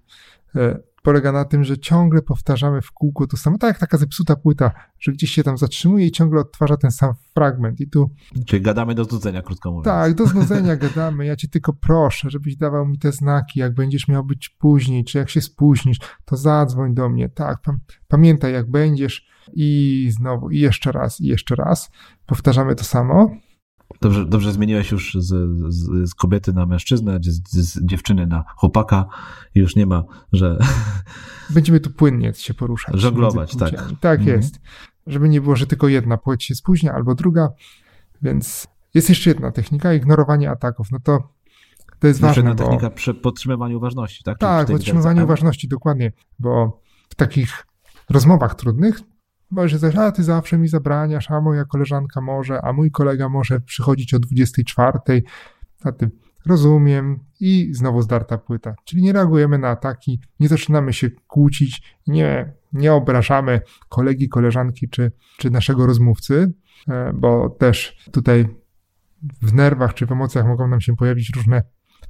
e, 0.55 0.79
polega 1.05 1.31
na 1.31 1.45
tym, 1.45 1.63
że 1.63 1.77
ciągle 1.77 2.21
powtarzamy 2.21 2.81
w 2.81 2.91
kółko 2.91 3.27
to 3.27 3.37
samo, 3.37 3.57
tak 3.57 3.67
jak 3.67 3.79
taka 3.79 3.97
zepsuta 3.97 4.35
płyta, 4.35 4.71
że 4.99 5.11
gdzieś 5.11 5.31
się 5.31 5.43
tam 5.43 5.57
zatrzymuje 5.57 6.05
i 6.05 6.11
ciągle 6.11 6.41
odtwarza 6.41 6.77
ten 6.77 6.91
sam 6.91 7.13
fragment. 7.33 7.79
I 7.81 7.89
tu. 7.89 8.09
Czyli 8.45 8.61
gadamy 8.61 8.95
do 8.95 9.03
znudzenia, 9.03 9.41
krótko 9.41 9.69
mówiąc. 9.69 9.85
Tak, 9.85 10.13
do 10.13 10.27
znudzenia 10.27 10.75
gadamy. 10.85 11.25
Ja 11.25 11.35
cię 11.35 11.47
tylko 11.47 11.73
proszę, 11.73 12.29
żebyś 12.29 12.55
dawał 12.55 12.87
mi 12.87 12.99
te 12.99 13.11
znaki, 13.11 13.59
jak 13.59 13.73
będziesz 13.73 14.07
miał 14.07 14.23
być 14.23 14.49
później, 14.49 15.03
czy 15.03 15.17
jak 15.17 15.29
się 15.29 15.41
spóźnisz, 15.41 15.97
to 16.25 16.37
zadzwoń 16.37 16.93
do 16.93 17.09
mnie. 17.09 17.29
Tak, 17.29 17.59
pamiętaj, 18.07 18.53
jak 18.53 18.71
będziesz. 18.71 19.27
I 19.53 20.09
znowu, 20.11 20.49
i 20.49 20.59
jeszcze 20.59 20.91
raz, 20.91 21.21
i 21.21 21.25
jeszcze 21.25 21.55
raz. 21.55 21.91
Powtarzamy 22.25 22.75
to 22.75 22.83
samo. 22.83 23.29
Dobrze, 24.01 24.25
dobrze 24.25 24.51
zmieniłeś 24.51 24.91
już 24.91 25.17
z, 25.19 25.27
z, 25.73 26.09
z 26.09 26.15
kobiety 26.15 26.53
na 26.53 26.65
mężczyznę, 26.65 27.19
z, 27.21 27.49
z, 27.49 27.85
dziewczyny 27.85 28.27
na 28.27 28.43
chłopaka 28.57 29.05
i 29.55 29.59
już 29.59 29.75
nie 29.75 29.85
ma, 29.85 30.03
że... 30.33 30.57
Będziemy 31.49 31.79
tu 31.79 31.89
płynnie 31.89 32.33
się 32.33 32.53
poruszać. 32.53 32.99
Żonglować, 32.99 33.55
tak. 33.55 33.71
Tak 33.99 34.19
mhm. 34.19 34.37
jest. 34.37 34.59
Żeby 35.07 35.29
nie 35.29 35.41
było, 35.41 35.55
że 35.55 35.67
tylko 35.67 35.87
jedna 35.87 36.17
płeć 36.17 36.43
się 36.43 36.55
spóźnia 36.55 36.93
albo 36.93 37.15
druga, 37.15 37.49
więc 38.21 38.67
jest 38.93 39.09
jeszcze 39.09 39.29
jedna 39.29 39.51
technika, 39.51 39.93
ignorowanie 39.93 40.51
ataków. 40.51 40.91
No 40.91 40.99
to 40.99 41.35
to 41.99 42.07
jest 42.07 42.19
ważne. 42.19 42.43
Jedna 42.43 42.55
technika 42.65 42.89
przy 42.89 43.13
podtrzymywaniu 43.13 43.77
uważności, 43.77 44.23
tak? 44.23 44.37
Tak, 44.37 44.67
podtrzymywaniu 44.67 45.23
uważności, 45.23 45.67
dokładnie, 45.67 46.11
bo 46.39 46.81
w 47.09 47.15
takich 47.15 47.67
rozmowach 48.09 48.55
trudnych 48.55 49.01
Możesz 49.51 49.81
coś, 49.81 49.95
a 49.95 50.11
ty 50.11 50.23
zawsze 50.23 50.57
mi 50.57 50.67
zabraniasz, 50.67 51.31
a 51.31 51.41
moja 51.41 51.65
koleżanka 51.65 52.21
może, 52.21 52.61
a 52.61 52.73
mój 52.73 52.91
kolega 52.91 53.29
może 53.29 53.59
przychodzić 53.59 54.13
o 54.13 54.19
24, 54.19 54.99
a 55.83 55.91
ty 55.91 56.11
rozumiem 56.45 57.19
i 57.39 57.69
znowu 57.73 58.01
zdarta 58.01 58.37
płyta. 58.37 58.75
Czyli 58.85 59.03
nie 59.03 59.13
reagujemy 59.13 59.57
na 59.57 59.69
ataki, 59.69 60.19
nie 60.39 60.47
zaczynamy 60.47 60.93
się 60.93 61.09
kłócić, 61.09 61.97
nie, 62.07 62.53
nie 62.73 62.93
obrażamy 62.93 63.61
kolegi, 63.89 64.29
koleżanki 64.29 64.89
czy, 64.89 65.11
czy 65.37 65.49
naszego 65.49 65.85
rozmówcy, 65.85 66.53
e, 66.87 67.13
bo 67.13 67.49
też 67.49 68.09
tutaj 68.11 68.47
w 69.41 69.53
nerwach 69.53 69.93
czy 69.93 70.05
w 70.05 70.11
emocjach 70.11 70.47
mogą 70.47 70.67
nam 70.67 70.81
się 70.81 70.95
pojawić 70.95 71.31
różne 71.35 71.63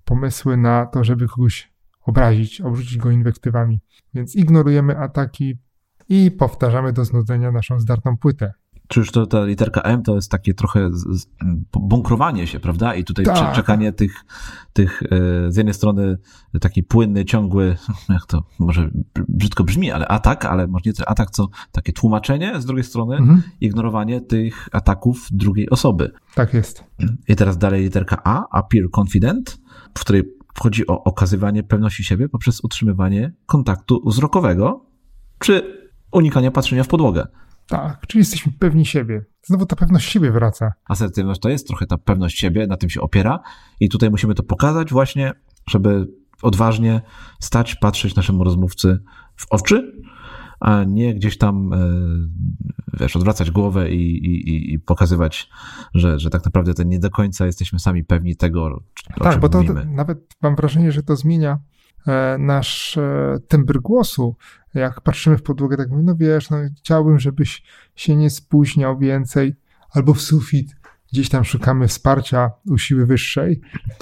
pomysły 0.05 0.57
na 0.57 0.85
to, 0.85 1.03
żeby 1.03 1.27
kogoś 1.27 1.73
obrazić, 2.01 2.61
obrzucić 2.61 2.97
go 2.97 3.11
inwektywami. 3.11 3.79
Więc 4.13 4.35
ignorujemy 4.35 4.97
ataki, 4.97 5.57
i 6.09 6.31
powtarzamy 6.31 6.93
do 6.93 7.05
znudzenia 7.05 7.51
naszą 7.51 7.79
zdartą 7.79 8.17
płytę. 8.17 8.53
Czy 8.87 8.99
już 8.99 9.11
to 9.11 9.25
ta 9.25 9.45
literka 9.45 9.81
M 9.81 10.03
to 10.03 10.15
jest 10.15 10.31
takie 10.31 10.53
trochę 10.53 10.89
bunkrowanie 11.73 12.47
się, 12.47 12.59
prawda? 12.59 12.95
I 12.95 13.03
tutaj 13.03 13.25
tak. 13.25 13.55
czekanie 13.55 13.93
tych, 13.93 14.25
tych 14.73 15.03
e, 15.03 15.07
z 15.51 15.55
jednej 15.55 15.73
strony 15.73 16.17
taki 16.61 16.83
płynny, 16.83 17.25
ciągły, 17.25 17.75
jak 18.09 18.25
to 18.25 18.43
może 18.59 18.89
brzydko 19.27 19.63
brzmi, 19.63 19.91
ale 19.91 20.07
atak, 20.07 20.45
ale 20.45 20.67
może 20.67 20.83
nie 20.85 20.93
tyle 20.93 21.05
atak, 21.05 21.31
co 21.31 21.49
takie 21.71 21.93
tłumaczenie, 21.93 22.61
z 22.61 22.65
drugiej 22.65 22.83
strony 22.83 23.15
mhm. 23.15 23.43
ignorowanie 23.61 24.21
tych 24.21 24.69
ataków 24.71 25.27
drugiej 25.31 25.69
osoby. 25.69 26.11
Tak 26.35 26.53
jest. 26.53 26.83
I 27.27 27.35
teraz 27.35 27.57
dalej 27.57 27.83
literka 27.83 28.21
A, 28.23 28.59
appear 28.59 28.85
confident, 28.99 29.57
w 29.97 29.99
której 29.99 30.23
wchodzi 30.55 30.87
o 30.87 31.03
okazywanie 31.03 31.63
pewności 31.63 32.03
siebie 32.03 32.29
poprzez 32.29 32.63
utrzymywanie 32.63 33.33
kontaktu 33.45 34.01
wzrokowego, 34.05 34.85
czy 35.39 35.84
unikania 36.15 36.51
patrzenia 36.51 36.83
w 36.83 36.87
podłogę. 36.87 37.27
Tak, 37.67 38.07
czyli 38.07 38.19
jesteśmy 38.19 38.51
pewni 38.59 38.85
siebie. 38.85 39.25
Znowu 39.43 39.65
ta 39.65 39.75
pewność 39.75 40.11
siebie 40.11 40.31
wraca. 40.31 40.73
Asertywność 40.89 41.41
to 41.41 41.49
jest 41.49 41.67
trochę 41.67 41.85
ta 41.85 41.97
pewność 41.97 42.39
siebie, 42.39 42.67
na 42.67 42.77
tym 42.77 42.89
się 42.89 43.01
opiera 43.01 43.39
i 43.79 43.89
tutaj 43.89 44.09
musimy 44.09 44.35
to 44.35 44.43
pokazać 44.43 44.91
właśnie, 44.91 45.33
żeby 45.69 46.07
odważnie 46.41 47.01
stać, 47.39 47.75
patrzeć 47.75 48.15
naszemu 48.15 48.43
rozmówcy 48.43 48.99
w 49.35 49.45
oczy, 49.49 50.01
a 50.59 50.83
nie 50.83 51.15
gdzieś 51.15 51.37
tam, 51.37 51.73
e, 51.73 51.77
wiesz, 52.99 53.15
odwracać 53.15 53.51
głowę 53.51 53.91
i, 53.91 54.25
i, 54.25 54.73
i 54.73 54.79
pokazywać, 54.79 55.49
że, 55.93 56.19
że 56.19 56.29
tak 56.29 56.45
naprawdę 56.45 56.73
to 56.73 56.83
nie 56.83 56.99
do 56.99 57.09
końca 57.09 57.45
jesteśmy 57.45 57.79
sami 57.79 58.03
pewni 58.03 58.35
tego, 58.35 58.83
Tak, 59.23 59.39
bo 59.39 59.49
to, 59.49 59.63
nawet 59.85 60.35
mam 60.41 60.55
wrażenie, 60.55 60.91
że 60.91 61.03
to 61.03 61.15
zmienia 61.15 61.59
nasz 62.39 62.97
e, 62.97 63.37
tembr 63.47 63.81
głosu, 63.81 64.35
jak 64.73 65.01
patrzymy 65.01 65.37
w 65.37 65.43
podłogę, 65.43 65.77
tak 65.77 65.89
mówię, 65.89 66.03
no 66.03 66.15
wiesz, 66.15 66.49
no 66.49 66.57
chciałbym, 66.77 67.19
żebyś 67.19 67.63
się 67.95 68.15
nie 68.15 68.29
spóźniał 68.29 68.97
więcej, 68.97 69.55
albo 69.91 70.13
w 70.13 70.21
sufit, 70.21 70.75
gdzieś 71.11 71.29
tam 71.29 71.45
szukamy 71.45 71.87
wsparcia 71.87 72.51
u 72.69 72.77
siły 72.77 73.05
wyższej. 73.05 73.61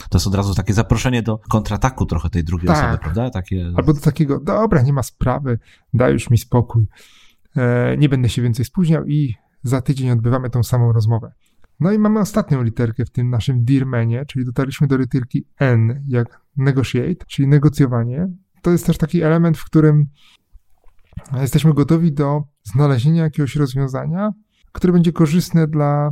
To 0.09 0.17
jest 0.17 0.27
od 0.27 0.35
razu 0.35 0.55
takie 0.55 0.73
zaproszenie 0.73 1.23
do 1.23 1.37
kontrataku 1.37 2.05
trochę 2.05 2.29
tej 2.29 2.43
drugiej 2.43 2.67
Tak. 2.67 2.77
osoby, 2.77 2.97
prawda? 2.97 3.29
Takie... 3.29 3.73
Albo 3.75 3.93
do 3.93 4.01
takiego, 4.01 4.39
dobra, 4.39 4.81
nie 4.81 4.93
ma 4.93 5.03
sprawy, 5.03 5.59
daj 5.93 6.13
już 6.13 6.29
mi 6.29 6.37
spokój, 6.37 6.87
e, 7.55 7.97
nie 7.97 8.09
będę 8.09 8.29
się 8.29 8.41
więcej 8.41 8.65
spóźniał 8.65 9.05
i 9.05 9.35
za 9.63 9.81
tydzień 9.81 10.11
odbywamy 10.11 10.49
tą 10.49 10.63
samą 10.63 10.93
rozmowę. 10.93 11.31
No 11.79 11.91
i 11.91 11.99
mamy 11.99 12.19
ostatnią 12.19 12.63
literkę 12.63 13.05
w 13.05 13.09
tym 13.09 13.29
naszym 13.29 13.65
Dearmanie, 13.65 14.25
czyli 14.25 14.45
dotarliśmy 14.45 14.87
do 14.87 14.97
literki 14.97 15.45
N, 15.59 16.03
jak 16.07 16.42
negotiate, 16.57 17.25
czyli 17.27 17.47
negocjowanie. 17.47 18.27
To 18.61 18.71
jest 18.71 18.85
też 18.85 18.97
taki 18.97 19.21
element, 19.21 19.57
w 19.57 19.65
którym 19.65 20.05
jesteśmy 21.41 21.73
gotowi 21.73 22.13
do 22.13 22.43
znalezienia 22.63 23.23
jakiegoś 23.23 23.55
rozwiązania, 23.55 24.31
które 24.71 24.93
będzie 24.93 25.11
korzystne 25.11 25.67
dla, 25.67 26.11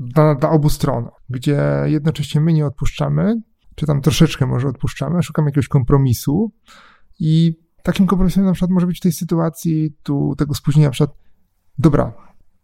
dla, 0.00 0.34
dla 0.34 0.50
obu 0.50 0.70
stron, 0.70 1.08
gdzie 1.28 1.62
jednocześnie 1.84 2.40
my 2.40 2.52
nie 2.52 2.66
odpuszczamy, 2.66 3.34
czy 3.74 3.86
tam 3.86 4.00
troszeczkę 4.00 4.46
może 4.46 4.68
odpuszczamy, 4.68 5.22
szukamy 5.22 5.48
jakiegoś 5.48 5.68
kompromisu 5.68 6.52
i 7.18 7.54
takim 7.82 8.06
kompromisem 8.06 8.44
na 8.44 8.52
przykład 8.52 8.70
może 8.70 8.86
być 8.86 8.98
w 8.98 9.02
tej 9.02 9.12
sytuacji 9.12 9.96
tu 10.02 10.34
tego 10.38 10.54
spóźnienia 10.54 10.88
na 10.88 10.92
przykład, 10.92 11.16
dobra, 11.78 12.12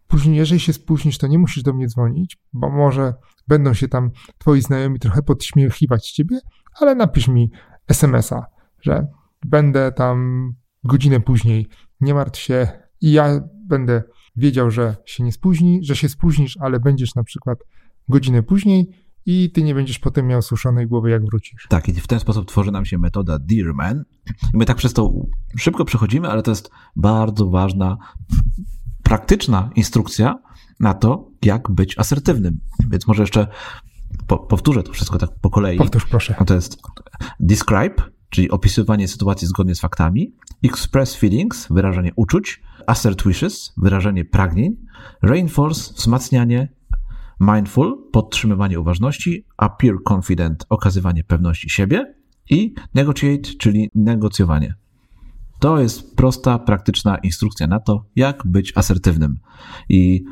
później 0.09 0.36
jeżeli 0.36 0.61
się 0.61 0.72
spóźnisz, 0.72 1.18
to 1.18 1.26
nie 1.26 1.38
musisz 1.38 1.62
do 1.62 1.72
mnie 1.72 1.88
dzwonić, 1.88 2.36
bo 2.52 2.70
może 2.70 3.14
będą 3.48 3.74
się 3.74 3.88
tam 3.88 4.11
twoi 4.38 4.61
znajomi 4.61 4.98
trochę 4.98 5.22
podśmiechiwać 5.22 6.07
z 6.07 6.12
ciebie, 6.12 6.38
ale 6.80 6.94
napisz 6.94 7.28
mi 7.28 7.50
SMS-a, 7.88 8.46
że 8.80 9.06
będę 9.44 9.92
tam 9.92 10.48
godzinę 10.84 11.20
później, 11.20 11.66
nie 12.00 12.14
martw 12.14 12.40
się 12.40 12.68
i 13.00 13.12
ja 13.12 13.40
będę 13.68 14.02
wiedział, 14.36 14.70
że 14.70 14.96
się 15.06 15.24
nie 15.24 15.32
spóźni, 15.32 15.80
że 15.82 15.96
się 15.96 16.08
spóźnisz, 16.08 16.56
ale 16.60 16.80
będziesz 16.80 17.14
na 17.14 17.24
przykład 17.24 17.58
godzinę 18.08 18.42
później 18.42 19.04
i 19.26 19.50
ty 19.52 19.62
nie 19.62 19.74
będziesz 19.74 19.98
potem 19.98 20.26
miał 20.26 20.42
suszonej 20.42 20.86
głowy, 20.86 21.10
jak 21.10 21.24
wrócisz. 21.24 21.66
Tak, 21.68 21.88
i 21.88 21.92
w 21.92 22.06
ten 22.06 22.20
sposób 22.20 22.48
tworzy 22.48 22.72
nam 22.72 22.84
się 22.84 22.98
metoda 22.98 23.38
Dearman. 23.38 24.04
I 24.54 24.56
my 24.56 24.64
tak 24.64 24.76
przez 24.76 24.92
to 24.92 25.12
szybko 25.56 25.84
przechodzimy, 25.84 26.28
ale 26.28 26.42
to 26.42 26.50
jest 26.50 26.70
bardzo 26.96 27.50
ważna, 27.50 27.98
praktyczna 29.02 29.70
instrukcja 29.76 30.38
na 30.80 30.94
to, 30.94 31.30
jak 31.42 31.70
być 31.70 31.98
asertywnym. 31.98 32.60
Więc 32.88 33.06
może 33.06 33.22
jeszcze 33.22 33.46
po, 34.26 34.38
powtórzę 34.38 34.82
to 34.82 34.92
wszystko 34.92 35.18
tak 35.18 35.30
po 35.40 35.50
kolei. 35.50 35.78
Powtórz 35.78 36.06
proszę. 36.06 36.34
No 36.40 36.46
to 36.46 36.54
jest 36.54 36.82
describe, 37.40 37.94
czyli 38.30 38.50
opisywanie 38.50 39.08
sytuacji 39.08 39.48
zgodnie 39.48 39.74
z 39.74 39.80
faktami, 39.80 40.34
express 40.64 41.16
feelings, 41.16 41.66
wyrażanie 41.70 42.12
uczuć, 42.16 42.62
assert 42.86 43.26
wishes, 43.26 43.72
wyrażanie 43.76 44.24
pragnień, 44.24 44.76
reinforce, 45.22 45.94
wzmacnianie, 45.94 46.68
mindful, 47.40 48.10
podtrzymywanie 48.12 48.80
uważności, 48.80 49.46
appear 49.56 49.94
confident, 50.12 50.66
okazywanie 50.68 51.24
pewności 51.24 51.70
siebie 51.70 52.14
i 52.50 52.74
negotiate, 52.94 53.50
czyli 53.58 53.90
negocjowanie. 53.94 54.74
To 55.58 55.78
jest 55.78 56.16
prosta, 56.16 56.58
praktyczna 56.58 57.16
instrukcja 57.18 57.66
na 57.66 57.80
to, 57.80 58.04
jak 58.16 58.46
być 58.46 58.72
asertywnym. 58.76 59.38
I 59.88 60.24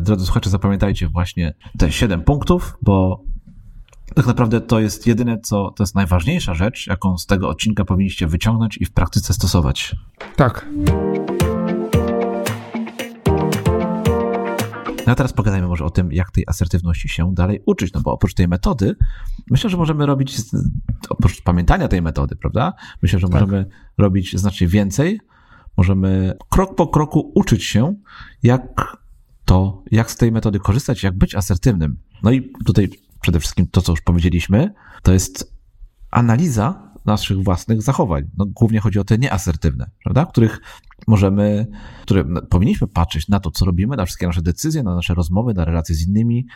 drodzy 0.00 0.24
słuchacze, 0.24 0.50
zapamiętajcie 0.50 1.08
właśnie 1.08 1.54
te 1.78 1.92
7 1.92 2.22
punktów, 2.22 2.78
bo 2.82 3.24
tak 4.14 4.26
naprawdę 4.26 4.60
to 4.60 4.80
jest 4.80 5.06
jedyne, 5.06 5.40
co 5.40 5.70
to 5.76 5.82
jest 5.82 5.94
najważniejsza 5.94 6.54
rzecz, 6.54 6.86
jaką 6.86 7.18
z 7.18 7.26
tego 7.26 7.48
odcinka 7.48 7.84
powinniście 7.84 8.26
wyciągnąć 8.26 8.76
i 8.76 8.84
w 8.84 8.92
praktyce 8.92 9.34
stosować. 9.34 9.96
Tak, 10.36 10.66
No 15.06 15.12
a 15.12 15.14
teraz 15.14 15.32
pogadajmy 15.32 15.68
może 15.68 15.84
o 15.84 15.90
tym, 15.90 16.12
jak 16.12 16.30
tej 16.30 16.44
asertywności 16.46 17.08
się 17.08 17.34
dalej 17.34 17.62
uczyć, 17.66 17.92
no 17.92 18.00
bo 18.00 18.12
oprócz 18.12 18.34
tej 18.34 18.48
metody, 18.48 18.96
myślę, 19.50 19.70
że 19.70 19.76
możemy 19.76 20.06
robić, 20.06 20.36
oprócz 21.08 21.42
pamiętania 21.42 21.88
tej 21.88 22.02
metody, 22.02 22.36
prawda? 22.36 22.72
Myślę, 23.02 23.18
że 23.18 23.26
możemy 23.26 23.66
robić 23.98 24.36
znacznie 24.36 24.66
więcej. 24.66 25.20
Możemy 25.76 26.36
krok 26.48 26.74
po 26.74 26.86
kroku 26.86 27.32
uczyć 27.34 27.64
się, 27.64 27.94
jak 28.42 28.96
to, 29.46 29.84
jak 29.90 30.10
z 30.10 30.16
tej 30.16 30.32
metody 30.32 30.58
korzystać, 30.58 31.02
jak 31.02 31.18
być 31.18 31.34
asertywnym. 31.34 31.96
No 32.22 32.30
i 32.30 32.52
tutaj 32.64 32.88
przede 33.20 33.40
wszystkim 33.40 33.66
to, 33.66 33.82
co 33.82 33.92
już 33.92 34.00
powiedzieliśmy, 34.00 34.74
to 35.02 35.12
jest 35.12 35.56
analiza 36.10 36.92
naszych 37.04 37.42
własnych 37.42 37.82
zachowań. 37.82 38.30
No, 38.36 38.46
głównie 38.46 38.80
chodzi 38.80 38.98
o 38.98 39.04
te 39.04 39.18
nieasertywne, 39.18 39.90
prawda? 40.04 40.26
Których 40.26 40.60
możemy, 41.06 41.66
które 42.02 42.24
no, 42.28 42.42
powinniśmy 42.42 42.86
patrzeć 42.86 43.28
na 43.28 43.40
to, 43.40 43.50
co 43.50 43.64
robimy, 43.64 43.96
na 43.96 44.04
wszystkie 44.04 44.26
nasze 44.26 44.42
decyzje, 44.42 44.82
na 44.82 44.94
nasze 44.94 45.14
rozmowy, 45.14 45.54
na 45.54 45.64
relacje 45.64 45.94
z 45.94 46.08
innymi 46.08 46.46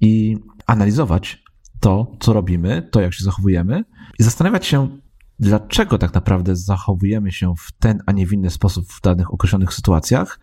i 0.00 0.36
analizować 0.66 1.42
to, 1.80 2.16
co 2.20 2.32
robimy, 2.32 2.88
to, 2.90 3.00
jak 3.00 3.14
się 3.14 3.24
zachowujemy 3.24 3.84
i 4.18 4.22
zastanawiać 4.22 4.66
się, 4.66 4.88
dlaczego 5.40 5.98
tak 5.98 6.14
naprawdę 6.14 6.56
zachowujemy 6.56 7.32
się 7.32 7.54
w 7.58 7.72
ten, 7.72 7.98
a 8.06 8.12
nie 8.12 8.26
w 8.26 8.32
inny 8.32 8.50
sposób 8.50 8.92
w 8.92 9.00
danych 9.00 9.34
określonych 9.34 9.74
sytuacjach 9.74 10.40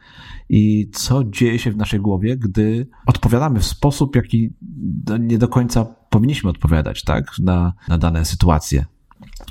i 0.50 0.90
co 0.94 1.24
dzieje 1.24 1.60
się 1.60 1.72
w 1.72 1.78
naszej 1.78 2.00
głowie, 2.00 2.38
gdy 2.38 2.88
odpowiadamy 3.08 3.60
w 3.60 3.66
sposób, 3.66 4.16
jaki 4.16 4.54
nie 5.20 5.38
do 5.38 5.48
końca 5.48 5.86
powinniśmy 6.10 6.50
odpowiadać, 6.50 7.04
tak, 7.04 7.32
na, 7.40 7.74
na 7.88 7.98
dane 7.98 8.26
sytuacje. 8.26 8.86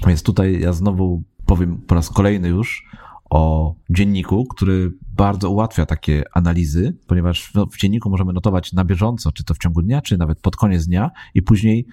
Więc 0.07 0.23
tutaj 0.23 0.61
ja 0.61 0.73
znowu 0.73 1.23
powiem 1.47 1.81
po 1.87 1.95
raz 1.95 2.11
kolejny 2.11 2.49
już 2.49 2.87
o 3.31 3.75
dzienniku, 3.91 4.45
który 4.45 4.93
bardzo 5.17 5.51
ułatwia 5.51 5.87
takie 5.87 6.25
analizy, 6.33 6.97
ponieważ 7.07 7.53
w 7.73 7.79
dzienniku 7.79 8.11
możemy 8.11 8.33
notować 8.33 8.73
na 8.73 8.85
bieżąco, 8.85 9.33
czy 9.33 9.45
to 9.45 9.55
w 9.55 9.59
ciągu 9.59 9.83
dnia, 9.83 10.03
czy 10.03 10.19
nawet 10.19 10.41
pod 10.41 10.57
koniec 10.57 10.87
dnia, 10.87 11.11
i 11.35 11.43
później, 11.43 11.87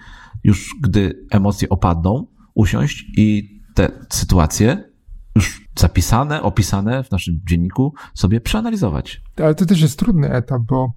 już 0.44 0.74
gdy 0.82 1.26
emocje 1.30 1.68
opadną, 1.68 2.26
usiąść 2.54 3.04
i 3.16 3.58
te 3.74 3.88
sytuacje 4.10 4.92
już 5.36 5.68
zapisane, 5.78 6.42
opisane 6.42 7.04
w 7.04 7.10
naszym 7.10 7.40
dzienniku 7.48 7.94
sobie 8.14 8.40
przeanalizować. 8.40 9.20
ale 9.36 9.54
to 9.54 9.66
też 9.66 9.80
jest 9.80 9.98
trudny 9.98 10.30
etap, 10.32 10.62
bo 10.62 10.92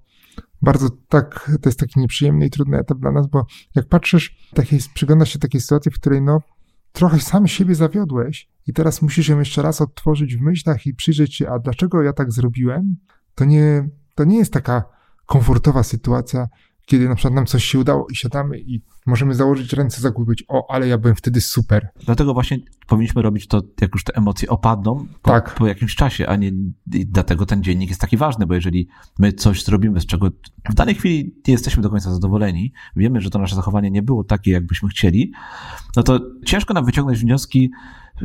bardzo 0.62 0.88
tak, 1.08 1.50
to 1.62 1.68
jest 1.68 1.80
taki 1.80 2.00
nieprzyjemny 2.00 2.46
i 2.46 2.50
trudny 2.50 2.78
etap 2.78 2.98
dla 2.98 3.12
nas, 3.12 3.26
bo 3.26 3.46
jak 3.74 3.88
patrzysz, 3.88 4.36
takiej, 4.54 4.80
przyglądasz 4.94 5.32
się 5.32 5.38
takiej 5.38 5.60
sytuacji, 5.60 5.92
w 5.92 5.94
której 5.94 6.22
no 6.22 6.40
trochę 6.92 7.20
sam 7.20 7.46
siebie 7.46 7.74
zawiodłeś 7.74 8.48
i 8.66 8.72
teraz 8.72 9.02
musisz 9.02 9.28
ją 9.28 9.38
jeszcze 9.38 9.62
raz 9.62 9.80
odtworzyć 9.80 10.36
w 10.36 10.40
myślach 10.40 10.86
i 10.86 10.94
przyjrzeć 10.94 11.34
się, 11.34 11.48
a 11.48 11.58
dlaczego 11.58 12.02
ja 12.02 12.12
tak 12.12 12.32
zrobiłem, 12.32 12.96
to 13.34 13.44
nie, 13.44 13.88
to 14.14 14.24
nie 14.24 14.38
jest 14.38 14.52
taka 14.52 14.84
komfortowa 15.26 15.82
sytuacja, 15.82 16.48
kiedy 16.86 17.08
na 17.08 17.14
przykład 17.14 17.34
nam 17.34 17.46
coś 17.46 17.64
się 17.64 17.78
udało 17.78 18.06
i 18.12 18.16
siadamy 18.16 18.58
i 18.58 18.82
możemy 19.06 19.34
założyć 19.34 19.72
ręce 19.72 20.00
za 20.00 20.10
głowę 20.10 20.26
i 20.26 20.32
być, 20.32 20.44
o, 20.48 20.70
ale 20.70 20.88
ja 20.88 20.98
byłem 20.98 21.16
wtedy 21.16 21.40
super. 21.40 21.88
Dlatego 22.04 22.34
właśnie 22.34 22.58
powinniśmy 22.86 23.22
robić 23.22 23.46
to, 23.46 23.62
jak 23.80 23.94
już 23.94 24.04
te 24.04 24.16
emocje 24.16 24.48
opadną 24.48 25.06
po, 25.22 25.30
Tak. 25.30 25.54
po 25.54 25.66
jakimś 25.66 25.94
czasie, 25.94 26.26
a 26.26 26.36
nie 26.36 26.52
dlatego 26.86 27.46
ten 27.46 27.62
dziennik 27.62 27.88
jest 27.88 28.00
taki 28.00 28.16
ważny, 28.16 28.46
bo 28.46 28.54
jeżeli 28.54 28.88
my 29.18 29.32
coś 29.32 29.64
zrobimy, 29.64 30.00
z 30.00 30.06
czego 30.06 30.30
w 30.70 30.74
danej 30.74 30.94
chwili 30.94 31.34
nie 31.48 31.52
jesteśmy 31.52 31.82
do 31.82 31.90
końca 31.90 32.14
zadowoleni, 32.14 32.72
wiemy, 32.96 33.20
że 33.20 33.30
to 33.30 33.38
nasze 33.38 33.56
zachowanie 33.56 33.90
nie 33.90 34.02
było 34.02 34.24
takie, 34.24 34.50
jakbyśmy 34.50 34.88
chcieli, 34.88 35.32
no 35.96 36.02
to 36.02 36.20
ciężko 36.44 36.74
nam 36.74 36.84
wyciągnąć 36.84 37.18
wnioski 37.18 37.70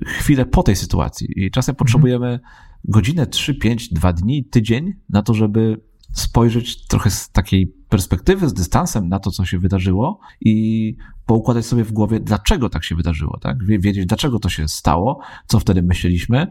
chwilę 0.05 0.45
po 0.45 0.63
tej 0.63 0.75
sytuacji. 0.75 1.27
I 1.35 1.51
czasem 1.51 1.75
potrzebujemy 1.75 2.39
godzinę, 2.83 3.27
trzy, 3.27 3.55
pięć, 3.55 3.93
dwa 3.93 4.13
dni, 4.13 4.45
tydzień 4.45 4.93
na 5.09 5.21
to, 5.21 5.33
żeby 5.33 5.90
spojrzeć 6.13 6.87
trochę 6.87 7.09
z 7.09 7.29
takiej 7.29 7.67
perspektywy, 7.89 8.49
z 8.49 8.53
dystansem 8.53 9.09
na 9.09 9.19
to, 9.19 9.31
co 9.31 9.45
się 9.45 9.59
wydarzyło 9.59 10.19
i 10.41 10.95
poukładać 11.25 11.65
sobie 11.65 11.83
w 11.83 11.91
głowie, 11.91 12.19
dlaczego 12.19 12.69
tak 12.69 12.83
się 12.83 12.95
wydarzyło, 12.95 13.37
tak? 13.39 13.65
Wie- 13.65 13.79
Wiedzieć, 13.79 14.05
dlaczego 14.05 14.39
to 14.39 14.49
się 14.49 14.67
stało, 14.67 15.19
co 15.47 15.59
wtedy 15.59 15.81
myśleliśmy. 15.81 16.47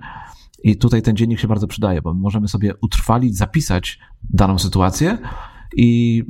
I 0.64 0.76
tutaj 0.76 1.02
ten 1.02 1.16
dziennik 1.16 1.40
się 1.40 1.48
bardzo 1.48 1.66
przydaje, 1.66 2.02
bo 2.02 2.14
możemy 2.14 2.48
sobie 2.48 2.72
utrwalić, 2.80 3.36
zapisać 3.36 3.98
daną 4.30 4.58
sytuację 4.58 5.18
i 5.76 6.22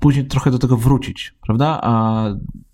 później 0.00 0.26
trochę 0.26 0.50
do 0.50 0.58
tego 0.58 0.76
wrócić, 0.76 1.34
prawda? 1.42 1.80
A 1.82 2.24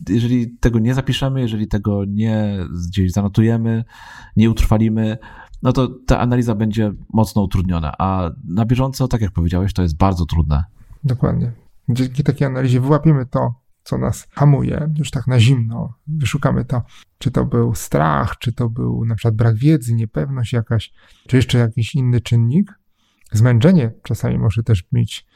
jeżeli 0.09 0.51
tego 0.59 0.79
nie 0.79 0.95
zapiszemy, 0.95 1.41
jeżeli 1.41 1.69
tego 1.69 2.05
nie 2.05 2.59
gdzieś 2.89 3.13
zanotujemy, 3.13 3.85
nie 4.37 4.51
utrwalimy, 4.51 5.19
no 5.63 5.73
to 5.73 5.89
ta 6.07 6.19
analiza 6.21 6.55
będzie 6.55 6.93
mocno 7.13 7.43
utrudniona. 7.43 7.93
A 7.99 8.31
na 8.49 8.65
bieżąco, 8.65 9.09
tak 9.09 9.21
jak 9.21 9.33
powiedziałeś, 9.33 9.73
to 9.73 9.83
jest 9.83 9.97
bardzo 9.97 10.27
trudne. 10.27 10.65
Dokładnie. 11.05 11.53
Dzięki 11.89 12.23
takiej 12.25 12.47
analizie 12.47 12.81
wyłapiemy 12.81 13.27
to, 13.27 13.55
co 13.83 13.99
nas 13.99 14.29
hamuje, 14.33 14.91
już 14.99 15.11
tak 15.11 15.27
na 15.27 15.41
zimno. 15.41 15.95
Wyszukamy 16.07 16.65
to, 16.65 16.83
czy 17.19 17.31
to 17.31 17.45
był 17.45 17.75
strach, 17.75 18.39
czy 18.39 18.53
to 18.53 18.69
był 18.69 19.05
na 19.05 19.15
przykład 19.15 19.35
brak 19.35 19.57
wiedzy, 19.57 19.95
niepewność 19.95 20.53
jakaś, 20.53 20.93
czy 21.27 21.37
jeszcze 21.37 21.59
jakiś 21.59 21.95
inny 21.95 22.21
czynnik. 22.21 22.79
Zmęczenie 23.33 23.93
czasami 24.03 24.39
może 24.39 24.63
też 24.63 24.85
mieć 24.93 25.27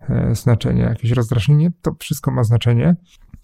e, 0.00 0.34
znaczenie, 0.34 0.82
jakieś 0.82 1.10
rozdrażnienie, 1.10 1.72
to 1.82 1.96
wszystko 2.00 2.30
ma 2.30 2.44
znaczenie. 2.44 2.96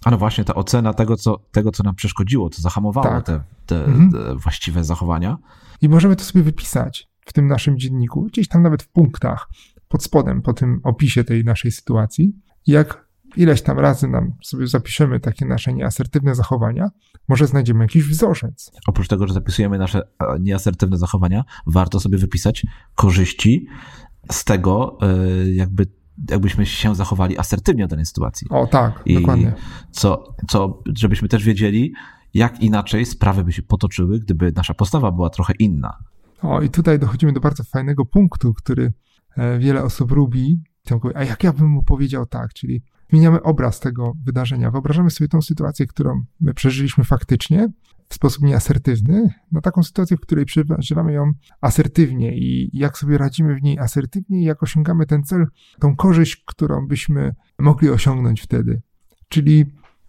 A 0.04 0.10
no 0.10 0.18
właśnie, 0.18 0.44
ta 0.44 0.54
ocena 0.54 0.94
tego, 0.94 1.16
co, 1.16 1.38
tego, 1.52 1.70
co 1.70 1.82
nam 1.82 1.94
przeszkodziło, 1.94 2.50
co 2.50 2.62
zahamowało 2.62 3.06
Tak. 3.06 3.26
te, 3.26 3.40
te, 3.66 3.84
Mhm. 3.84 4.12
te 4.12 4.36
właściwe 4.36 4.84
zachowania. 4.84 5.36
I 5.82 5.88
możemy 5.88 6.16
to 6.16 6.24
sobie 6.24 6.42
wypisać 6.42 7.08
w 7.26 7.32
tym 7.32 7.46
naszym 7.46 7.78
dzienniku, 7.78 8.22
gdzieś 8.22 8.48
tam 8.48 8.62
nawet 8.62 8.82
w 8.82 8.88
punktach, 8.88 9.48
pod 9.88 10.04
spodem, 10.04 10.42
po 10.42 10.52
tym 10.52 10.80
opisie 10.82 11.24
tej 11.24 11.44
naszej 11.44 11.72
sytuacji. 11.72 12.32
Jak 12.66 13.08
ileś 13.36 13.62
tam 13.62 13.78
razy 13.78 14.08
nam 14.08 14.34
sobie 14.42 14.66
zapiszemy 14.66 15.20
takie 15.20 15.46
nasze 15.46 15.72
nieasertywne 15.72 16.34
zachowania, 16.34 16.90
może 17.28 17.46
znajdziemy 17.46 17.84
jakiś 17.84 18.04
wzorzec. 18.04 18.72
Oprócz 18.86 19.08
tego, 19.08 19.26
że 19.26 19.34
zapisujemy 19.34 19.78
nasze 19.78 20.00
e, 20.00 20.38
nieasertywne 20.40 20.98
zachowania, 20.98 21.44
warto 21.66 22.00
sobie 22.00 22.18
wypisać 22.18 22.66
korzyści 22.94 23.66
z 24.30 24.44
tego, 24.44 24.98
e, 25.02 25.50
jakby, 25.50 25.86
jakbyśmy 26.30 26.66
się 26.66 26.94
zachowali 26.94 27.38
asertywnie 27.38 27.86
w 27.86 27.90
danej 27.90 28.06
sytuacji. 28.06 28.46
O 28.50 28.66
tak, 28.66 29.02
I 29.06 29.14
dokładnie. 29.14 29.52
co, 29.90 30.34
co, 30.48 30.82
żebyśmy 30.96 31.28
też 31.28 31.44
wiedzieli, 31.44 31.92
jak 32.34 32.60
inaczej 32.60 33.06
sprawy 33.06 33.44
by 33.44 33.52
się 33.52 33.62
potoczyły, 33.62 34.20
gdyby 34.20 34.52
nasza 34.56 34.74
postawa 34.74 35.12
była 35.12 35.30
trochę 35.30 35.52
inna. 35.58 35.98
O, 36.42 36.62
i 36.62 36.70
tutaj 36.70 36.98
dochodzimy 36.98 37.32
do 37.32 37.40
bardzo 37.40 37.64
fajnego 37.64 38.06
punktu, 38.06 38.54
który 38.54 38.92
e, 39.36 39.58
wiele 39.58 39.82
osób 39.82 40.12
lubi. 40.12 40.62
A 41.14 41.24
jak 41.24 41.44
ja 41.44 41.52
bym 41.52 41.68
mu 41.68 41.82
powiedział 41.82 42.26
tak? 42.26 42.52
Czyli 42.52 42.82
zmieniamy 43.10 43.42
obraz 43.42 43.80
tego 43.80 44.12
wydarzenia. 44.24 44.70
Wyobrażamy 44.70 45.10
sobie 45.10 45.28
tą 45.28 45.42
sytuację, 45.42 45.86
którą 45.86 46.24
my 46.40 46.54
przeżyliśmy 46.54 47.04
faktycznie 47.04 47.68
w 48.08 48.14
sposób 48.14 48.42
nieasertywny, 48.42 49.28
na 49.52 49.60
taką 49.60 49.82
sytuację, 49.82 50.16
w 50.16 50.20
której 50.20 50.44
przeżywamy 50.44 51.12
ją 51.12 51.32
asertywnie 51.60 52.36
i 52.38 52.70
jak 52.72 52.98
sobie 52.98 53.18
radzimy 53.18 53.54
w 53.54 53.62
niej 53.62 53.78
asertywnie 53.78 54.40
i 54.40 54.44
jak 54.44 54.62
osiągamy 54.62 55.06
ten 55.06 55.22
cel, 55.24 55.46
tą 55.80 55.96
korzyść, 55.96 56.44
którą 56.46 56.86
byśmy 56.86 57.34
mogli 57.58 57.90
osiągnąć 57.90 58.40
wtedy. 58.40 58.82
Czyli 59.28 59.66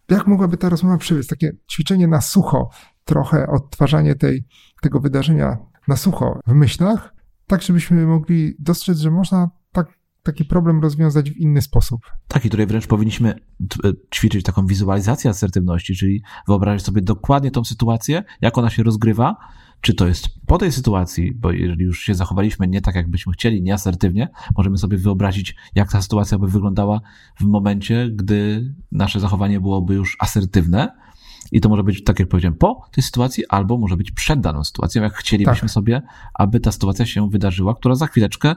jak 0.10 0.28
mogłaby 0.28 0.58
ta 0.58 0.70
rozmowa 0.70 0.98
przebiec? 0.98 1.28
Takie 1.28 1.52
ćwiczenie 1.72 2.08
na 2.08 2.22
sucho, 2.22 2.70
trochę 3.06 3.48
odtwarzanie 3.48 4.16
tej, 4.16 4.46
tego 4.82 5.00
wydarzenia 5.00 5.58
na 5.88 5.96
sucho 5.96 6.40
w 6.48 6.54
myślach, 6.54 7.14
tak 7.48 7.62
żebyśmy 7.62 8.06
mogli 8.06 8.56
dostrzec, 8.60 8.98
że 8.98 9.12
można 9.12 9.50
tak, 9.72 9.88
taki 10.24 10.46
problem 10.46 10.82
rozwiązać 10.82 11.32
w 11.32 11.38
inny 11.38 11.62
sposób. 11.62 12.02
Tak, 12.28 12.46
i 12.46 12.50
tutaj 12.50 12.68
wręcz 12.68 12.88
powinniśmy 12.88 13.30
e, 13.32 13.92
ćwiczyć 14.16 14.44
taką 14.44 14.66
wizualizację 14.66 15.30
asertywności, 15.30 15.96
czyli 15.96 16.24
wyobrazić 16.48 16.86
sobie 16.86 17.02
dokładnie 17.02 17.52
tą 17.52 17.64
sytuację, 17.64 18.24
jak 18.42 18.58
ona 18.58 18.70
się 18.70 18.84
rozgrywa, 18.84 19.36
czy 19.84 19.94
to 19.94 20.08
jest 20.08 20.28
po 20.46 20.58
tej 20.58 20.72
sytuacji, 20.72 21.34
bo 21.34 21.52
jeżeli 21.52 21.86
już 21.86 22.00
się 22.00 22.16
zachowaliśmy 22.16 22.68
nie 22.68 22.82
tak, 22.82 22.96
jakbyśmy 22.96 23.34
chcieli, 23.34 23.62
nieasertywnie, 23.62 24.30
możemy 24.58 24.78
sobie 24.78 24.98
wyobrazić, 24.98 25.56
jak 25.76 25.92
ta 25.92 26.02
sytuacja 26.02 26.38
by 26.38 26.48
wyglądała 26.48 27.02
w 27.40 27.44
momencie, 27.44 28.10
gdy 28.14 28.74
nasze 28.92 29.20
zachowanie 29.20 29.60
byłoby 29.60 29.94
już 29.94 30.18
asertywne. 30.20 30.96
I 31.52 31.62
to 31.62 31.70
może 31.70 31.84
być, 31.84 32.04
tak 32.04 32.20
jak 32.20 32.30
powiedziałem, 32.30 32.58
po 32.58 32.86
tej 32.92 33.04
sytuacji, 33.04 33.48
albo 33.50 33.78
może 33.78 33.98
być 33.98 34.12
przed 34.12 34.40
daną 34.40 34.64
sytuacją, 34.64 35.04
jak 35.04 35.14
chcielibyśmy 35.14 35.68
Tak. 35.68 35.72
sobie, 35.72 36.02
aby 36.34 36.60
ta 36.60 36.72
sytuacja 36.72 37.06
się 37.06 37.30
wydarzyła, 37.30 37.76
która 37.76 37.96
za 37.96 38.08
chwileczkę 38.08 38.56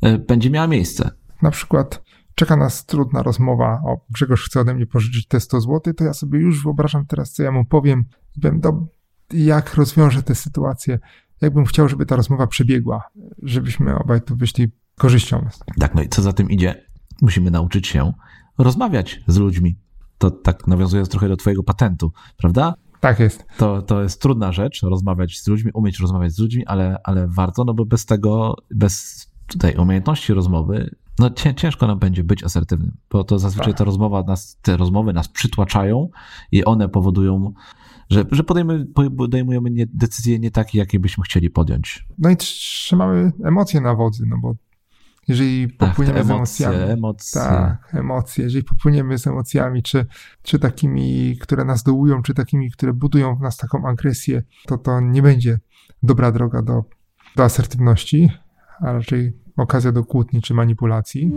e, 0.00 0.18
będzie 0.18 0.50
miała 0.50 0.66
miejsce. 0.66 1.10
Na 1.42 1.50
przykład 1.50 2.02
czeka 2.34 2.56
nas 2.56 2.86
trudna 2.86 3.22
rozmowa, 3.22 3.82
o 3.86 4.00
Grzegorz 4.10 4.44
chce 4.44 4.60
ode 4.60 4.74
mnie 4.74 4.86
pożyczyć 4.86 5.26
te 5.26 5.40
100 5.40 5.60
zł, 5.60 5.94
to 5.94 6.04
ja 6.04 6.12
sobie 6.12 6.38
już 6.38 6.62
wyobrażam 6.62 7.06
teraz, 7.06 7.32
co 7.32 7.42
ja 7.42 7.52
mu 7.52 7.64
powiem, 7.64 8.04
powiem, 8.42 8.60
do, 8.60 8.86
jak 9.32 9.74
rozwiążę 9.74 10.22
tę 10.22 10.34
sytuację, 10.34 10.98
jakbym 11.40 11.64
chciał, 11.64 11.88
żeby 11.88 12.06
ta 12.06 12.16
rozmowa 12.16 12.46
przebiegła, 12.46 13.02
żebyśmy 13.42 13.98
obaj 13.98 14.22
tu 14.22 14.36
wyszli 14.36 14.68
korzyścią. 14.98 15.46
Tak, 15.78 15.94
no 15.94 16.02
i 16.02 16.08
co 16.08 16.22
za 16.22 16.32
tym 16.32 16.50
idzie? 16.50 16.84
Musimy 17.22 17.50
nauczyć 17.50 17.86
się 17.86 18.12
rozmawiać 18.58 19.20
z 19.26 19.36
ludźmi. 19.36 19.78
To 20.18 20.30
tak 20.30 20.66
nawiązując 20.66 21.08
trochę 21.08 21.28
do 21.28 21.36
Twojego 21.36 21.62
patentu, 21.62 22.12
prawda? 22.36 22.74
Tak 23.00 23.20
jest. 23.20 23.44
To, 23.56 23.82
to 23.82 24.02
jest 24.02 24.22
trudna 24.22 24.52
rzecz, 24.52 24.82
rozmawiać 24.82 25.38
z 25.38 25.48
ludźmi, 25.48 25.70
umieć 25.74 26.00
rozmawiać 26.00 26.32
z 26.32 26.38
ludźmi, 26.38 26.66
ale, 26.66 26.96
ale 27.04 27.28
warto, 27.28 27.64
no 27.64 27.74
bo 27.74 27.84
bez 27.84 28.06
tego, 28.06 28.54
bez 28.70 29.26
tutaj 29.46 29.74
umiejętności 29.74 30.34
rozmowy, 30.34 30.96
no 31.18 31.30
cię, 31.30 31.54
ciężko 31.54 31.86
nam 31.86 31.98
będzie 31.98 32.24
być 32.24 32.44
asertywnym, 32.44 32.96
bo 33.10 33.24
to 33.24 33.38
zazwyczaj 33.38 33.74
ta 33.74 33.84
rozmowa 33.84 34.22
nas, 34.22 34.58
te 34.62 34.76
rozmowy 34.76 35.12
nas 35.12 35.28
przytłaczają 35.28 36.08
i 36.52 36.64
one 36.64 36.88
powodują, 36.88 37.52
że, 38.10 38.24
że 38.30 38.44
podejmujemy, 38.44 38.86
podejmujemy 39.16 39.70
nie, 39.70 39.86
decyzje 39.86 40.38
nie 40.38 40.50
takie, 40.50 40.78
jakie 40.78 41.00
byśmy 41.00 41.24
chcieli 41.24 41.50
podjąć. 41.50 42.06
No 42.18 42.30
i 42.30 42.36
trzymamy 42.36 43.32
emocje 43.44 43.80
na 43.80 43.94
wodzy, 43.94 44.24
no 44.26 44.36
bo 44.42 44.54
jeżeli 45.28 45.68
Tak, 45.68 45.88
popłyniemy 45.88 46.24
z 46.24 46.30
emocje, 46.30 46.66
emocjami, 46.66 46.92
emocje. 46.92 47.40
Tak, 47.40 47.94
emocje. 47.94 48.44
Jeżeli 48.44 48.64
popłyniemy 48.64 49.18
z 49.18 49.26
emocjami, 49.26 49.82
czy, 49.82 50.06
czy 50.42 50.58
takimi, 50.58 51.36
które 51.40 51.64
nas 51.64 51.82
dołują, 51.82 52.22
czy 52.22 52.34
takimi, 52.34 52.70
które 52.70 52.92
budują 52.92 53.36
w 53.36 53.40
nas 53.40 53.56
taką 53.56 53.88
agresję, 53.88 54.42
to 54.66 54.78
to 54.78 55.00
nie 55.00 55.22
będzie 55.22 55.58
dobra 56.02 56.32
droga 56.32 56.62
do, 56.62 56.84
do 57.36 57.44
asertywności, 57.44 58.30
a 58.80 58.92
raczej 58.92 59.32
okazja 59.58 59.92
do 59.92 60.04
kłótni 60.04 60.42
czy 60.42 60.54
manipulacji. 60.54 61.30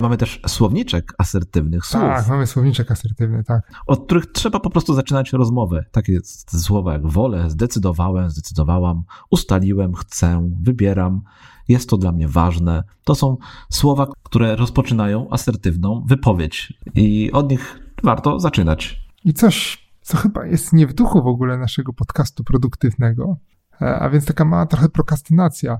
Mamy 0.00 0.16
też 0.16 0.40
słowniczek 0.46 1.14
asertywnych 1.18 1.86
słów. 1.86 2.02
Tak, 2.02 2.28
mamy 2.28 2.46
słowniczek 2.46 2.90
asertywny, 2.90 3.44
tak. 3.44 3.70
od 3.86 4.04
których 4.04 4.26
trzeba 4.26 4.60
po 4.60 4.70
prostu 4.70 4.94
zaczynać 4.94 5.32
rozmowę. 5.32 5.84
Takie 5.90 6.20
słowa 6.46 6.92
jak 6.92 7.06
wolę, 7.06 7.50
zdecydowałem, 7.50 8.30
zdecydowałam, 8.30 9.02
ustaliłem, 9.30 9.94
chcę, 9.94 10.50
wybieram, 10.60 11.22
jest 11.68 11.88
to 11.90 11.96
dla 11.96 12.12
mnie 12.12 12.28
ważne. 12.28 12.82
To 13.04 13.14
są 13.14 13.36
słowa, 13.70 14.06
które 14.22 14.56
rozpoczynają 14.56 15.30
asertywną 15.30 16.04
wypowiedź 16.06 16.72
i 16.94 17.32
od 17.32 17.50
nich 17.50 17.80
warto 18.02 18.40
zaczynać. 18.40 19.06
I 19.24 19.34
coś, 19.34 19.86
co 20.02 20.16
chyba 20.16 20.46
jest 20.46 20.72
nie 20.72 20.86
w 20.86 20.94
duchu 20.94 21.22
w 21.22 21.26
ogóle 21.26 21.58
naszego 21.58 21.92
podcastu 21.92 22.44
produktywnego, 22.44 23.36
a 23.80 24.10
więc 24.10 24.24
taka 24.24 24.44
mała 24.44 24.66
trochę 24.66 24.88
prokrastynacja, 24.88 25.78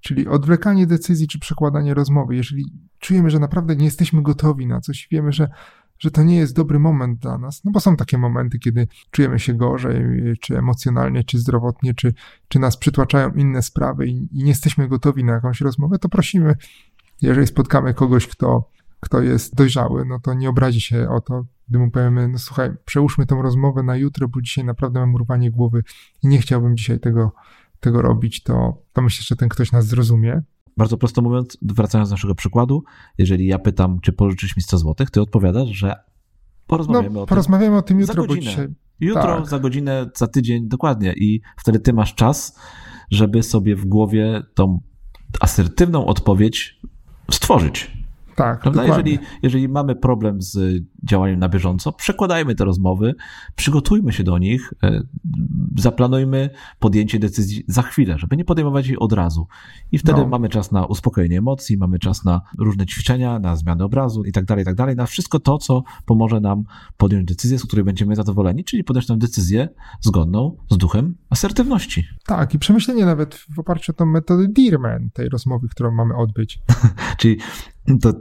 czyli 0.00 0.28
odwlekanie 0.28 0.86
decyzji 0.86 1.28
czy 1.28 1.38
przekładanie 1.38 1.94
rozmowy. 1.94 2.36
Jeżeli 2.36 2.64
czujemy, 2.98 3.30
że 3.30 3.38
naprawdę 3.38 3.76
nie 3.76 3.84
jesteśmy 3.84 4.22
gotowi 4.22 4.66
na 4.66 4.80
coś, 4.80 5.08
wiemy, 5.10 5.32
że, 5.32 5.48
że 5.98 6.10
to 6.10 6.22
nie 6.22 6.36
jest 6.36 6.56
dobry 6.56 6.78
moment 6.78 7.18
dla 7.18 7.38
nas, 7.38 7.64
no 7.64 7.70
bo 7.70 7.80
są 7.80 7.96
takie 7.96 8.18
momenty, 8.18 8.58
kiedy 8.58 8.88
czujemy 9.10 9.38
się 9.38 9.54
gorzej, 9.54 10.04
czy 10.40 10.58
emocjonalnie, 10.58 11.24
czy 11.24 11.38
zdrowotnie, 11.38 11.94
czy, 11.94 12.14
czy 12.48 12.58
nas 12.58 12.76
przytłaczają 12.76 13.30
inne 13.30 13.62
sprawy 13.62 14.06
i, 14.06 14.28
i 14.32 14.42
nie 14.42 14.48
jesteśmy 14.48 14.88
gotowi 14.88 15.24
na 15.24 15.32
jakąś 15.32 15.60
rozmowę, 15.60 15.98
to 15.98 16.08
prosimy, 16.08 16.54
jeżeli 17.22 17.46
spotkamy 17.46 17.94
kogoś, 17.94 18.26
kto, 18.26 18.70
kto 19.00 19.22
jest 19.22 19.54
dojrzały, 19.54 20.04
no 20.04 20.20
to 20.20 20.34
nie 20.34 20.50
obrazi 20.50 20.80
się 20.80 21.08
o 21.08 21.20
to, 21.20 21.44
gdy 21.72 21.78
mu 21.78 21.90
powiemy, 21.90 22.28
no 22.28 22.38
słuchaj, 22.38 22.70
przełóżmy 22.84 23.26
tą 23.26 23.42
rozmowę 23.42 23.82
na 23.82 23.96
jutro, 23.96 24.28
bo 24.28 24.40
dzisiaj 24.40 24.64
naprawdę 24.64 25.00
mam 25.00 25.14
urwanie 25.14 25.50
głowy 25.50 25.82
i 26.22 26.28
nie 26.28 26.38
chciałbym 26.38 26.76
dzisiaj 26.76 27.00
tego, 27.00 27.32
tego 27.80 28.02
robić, 28.02 28.42
to, 28.42 28.82
to 28.92 29.02
myślę, 29.02 29.24
że 29.26 29.36
ten 29.36 29.48
ktoś 29.48 29.72
nas 29.72 29.86
zrozumie. 29.86 30.42
Bardzo 30.76 30.96
prosto 30.96 31.22
mówiąc, 31.22 31.58
wracając 31.62 32.10
do 32.10 32.14
naszego 32.14 32.34
przykładu, 32.34 32.84
jeżeli 33.18 33.46
ja 33.46 33.58
pytam, 33.58 34.00
czy 34.00 34.12
pożyczysz 34.12 34.56
mi 34.56 34.62
100 34.62 34.78
zł, 34.78 35.06
ty 35.12 35.20
odpowiadasz, 35.20 35.68
że 35.68 35.94
porozmawiamy 36.66 37.14
No, 37.14 37.20
o 37.22 37.26
tym 37.26 37.28
porozmawiamy 37.28 37.76
o 37.76 37.82
tym 37.82 38.04
za 38.04 38.12
jutro, 38.12 38.22
bo 38.22 38.28
godzinę. 38.28 38.50
dzisiaj... 38.50 38.68
Jutro, 39.00 39.22
Tak. 39.22 39.48
za 39.48 39.58
godzinę, 39.58 40.10
za 40.16 40.26
tydzień, 40.26 40.68
dokładnie. 40.68 41.12
I 41.16 41.40
wtedy 41.58 41.80
ty 41.80 41.92
masz 41.92 42.14
czas, 42.14 42.58
żeby 43.10 43.42
sobie 43.42 43.76
w 43.76 43.84
głowie 43.86 44.42
tą 44.54 44.80
asertywną 45.40 46.06
odpowiedź 46.06 46.80
stworzyć. 47.30 48.02
Tak, 48.36 48.60
Prawda? 48.60 48.82
dokładnie. 48.82 49.12
Jeżeli, 49.12 49.28
jeżeli 49.42 49.68
mamy 49.68 49.96
problem 49.96 50.42
z 50.42 50.82
działaniem 51.04 51.38
na 51.38 51.48
bieżąco, 51.48 51.92
przekładajmy 51.92 52.54
te 52.54 52.64
rozmowy, 52.64 53.14
przygotujmy 53.56 54.12
się 54.12 54.24
do 54.24 54.38
nich, 54.38 54.74
e, 54.82 55.02
zaplanujmy 55.78 56.50
podjęcie 56.78 57.18
decyzji 57.18 57.64
za 57.68 57.82
chwilę, 57.82 58.18
żeby 58.18 58.36
nie 58.36 58.44
podejmować 58.44 58.86
jej 58.86 58.98
od 58.98 59.12
razu. 59.12 59.46
I 59.92 59.98
wtedy 59.98 60.20
No. 60.20 60.26
mamy 60.26 60.48
czas 60.48 60.72
na 60.72 60.86
uspokojenie 60.86 61.38
emocji, 61.38 61.76
mamy 61.76 61.98
czas 61.98 62.24
na 62.24 62.40
różne 62.58 62.86
ćwiczenia, 62.86 63.38
na 63.38 63.56
zmianę 63.56 63.84
obrazu 63.84 64.24
i 64.24 64.32
tak 64.32 64.44
dalej, 64.44 64.62
i 64.62 64.66
tak 64.66 64.74
dalej, 64.74 64.96
na 64.96 65.06
wszystko 65.06 65.40
to, 65.40 65.58
co 65.58 65.82
pomoże 66.06 66.40
nam 66.40 66.64
podjąć 66.96 67.24
decyzję, 67.28 67.58
z 67.58 67.66
której 67.66 67.84
będziemy 67.84 68.16
zadowoleni, 68.16 68.64
czyli 68.64 68.84
podjąć 68.84 69.06
tę 69.06 69.18
decyzję 69.18 69.68
zgodną 70.00 70.56
z 70.70 70.76
duchem 70.76 71.14
asertywności. 71.30 72.04
Tak, 72.26 72.54
i 72.54 72.58
przemyślenie 72.58 73.04
nawet 73.06 73.34
w 73.34 73.58
oparciu 73.58 73.92
o 73.92 73.94
tą 73.94 74.06
metodę 74.06 74.46
Dearman, 74.48 75.10
tej 75.10 75.28
rozmowy, 75.28 75.68
którą 75.68 75.90
mamy 75.90 76.16
odbyć. 76.16 76.58
Czyli 77.18 77.38
to 78.00 78.12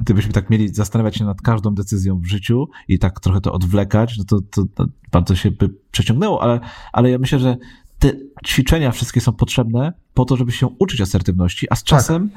gdybyśmy 0.00 0.32
tak 0.32 0.50
mieli 0.50 0.74
zastanawiać 0.74 1.16
się 1.16 1.24
nad 1.24 1.42
każdą 1.42 1.74
decyzją 1.74 2.20
w 2.20 2.26
życiu 2.26 2.68
i 2.88 2.98
tak 2.98 3.20
trochę 3.20 3.40
to 3.40 3.52
odwlekać, 3.52 4.18
no 4.18 4.24
to, 4.24 4.40
to, 4.50 4.64
to 4.74 4.86
bardzo 5.12 5.34
się 5.34 5.50
by 5.50 5.70
przeciągnęło, 5.90 6.42
ale, 6.42 6.60
ale 6.92 7.10
ja 7.10 7.18
myślę, 7.18 7.38
że 7.38 7.56
te 7.98 8.12
ćwiczenia 8.46 8.92
wszystkie 8.92 9.20
są 9.20 9.32
potrzebne 9.32 9.92
po 10.14 10.24
to, 10.24 10.36
żeby 10.36 10.52
się 10.52 10.66
uczyć 10.66 11.00
asertywności, 11.00 11.66
a 11.70 11.74
z 11.74 11.84
czasem 11.84 12.30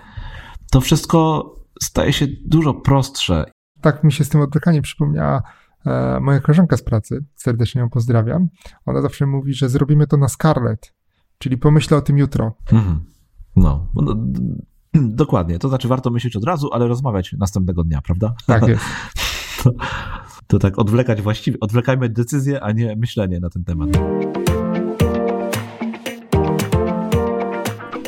to 0.72 0.82
wszystko 0.82 1.46
staje 1.82 2.14
się 2.14 2.28
dużo 2.46 2.74
prostsze. 2.74 3.46
Tak 3.82 4.04
mi 4.04 4.12
się 4.12 4.24
z 4.24 4.30
tym 4.30 4.42
odwlekaniem 4.42 4.82
przypomniała 4.82 5.42
e, 5.86 6.20
moja 6.20 6.40
koleżanka 6.40 6.78
z 6.78 6.84
pracy, 6.84 7.26
serdecznie 7.36 7.82
ją 7.82 7.90
pozdrawiam. 7.90 8.48
Ona 8.86 9.02
zawsze 9.02 9.26
mówi, 9.26 9.54
że 9.54 9.70
zrobimy 9.70 10.08
to 10.08 10.18
na 10.18 10.28
Scarlett, 10.28 10.94
czyli 11.38 11.58
pomyślę 11.58 11.98
o 11.98 12.02
tym 12.02 12.18
jutro. 12.18 12.56
Mhm. 12.72 13.06
No, 13.56 13.88
no, 13.96 14.16
Dokładnie, 15.24 15.60
to 15.60 15.70
znaczy 15.70 15.88
warto 15.88 16.10
myśleć 16.10 16.36
od 16.36 16.44
razu, 16.44 16.70
ale 16.74 16.88
rozmawiać 16.88 17.34
następnego 17.34 17.84
dnia, 17.84 18.02
prawda? 18.02 18.34
Tak 18.46 18.68
jest. 18.68 18.84
to, 19.64 19.72
to 20.48 20.60
tak 20.60 20.80
odwlekać 20.80 21.22
właściwie, 21.22 21.58
odwlekajmy 21.60 22.10
decyzję, 22.10 22.64
a 22.64 22.72
nie 22.72 22.96
myślenie 22.96 23.40
na 23.40 23.50
ten 23.50 23.64
temat. 23.64 23.90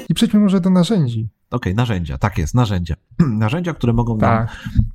I 0.09 0.13
przejdźmy 0.13 0.39
może 0.39 0.61
do 0.61 0.69
narzędzi. 0.69 1.27
Okej, 1.51 1.73
okay, 1.73 1.73
narzędzia, 1.73 2.17
tak 2.17 2.37
jest, 2.37 2.53
narzędzia. 2.53 2.95
narzędzia, 3.19 3.73
które 3.73 3.93
mogą 3.93 4.17
tak. 4.17 4.47
nam 4.47 4.47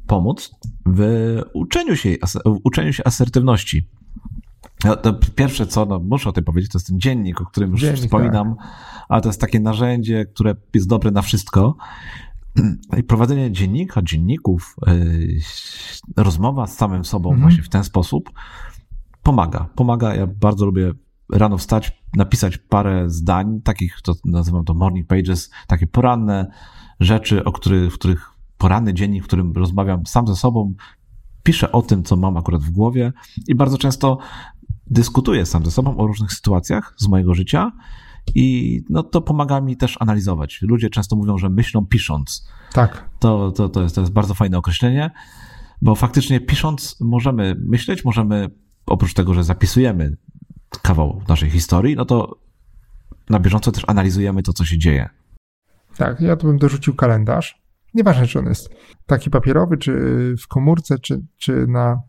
pomóc 0.07 0.51
w 0.87 1.03
uczeniu 1.53 1.97
się, 1.97 2.11
w 2.45 2.59
uczeniu 2.65 2.93
się 2.93 3.05
asertywności. 3.07 3.89
To 5.03 5.15
pierwsze, 5.35 5.67
co 5.67 5.87
no, 5.87 6.01
muszę 6.01 6.29
o 6.29 6.33
tym 6.33 6.45
powiedzieć, 6.45 6.73
to 6.73 6.79
jest 6.79 6.87
ten 6.87 7.01
dziennik, 7.01 7.41
o 7.41 7.47
którym 7.47 7.71
już 7.71 7.81
dziennik, 7.81 8.01
wspominam, 8.01 8.57
tak. 8.57 8.67
ale 9.09 9.21
to 9.21 9.29
jest 9.29 9.41
takie 9.41 9.61
narzędzie, 9.61 10.27
które 10.27 10.57
jest 10.75 10.89
dobre 10.89 11.11
na 11.11 11.23
wszystko. 11.23 11.77
I 12.99 13.03
prowadzenie 13.03 13.53
dziennika, 13.53 14.03
dzienników, 14.03 14.77
yy, 14.87 15.39
rozmowa 16.17 16.67
z 16.67 16.77
samym 16.77 17.05
sobą 17.05 17.31
mhm. 17.31 17.49
właśnie 17.49 17.63
w 17.63 17.69
ten 17.69 17.85
sposób 17.85 18.31
pomaga. 19.23 19.67
Pomaga. 19.75 20.15
Ja 20.15 20.27
bardzo 20.27 20.67
lubię 20.67 20.93
rano 21.33 21.59
wstać, 21.59 22.03
napisać 22.17 22.59
parę 22.59 23.11
zdań, 23.11 23.61
takich, 23.65 23.99
to 24.03 24.15
nazywam 24.25 24.65
to 24.65 24.75
morning 24.75 25.07
pages, 25.07 25.51
takie 25.67 25.87
poranne 25.87 26.51
rzeczy, 27.01 27.45
o 27.45 27.53
których, 27.53 27.93
w 27.93 27.99
których 27.99 28.31
poranny 28.59 28.95
dziennik, 28.95 29.25
w 29.25 29.27
którym 29.27 29.53
rozmawiam 29.53 30.07
sam 30.07 30.27
ze 30.27 30.37
sobą, 30.37 30.75
piszę 31.43 31.73
o 31.73 31.83
tym, 31.83 32.03
co 32.03 32.17
mam 32.17 32.37
akurat 32.37 32.63
w 32.63 32.71
głowie 32.71 33.13
i 33.49 33.55
bardzo 33.55 33.79
często 33.79 34.19
dyskutuję 34.91 35.47
sam 35.47 35.65
ze 35.65 35.71
sobą 35.71 35.97
o 35.97 36.07
różnych 36.07 36.33
sytuacjach 36.33 36.95
z 36.97 37.09
mojego 37.09 37.35
życia 37.35 37.73
i 38.35 38.81
no, 38.91 39.03
to 39.03 39.21
pomaga 39.21 39.61
mi 39.61 39.77
też 39.77 39.97
analizować. 40.01 40.63
Ludzie 40.63 40.91
często 40.91 41.17
mówią, 41.17 41.39
że 41.39 41.49
myślą 41.49 41.87
pisząc. 41.87 42.49
Tak. 42.73 43.11
To, 43.19 43.53
to, 43.53 43.69
to, 43.69 43.83
jest, 43.83 43.95
to 43.95 44.01
jest 44.01 44.13
bardzo 44.13 44.35
fajne 44.35 44.59
określenie, 44.59 45.11
bo 45.83 45.95
faktycznie 45.95 46.41
pisząc 46.41 46.97
możemy 47.01 47.57
myśleć, 47.59 48.05
możemy 48.05 48.51
oprócz 48.87 49.15
tego, 49.15 49.35
że 49.35 49.45
zapisujemy 49.45 50.17
kawał 50.83 51.23
naszej 51.29 51.51
historii, 51.51 51.97
no 51.97 52.05
to 52.05 52.39
na 53.31 53.41
bieżąco 53.41 53.73
też 53.73 53.85
analizujemy 53.87 54.43
to, 54.43 54.53
co 54.53 54.65
się 54.65 54.79
dzieje. 54.79 55.09
Tak, 55.97 56.21
ja 56.21 56.37
tu 56.37 56.47
bym 56.47 56.59
dorzucił 56.59 56.95
kalendarz. 56.95 57.63
Nieważne, 57.95 58.27
czy 58.27 58.39
on 58.39 58.47
jest 58.47 58.71
taki 59.07 59.31
papierowy, 59.31 59.77
czy 59.77 59.93
w 60.43 60.49
komórce, 60.49 60.99
czy, 60.99 61.21
czy 61.37 61.67
na 61.67 62.03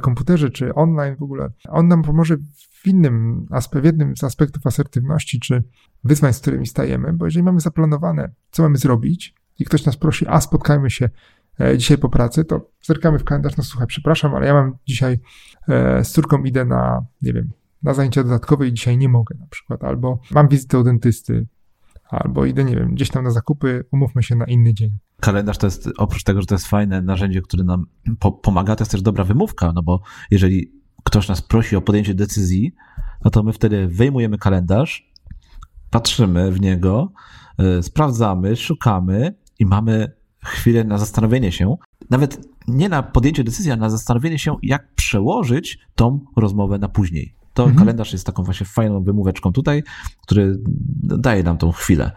komputerze, 0.00 0.50
czy 0.50 0.74
online 0.74 1.16
w 1.16 1.22
ogóle. 1.22 1.50
On 1.68 1.88
nam 1.88 2.02
pomoże 2.02 2.36
w 2.82 2.86
innym, 2.86 3.46
w 3.82 3.84
jednym 3.84 4.16
z 4.16 4.24
aspektów 4.24 4.66
asertywności, 4.66 5.40
czy 5.40 5.64
wyzwań, 6.04 6.32
z 6.32 6.40
którymi 6.40 6.66
stajemy, 6.66 7.12
bo 7.12 7.24
jeżeli 7.24 7.42
mamy 7.42 7.60
zaplanowane, 7.60 8.30
co 8.50 8.62
mamy 8.62 8.76
zrobić 8.76 9.34
i 9.58 9.64
ktoś 9.64 9.84
nas 9.84 9.96
prosi, 9.96 10.26
a 10.28 10.40
spotkajmy 10.40 10.90
się 10.90 11.10
e, 11.60 11.78
dzisiaj 11.78 11.98
po 11.98 12.08
pracy, 12.08 12.44
to 12.44 12.70
zerkamy 12.82 13.18
w 13.18 13.24
kalendarz, 13.24 13.56
no 13.56 13.64
słuchaj, 13.64 13.86
przepraszam, 13.86 14.34
ale 14.34 14.46
ja 14.46 14.54
mam 14.54 14.76
dzisiaj 14.86 15.20
e, 15.68 16.04
z 16.04 16.12
córką 16.12 16.42
idę 16.42 16.64
na, 16.64 17.06
nie 17.22 17.32
wiem, 17.32 17.52
na 17.82 17.94
zajęcia 17.94 18.22
dodatkowe 18.22 18.68
i 18.68 18.72
dzisiaj 18.72 18.98
nie 18.98 19.08
mogę 19.08 19.36
na 19.40 19.46
przykład, 19.46 19.84
albo 19.84 20.20
mam 20.30 20.48
wizytę 20.48 20.78
u 20.78 20.84
dentysty, 20.84 21.46
albo 22.10 22.44
idę, 22.44 22.64
nie 22.64 22.76
wiem, 22.76 22.94
gdzieś 22.94 23.10
tam 23.10 23.24
na 23.24 23.30
zakupy, 23.30 23.84
umówmy 23.92 24.22
się 24.22 24.36
na 24.36 24.44
inny 24.44 24.74
dzień. 24.74 24.98
Kalendarz 25.20 25.58
to 25.58 25.66
jest, 25.66 25.88
oprócz 25.98 26.22
tego, 26.22 26.40
że 26.40 26.46
to 26.46 26.54
jest 26.54 26.66
fajne 26.66 27.02
narzędzie, 27.02 27.42
które 27.42 27.64
nam 27.64 27.86
po 28.18 28.32
pomaga, 28.32 28.76
to 28.76 28.82
jest 28.82 28.90
też 28.90 29.02
dobra 29.02 29.24
wymówka, 29.24 29.72
no 29.74 29.82
bo 29.82 30.00
jeżeli 30.30 30.72
ktoś 31.04 31.28
nas 31.28 31.42
prosi 31.42 31.76
o 31.76 31.80
podjęcie 31.80 32.14
decyzji, 32.14 32.74
no 33.24 33.30
to 33.30 33.42
my 33.42 33.52
wtedy 33.52 33.88
wyjmujemy 33.88 34.38
kalendarz, 34.38 35.12
patrzymy 35.90 36.52
w 36.52 36.60
niego, 36.60 37.12
yy, 37.58 37.82
sprawdzamy, 37.82 38.56
szukamy 38.56 39.34
i 39.58 39.66
mamy 39.66 40.12
chwilę 40.44 40.84
na 40.84 40.98
zastanowienie 40.98 41.52
się, 41.52 41.76
nawet 42.10 42.48
nie 42.68 42.88
na 42.88 43.02
podjęcie 43.02 43.44
decyzji, 43.44 43.70
ale 43.70 43.80
na 43.80 43.90
zastanowienie 43.90 44.38
się, 44.38 44.56
jak 44.62 44.94
przełożyć 44.94 45.78
tą 45.94 46.20
rozmowę 46.36 46.78
na 46.78 46.88
później 46.88 47.39
to 47.54 47.62
mhm. 47.62 47.78
kalendarz 47.78 48.12
jest 48.12 48.26
taką 48.26 48.42
właśnie 48.42 48.66
fajną 48.66 49.02
wymóweczką 49.02 49.52
tutaj, 49.52 49.82
który 50.22 50.56
daje 51.02 51.42
nam 51.42 51.58
tą 51.58 51.72
chwilę. 51.72 52.10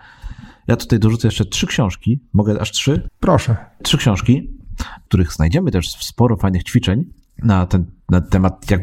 Ja 0.67 0.75
tutaj 0.75 0.99
dorzucę 0.99 1.27
jeszcze 1.27 1.45
trzy 1.45 1.67
książki. 1.67 2.19
Mogę 2.33 2.61
aż 2.61 2.71
trzy? 2.71 3.09
Proszę. 3.19 3.55
Trzy 3.83 3.97
książki, 3.97 4.57
w 4.79 5.07
których 5.07 5.33
znajdziemy 5.33 5.71
też 5.71 5.91
sporo 5.91 6.37
fajnych 6.37 6.63
ćwiczeń 6.63 7.05
na 7.43 7.65
ten 7.65 7.85
na 8.09 8.21
temat, 8.21 8.71
jak, 8.71 8.81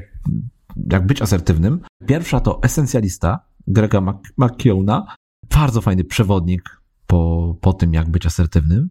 jak 0.92 1.06
być 1.06 1.22
asertywnym. 1.22 1.80
Pierwsza 2.06 2.40
to 2.40 2.62
Esencjalista 2.62 3.40
Grega 3.66 4.00
McKeowna. 4.36 5.06
Bardzo 5.54 5.80
fajny 5.80 6.04
przewodnik 6.04 6.80
po, 7.06 7.56
po 7.60 7.72
tym, 7.72 7.94
jak 7.94 8.10
być 8.10 8.26
asertywnym. 8.26 8.90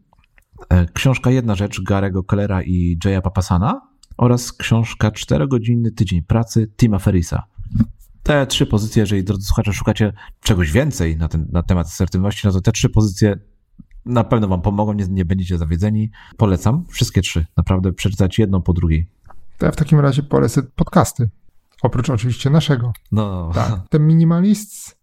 E, 0.69 0.85
książka 0.85 1.31
Jedna 1.31 1.55
Rzecz 1.55 1.81
Garego 1.81 2.23
Kellera 2.23 2.63
i 2.63 2.97
Jaya 3.05 3.21
Papasana 3.21 3.88
oraz 4.19 4.53
książka 4.53 5.09
4-godzinny 5.09 5.91
tydzień 5.91 6.21
pracy 6.21 6.71
Tima 6.77 6.99
Ferrisa. 6.99 7.43
Te 8.23 8.47
trzy 8.47 8.65
pozycje, 8.65 8.99
jeżeli 8.99 9.23
drodzy 9.23 9.45
słuchacze 9.45 9.73
szukacie 9.73 10.13
czegoś 10.41 10.71
więcej 10.71 11.17
na, 11.17 11.27
ten, 11.27 11.47
na 11.51 11.63
temat 11.63 11.87
asertywności, 11.87 12.47
no 12.47 12.53
to 12.53 12.61
te 12.61 12.71
trzy 12.71 12.89
pozycje 12.89 13.39
na 14.05 14.23
pewno 14.23 14.47
wam 14.47 14.61
pomogą, 14.61 14.93
nie, 14.93 15.05
nie 15.09 15.25
będziecie 15.25 15.57
zawiedzeni. 15.57 16.11
Polecam 16.37 16.85
wszystkie 16.85 17.21
trzy, 17.21 17.45
naprawdę 17.57 17.93
przeczytać 17.93 18.39
jedną 18.39 18.61
po 18.61 18.73
drugiej. 18.73 19.07
To 19.57 19.65
ja 19.65 19.71
w 19.71 19.75
takim 19.75 19.99
razie 19.99 20.23
polecę 20.23 20.63
podcasty, 20.63 21.29
oprócz 21.81 22.09
oczywiście 22.09 22.49
naszego. 22.49 22.93
No. 23.11 23.51
Tak, 23.53 23.89
ten 23.89 24.07
Minimalist 24.07 24.97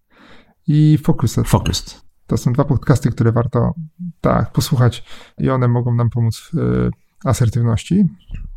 i 0.66 0.98
Focused. 1.02 1.48
Focused. 1.48 2.00
To 2.26 2.36
są 2.36 2.52
dwa 2.52 2.64
podcasty, 2.64 3.10
które 3.10 3.32
warto 3.32 3.74
tak 4.20 4.52
posłuchać 4.52 5.04
i 5.38 5.50
one 5.50 5.68
mogą 5.68 5.94
nam 5.94 6.10
pomóc 6.10 6.50
w 6.52 6.58
y, 6.58 7.05
asertywności. 7.26 8.04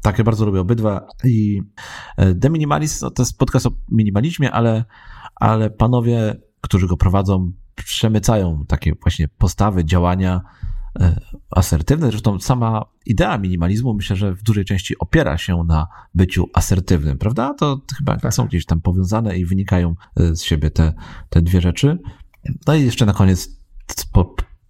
Tak, 0.01 0.17
ja 0.17 0.24
bardzo 0.24 0.45
lubię 0.45 0.61
obydwa. 0.61 1.07
I 1.24 1.61
The 2.41 2.49
Minimalist 2.49 3.01
to 3.01 3.24
jest 3.24 3.38
podcast 3.38 3.65
o 3.65 3.72
minimalizmie, 3.91 4.51
ale, 4.51 4.86
ale 5.36 5.70
panowie, 5.70 6.36
którzy 6.61 6.88
go 6.88 6.97
prowadzą, 6.97 7.51
przemycają 7.76 8.65
takie 8.67 8.93
właśnie 9.01 9.28
postawy, 9.28 9.86
działania 9.86 10.41
e, 10.99 11.22
asertywne. 11.51 12.09
Zresztą 12.09 12.39
sama 12.39 12.86
idea 13.05 13.38
minimalizmu 13.38 13.93
myślę, 13.93 14.15
że 14.15 14.34
w 14.34 14.43
dużej 14.43 14.65
części 14.65 14.99
opiera 14.99 15.38
się 15.38 15.63
na 15.67 15.88
byciu 16.15 16.49
asertywnym, 16.53 17.17
prawda? 17.17 17.53
To 17.53 17.82
chyba 17.97 18.17
tak. 18.17 18.34
są 18.34 18.45
gdzieś 18.45 18.65
tam 18.65 18.82
powiązane 18.82 19.38
i 19.38 19.45
wynikają 19.45 19.95
e, 20.17 20.36
z 20.36 20.43
siebie 20.43 20.72
te, 20.72 20.93
te 21.30 21.41
dwie 21.41 21.61
rzeczy. 21.61 21.99
No 22.67 22.76
i 22.76 22.86
jeszcze 22.86 23.05
na 23.05 23.13
koniec 23.13 23.49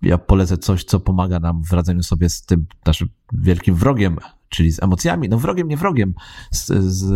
ja 0.01 0.17
polecę 0.17 0.57
coś, 0.57 0.83
co 0.83 0.99
pomaga 0.99 1.39
nam 1.39 1.63
w 1.63 1.73
radzeniu 1.73 2.03
sobie 2.03 2.29
z 2.29 2.41
tym 2.41 2.65
naszym 2.85 3.09
wielkim 3.33 3.75
wrogiem, 3.75 4.17
czyli 4.49 4.71
z 4.71 4.83
emocjami. 4.83 5.29
No 5.29 5.37
wrogiem, 5.37 5.67
nie 5.67 5.77
wrogiem. 5.77 6.13
Z, 6.51 6.67
z, 6.83 7.11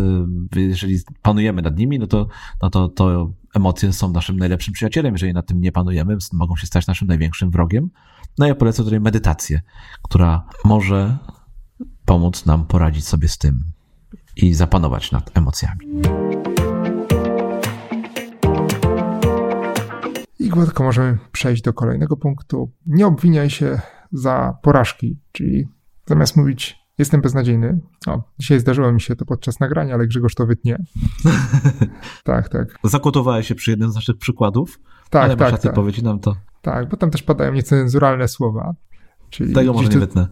jeżeli 0.56 0.98
panujemy 1.22 1.62
nad 1.62 1.78
nimi, 1.78 1.98
no 1.98 2.06
to, 2.06 2.28
no 2.62 2.70
to, 2.70 2.88
to 2.88 3.30
emocje 3.54 3.92
są 3.92 4.12
naszym 4.12 4.36
najlepszym 4.36 4.74
przyjacielem. 4.74 5.14
Jeżeli 5.14 5.32
nad 5.32 5.46
tym 5.46 5.60
nie 5.60 5.72
panujemy, 5.72 6.16
mogą 6.32 6.56
się 6.56 6.66
stać 6.66 6.86
naszym 6.86 7.08
największym 7.08 7.50
wrogiem. 7.50 7.90
No 8.38 8.46
ja 8.46 8.54
polecę 8.54 8.84
tutaj 8.84 9.00
medytację, 9.00 9.60
która 10.02 10.46
może 10.64 11.18
pomóc 12.04 12.46
nam 12.46 12.66
poradzić 12.66 13.06
sobie 13.06 13.28
z 13.28 13.38
tym 13.38 13.64
i 14.36 14.54
zapanować 14.54 15.12
nad 15.12 15.36
emocjami. 15.36 15.86
I 20.44 20.48
gładko 20.48 20.84
możemy 20.84 21.18
przejść 21.32 21.62
do 21.62 21.72
kolejnego 21.72 22.16
punktu. 22.16 22.72
Nie 22.86 23.06
obwiniaj 23.06 23.50
się 23.50 23.80
za 24.12 24.58
porażki, 24.62 25.18
czyli 25.32 25.68
zamiast 26.06 26.36
mówić 26.36 26.84
jestem 26.98 27.20
beznadziejny, 27.20 27.80
o, 28.06 28.22
dzisiaj 28.38 28.60
zdarzyło 28.60 28.92
mi 28.92 29.00
się 29.00 29.16
to 29.16 29.24
podczas 29.24 29.60
nagrania, 29.60 29.94
ale 29.94 30.06
Grzegorz 30.06 30.34
to 30.34 30.46
wytnie. 30.46 30.78
tak, 32.24 32.48
tak. 32.48 32.78
Zakotowałeś 32.84 33.48
się 33.48 33.54
przy 33.54 33.70
jednym 33.70 33.90
z 33.90 33.94
naszych 33.94 34.16
przykładów, 34.16 34.80
tak, 35.10 35.24
ale 35.24 35.36
tak, 35.36 35.52
masz 35.52 35.60
tak. 35.60 35.74
powiedzieć 35.74 36.02
nam 36.02 36.20
to. 36.20 36.36
Tak, 36.62 36.88
bo 36.88 36.96
tam 36.96 37.10
też 37.10 37.22
padają 37.22 37.52
niecenzuralne 37.52 38.28
słowa. 38.28 38.74
Czyli 39.30 39.54
Tego 39.54 39.72
może 39.72 39.88
nie 39.88 39.98
wytnę. 39.98 40.28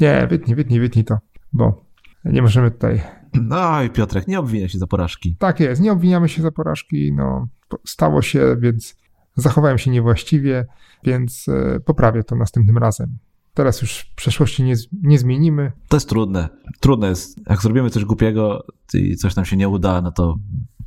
Nie, 0.00 0.26
wytnij, 0.30 0.56
wytnij, 0.56 0.80
wytnij 0.80 1.04
to, 1.04 1.18
bo 1.52 1.84
nie 2.24 2.42
możemy 2.42 2.70
tutaj... 2.70 3.02
No 3.32 3.82
i 3.82 3.90
Piotrek, 3.90 4.28
nie 4.28 4.38
obwiniaj 4.38 4.68
się 4.68 4.78
za 4.78 4.86
porażki. 4.86 5.36
Tak 5.38 5.60
jest, 5.60 5.80
nie 5.80 5.92
obwiniamy 5.92 6.28
się 6.28 6.42
za 6.42 6.50
porażki, 6.50 7.12
no 7.12 7.48
stało 7.84 8.22
się, 8.22 8.56
więc 8.60 8.96
zachowałem 9.36 9.78
się 9.78 9.90
niewłaściwie, 9.90 10.66
więc 11.04 11.46
e, 11.48 11.80
poprawię 11.80 12.24
to 12.24 12.36
następnym 12.36 12.78
razem. 12.78 13.18
Teraz 13.54 13.82
już 13.82 14.12
przeszłości 14.16 14.62
nie, 14.62 14.74
nie 15.02 15.18
zmienimy. 15.18 15.72
To 15.88 15.96
jest 15.96 16.08
trudne. 16.08 16.48
Trudne 16.80 17.08
jest. 17.08 17.40
Jak 17.50 17.62
zrobimy 17.62 17.90
coś 17.90 18.04
głupiego 18.04 18.66
i 18.94 19.16
coś 19.16 19.36
nam 19.36 19.44
się 19.44 19.56
nie 19.56 19.68
uda, 19.68 20.02
no 20.02 20.12
to 20.12 20.36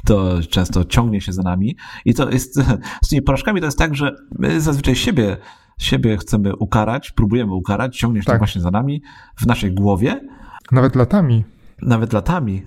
to 0.05 0.39
często 0.49 0.85
ciągnie 0.85 1.21
się 1.21 1.33
za 1.33 1.41
nami. 1.41 1.77
I 2.05 2.13
to 2.13 2.29
jest, 2.29 2.55
z 3.05 3.09
tymi 3.09 3.21
porażkami 3.21 3.59
to 3.59 3.65
jest 3.65 3.77
tak, 3.77 3.95
że 3.95 4.15
my 4.39 4.61
zazwyczaj 4.61 4.95
siebie, 4.95 5.37
siebie 5.79 6.17
chcemy 6.17 6.55
ukarać, 6.55 7.11
próbujemy 7.11 7.53
ukarać, 7.53 7.97
ciągnie 7.97 8.21
się 8.21 8.25
tak. 8.25 8.35
to 8.35 8.39
właśnie 8.39 8.61
za 8.61 8.71
nami 8.71 9.01
w 9.35 9.45
naszej 9.45 9.73
głowie. 9.73 10.21
Nawet 10.71 10.95
latami. 10.95 11.43
Nawet 11.81 12.13
latami. 12.13 12.63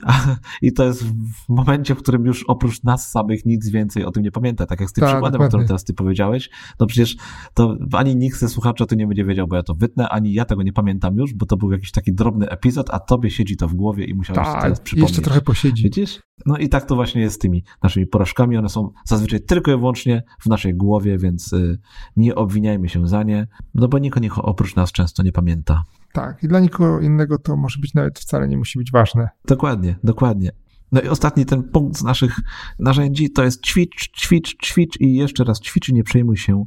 I 0.62 0.72
to 0.72 0.84
jest 0.84 1.04
w 1.04 1.48
momencie, 1.48 1.94
w 1.94 1.98
którym 1.98 2.24
już 2.24 2.44
oprócz 2.48 2.82
nas 2.82 3.10
samych 3.10 3.46
nic 3.46 3.68
więcej 3.70 4.04
o 4.04 4.10
tym 4.10 4.22
nie 4.22 4.30
pamięta. 4.30 4.66
Tak 4.66 4.80
jak 4.80 4.90
z 4.90 4.92
tym 4.92 5.02
Tak, 5.02 5.10
przykładem, 5.10 5.40
o 5.40 5.48
którym 5.48 5.66
teraz 5.66 5.84
ty 5.84 5.94
powiedziałeś, 5.94 6.50
no 6.80 6.86
przecież 6.86 7.16
to 7.54 7.76
ani 7.92 8.16
nikt 8.16 8.38
ze 8.38 8.48
słuchaczy 8.48 8.84
o 8.84 8.86
tym 8.86 8.98
nie 8.98 9.06
będzie 9.06 9.24
wiedział, 9.24 9.46
bo 9.46 9.56
ja 9.56 9.62
to 9.62 9.74
wytnę, 9.74 10.08
ani 10.08 10.32
ja 10.32 10.44
tego 10.44 10.62
nie 10.62 10.72
pamiętam 10.72 11.16
już, 11.16 11.34
bo 11.34 11.46
to 11.46 11.56
był 11.56 11.72
jakiś 11.72 11.90
taki 11.90 12.12
drobny 12.14 12.48
epizod, 12.48 12.90
a 12.90 12.98
tobie 12.98 13.30
siedzi 13.30 13.56
to 13.56 13.68
w 13.68 13.74
głowie 13.74 14.04
i 14.04 14.14
musiałeś 14.14 14.48
teraz 14.48 14.62
Tak, 14.62 14.78
i 14.78 14.82
przypomnieć. 14.82 15.10
jeszcze 15.10 15.22
trochę 15.22 15.40
posiedzi. 15.40 15.82
Widzisz? 15.82 16.20
No 16.46 16.56
i 16.58 16.68
tak 16.68 16.84
to 16.84 16.94
właśnie 16.94 17.20
jest 17.20 17.34
z 17.34 17.38
tymi 17.38 17.64
naszymi 17.82 18.06
porażkami. 18.06 18.56
One 18.56 18.68
są 18.68 18.90
zazwyczaj 19.04 19.40
tylko 19.40 19.72
i 19.72 19.76
wyłącznie 19.76 20.22
w 20.40 20.46
naszej 20.46 20.74
głowie, 20.74 21.18
więc 21.18 21.52
y, 21.52 21.78
nie 22.16 22.34
obwiniajmy 22.34 22.88
się 22.88 23.08
za 23.08 23.22
nie, 23.22 23.46
no 23.74 23.88
bo 23.88 23.98
nikt 23.98 24.16
o 24.16 24.20
nich 24.20 24.44
oprócz 24.44 24.76
nas 24.76 24.92
często 24.92 25.22
nie 25.22 25.32
pamięta. 25.32 25.82
Tak, 26.12 26.42
i 26.42 26.48
dla 26.48 26.60
nikogo 26.60 27.00
innego 27.00 27.38
to 27.38 27.56
może 27.56 27.80
być 27.80 27.94
nawet 27.94 28.18
wcale 28.18 28.48
nie 28.48 28.56
musi 28.56 28.78
być 28.78 28.92
ważne. 28.92 29.28
Dokładnie, 29.44 29.96
dokładnie. 30.04 30.50
No 30.92 31.00
i 31.00 31.08
ostatni 31.08 31.46
ten 31.46 31.62
punkt 31.62 31.98
z 31.98 32.02
naszych 32.02 32.36
narzędzi 32.78 33.30
to 33.30 33.44
jest 33.44 33.62
ćwicz, 33.66 34.10
ćwicz, 34.12 34.56
ćwicz 34.62 35.00
i 35.00 35.14
jeszcze 35.14 35.44
raz 35.44 35.60
ćwicz 35.60 35.88
i 35.88 35.94
nie 35.94 36.04
przejmuj 36.04 36.36
się 36.36 36.66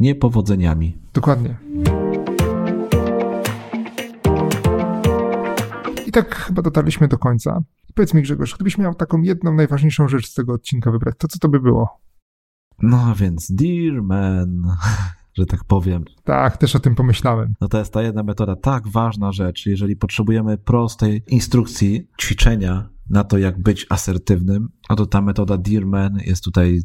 niepowodzeniami. 0.00 0.98
Dokładnie. 1.14 1.56
I 6.06 6.12
tak 6.12 6.34
chyba 6.34 6.62
dotarliśmy 6.62 7.08
do 7.08 7.18
końca. 7.18 7.62
Powiedz 7.94 8.14
mi, 8.14 8.22
Grzegorz, 8.22 8.54
gdybyś 8.54 8.78
miał 8.78 8.94
taką 8.94 9.22
jedną 9.22 9.54
najważniejszą 9.54 10.08
rzecz 10.08 10.30
z 10.30 10.34
tego 10.34 10.52
odcinka 10.52 10.90
wybrać, 10.90 11.14
to 11.18 11.28
co 11.28 11.38
to 11.38 11.48
by 11.48 11.60
było? 11.60 12.00
No 12.82 13.14
więc, 13.14 13.52
dear 13.52 14.02
man, 14.02 14.62
że 15.38 15.46
tak 15.46 15.64
powiem, 15.64 16.04
Tak, 16.24 16.56
też 16.56 16.76
o 16.76 16.80
tym 16.80 16.94
pomyślałem. 16.94 17.54
no 17.60 17.68
to 17.68 17.78
jest 17.78 17.92
ta 17.92 18.02
jedna 18.02 18.22
metoda, 18.22 18.56
tak 18.56 18.88
ważna 18.88 19.32
rzecz. 19.32 19.66
Jeżeli 19.66 19.96
potrzebujemy 19.96 20.58
prostej 20.58 21.22
instrukcji, 21.28 22.08
ćwiczenia 22.20 22.88
na 23.10 23.24
to, 23.24 23.38
jak 23.38 23.62
być 23.62 23.86
asertywnym, 23.90 24.68
no 24.90 24.96
to 24.96 25.06
ta 25.06 25.20
metoda 25.20 25.56
Dear 25.58 25.86
Man 25.86 26.18
jest 26.24 26.44
tutaj 26.44 26.80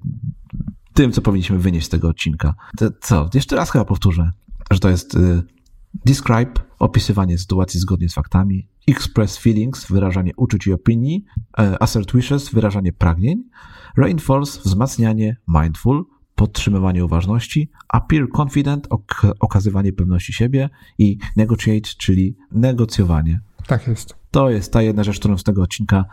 tym, 0.93 1.12
co 1.12 1.22
powinniśmy 1.22 1.58
wynieść 1.60 1.86
z 1.86 1.89
tego 1.89 2.08
odcinka. 2.10 2.54
To, 2.78 2.86
co? 3.02 3.30
Jeszcze 3.34 3.56
raz 3.56 3.72
chyba 3.72 3.86
powtórzę, 3.86 4.32
że 4.72 4.80
to 4.80 4.89
jest 4.89 5.16
y, 5.16 5.43
describe, 6.06 6.52
opisywanie 6.80 7.38
sytuacji 7.38 7.80
zgodnie 7.80 8.10
z 8.10 8.14
faktami, 8.14 8.68
express 8.88 9.38
feelings, 9.38 9.88
wyrażanie 9.91 10.32
uczuć 10.38 10.68
i 10.68 10.74
opinii, 10.74 11.26
e, 11.60 11.84
assert 11.84 12.12
wishes, 12.16 12.49
wyrażanie 12.49 12.93
pragnień, 12.93 13.43
reinforce, 13.97 14.60
wzmacnianie, 14.66 15.38
mindful, 15.47 16.06
podtrzymywanie 16.42 17.06
uważności, 17.06 17.70
appear 17.89 18.28
confident, 18.39 18.88
ok- 18.89 19.34
okazywanie 19.39 19.94
pewności 19.94 20.34
siebie 20.34 20.70
i 20.98 21.18
negotiate, 21.36 21.89
czyli 21.98 22.36
negocjowanie. 22.52 23.39
Tak 23.68 23.88
jest. 23.88 24.16
To 24.32 24.50
jest 24.50 24.74
ta 24.74 24.82
jedna 24.82 25.04
rzecz, 25.04 25.20
którą 25.20 25.38
z 25.38 25.44
tego 25.44 25.62
odcinka 25.62 26.06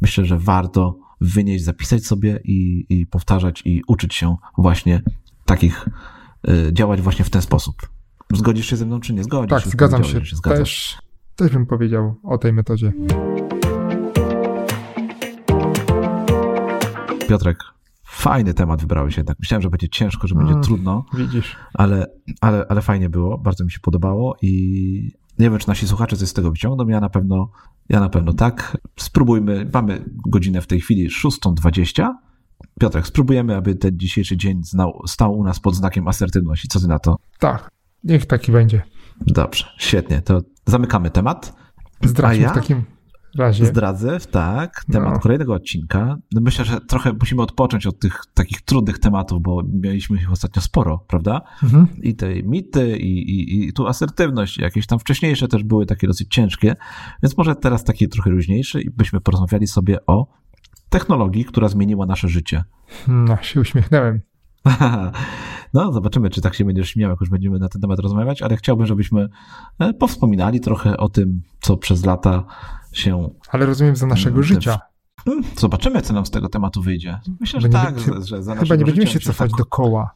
myślę, 0.00 0.24
że 0.24 0.38
warto 0.38 0.98
wynieść, 1.20 1.64
zapisać 1.64 2.06
sobie 2.06 2.40
i, 2.44 2.86
i 2.88 3.06
powtarzać 3.06 3.62
i 3.64 3.82
uczyć 3.86 4.14
się 4.14 4.36
właśnie 4.58 5.02
takich, 5.44 5.88
y, 6.48 6.72
działać 6.72 7.00
właśnie 7.00 7.24
w 7.24 7.30
ten 7.30 7.42
sposób. 7.42 7.88
Zgodzisz 8.34 8.66
się 8.66 8.76
ze 8.76 8.86
mną, 8.86 9.00
czy 9.00 9.14
nie 9.14 9.24
zgodzisz? 9.24 9.50
Tak, 9.50 9.72
zgadzam 9.72 10.04
się. 10.04 10.20
zgadzasz. 10.32 10.58
Też, 10.58 10.98
też 11.36 11.52
bym 11.52 11.66
powiedział 11.66 12.14
o 12.22 12.38
tej 12.38 12.52
metodzie. 12.52 12.92
Piotrek, 17.28 17.58
fajny 18.12 18.54
temat 18.54 18.80
wybrałeś 18.80 19.16
jednak. 19.16 19.38
Myślałem, 19.38 19.62
że 19.62 19.70
będzie 19.70 19.88
ciężko, 19.88 20.26
że 20.26 20.34
będzie 20.34 20.52
Mm. 20.52 20.64
trudno, 20.64 21.04
Widzisz. 21.14 21.56
ale, 21.74 22.06
ale, 22.40 22.64
ale 22.68 22.82
fajnie 22.82 23.08
było, 23.10 23.38
bardzo 23.38 23.64
mi 23.64 23.70
się 23.70 23.80
podobało 23.80 24.36
i 24.42 24.52
nie 25.38 25.50
wiem, 25.50 25.58
czy 25.58 25.68
nasi 25.68 25.88
słuchacze 25.88 26.16
coś 26.16 26.28
z 26.28 26.32
tego 26.32 26.50
wyciągną. 26.50 26.88
Ja 26.88 27.00
na 27.00 27.08
pewno, 27.08 27.50
ja 27.88 28.00
na 28.00 28.08
pewno 28.08 28.32
tak. 28.32 28.76
Spróbujmy, 28.96 29.70
mamy 29.74 30.04
godzinę 30.26 30.60
w 30.60 30.66
tej 30.66 30.80
chwili 30.80 31.08
6.20. 31.10 32.08
Piotrek, 32.80 33.06
spróbujemy, 33.06 33.56
aby 33.56 33.74
ten 33.74 33.98
dzisiejszy 33.98 34.36
dzień 34.36 34.64
znał, 34.64 35.02
stał 35.06 35.38
u 35.38 35.44
nas 35.44 35.60
pod 35.60 35.74
znakiem 35.74 36.08
asertywności. 36.08 36.68
Co 36.68 36.80
ty 36.80 36.88
na 36.88 36.98
to? 36.98 37.16
Tak, 37.38 37.70
niech 38.04 38.26
taki 38.26 38.52
będzie. 38.52 38.82
Dobrze, 39.26 39.64
świetnie. 39.78 40.20
To 40.22 40.40
zamykamy 40.66 41.10
temat. 41.10 41.56
Zdradźmy 42.02 42.42
ja? 42.42 42.50
w 42.50 42.54
takim 42.54 42.82
razie. 43.38 43.66
Zdradzę, 43.66 44.18
tak, 44.30 44.84
temat 44.92 45.14
No. 45.14 45.20
kolejnego 45.20 45.54
odcinka. 45.54 46.16
No 46.32 46.40
myślę, 46.40 46.64
że 46.64 46.80
trochę 46.80 47.12
musimy 47.20 47.42
odpocząć 47.42 47.86
od 47.86 47.98
tych 47.98 48.22
takich 48.34 48.60
trudnych 48.60 48.98
tematów, 48.98 49.42
bo 49.42 49.62
mieliśmy 49.72 50.16
ich 50.16 50.30
ostatnio 50.32 50.62
sporo, 50.62 51.04
prawda? 51.08 51.40
Mhm. 51.62 51.86
I 52.02 52.14
te 52.14 52.42
mity, 52.42 52.96
i, 52.98 53.18
i, 53.18 53.68
i 53.68 53.72
tu 53.72 53.86
asertywność, 53.86 54.58
jakieś 54.58 54.86
tam 54.86 54.98
wcześniejsze 54.98 55.48
też 55.48 55.64
były 55.64 55.86
takie 55.86 56.06
dosyć 56.06 56.34
ciężkie, 56.34 56.76
więc 57.22 57.36
może 57.36 57.54
teraz 57.56 57.84
taki 57.84 58.08
trochę 58.08 58.30
luźniejszy 58.30 58.80
i 58.82 58.90
byśmy 58.90 59.20
porozmawiali 59.20 59.66
sobie 59.66 60.06
o 60.06 60.26
technologii, 60.88 61.44
która 61.44 61.68
zmieniła 61.68 62.06
nasze 62.06 62.28
życie. 62.28 62.64
No, 63.08 63.36
się 63.42 63.60
uśmiechnąłem. 63.60 64.20
No, 65.74 65.92
zobaczymy, 65.92 66.30
czy 66.30 66.40
tak 66.40 66.54
się 66.54 66.64
będziesz 66.64 66.88
śmiał, 66.88 67.10
jak 67.10 67.20
już 67.20 67.30
będziemy 67.30 67.58
na 67.58 67.68
ten 67.68 67.80
temat 67.80 67.98
rozmawiać, 67.98 68.42
ale 68.42 68.56
chciałbym, 68.56 68.86
żebyśmy 68.86 69.28
e, 69.78 69.94
powspominali 69.94 70.60
trochę 70.60 70.96
o 70.96 71.08
tym, 71.08 71.42
co 71.60 71.76
przez 71.76 72.04
lata 72.04 72.44
się 72.92 73.28
Ale 73.50 73.66
rozumiem 73.66 73.96
za 73.96 74.06
naszego 74.06 74.36
Mm, 74.36 74.42
te- 74.48 74.54
życia. 74.54 74.78
Hmm, 75.24 75.44
Zobaczymy, 75.56 76.02
co 76.02 76.14
nam 76.14 76.26
z 76.26 76.30
tego 76.30 76.48
tematu 76.48 76.82
wyjdzie. 76.82 77.18
Myślę, 77.40 77.60
że 77.60 77.68
tak, 77.68 77.98
że, 77.98 78.22
że 78.22 78.42
za 78.42 78.54
Chyba 78.56 78.74
nie 78.76 78.84
będziemy 78.84 79.06
się 79.06 79.20
cofać 79.20 79.50
tak- 79.50 79.58
do 79.58 79.64
koła. 79.66 80.10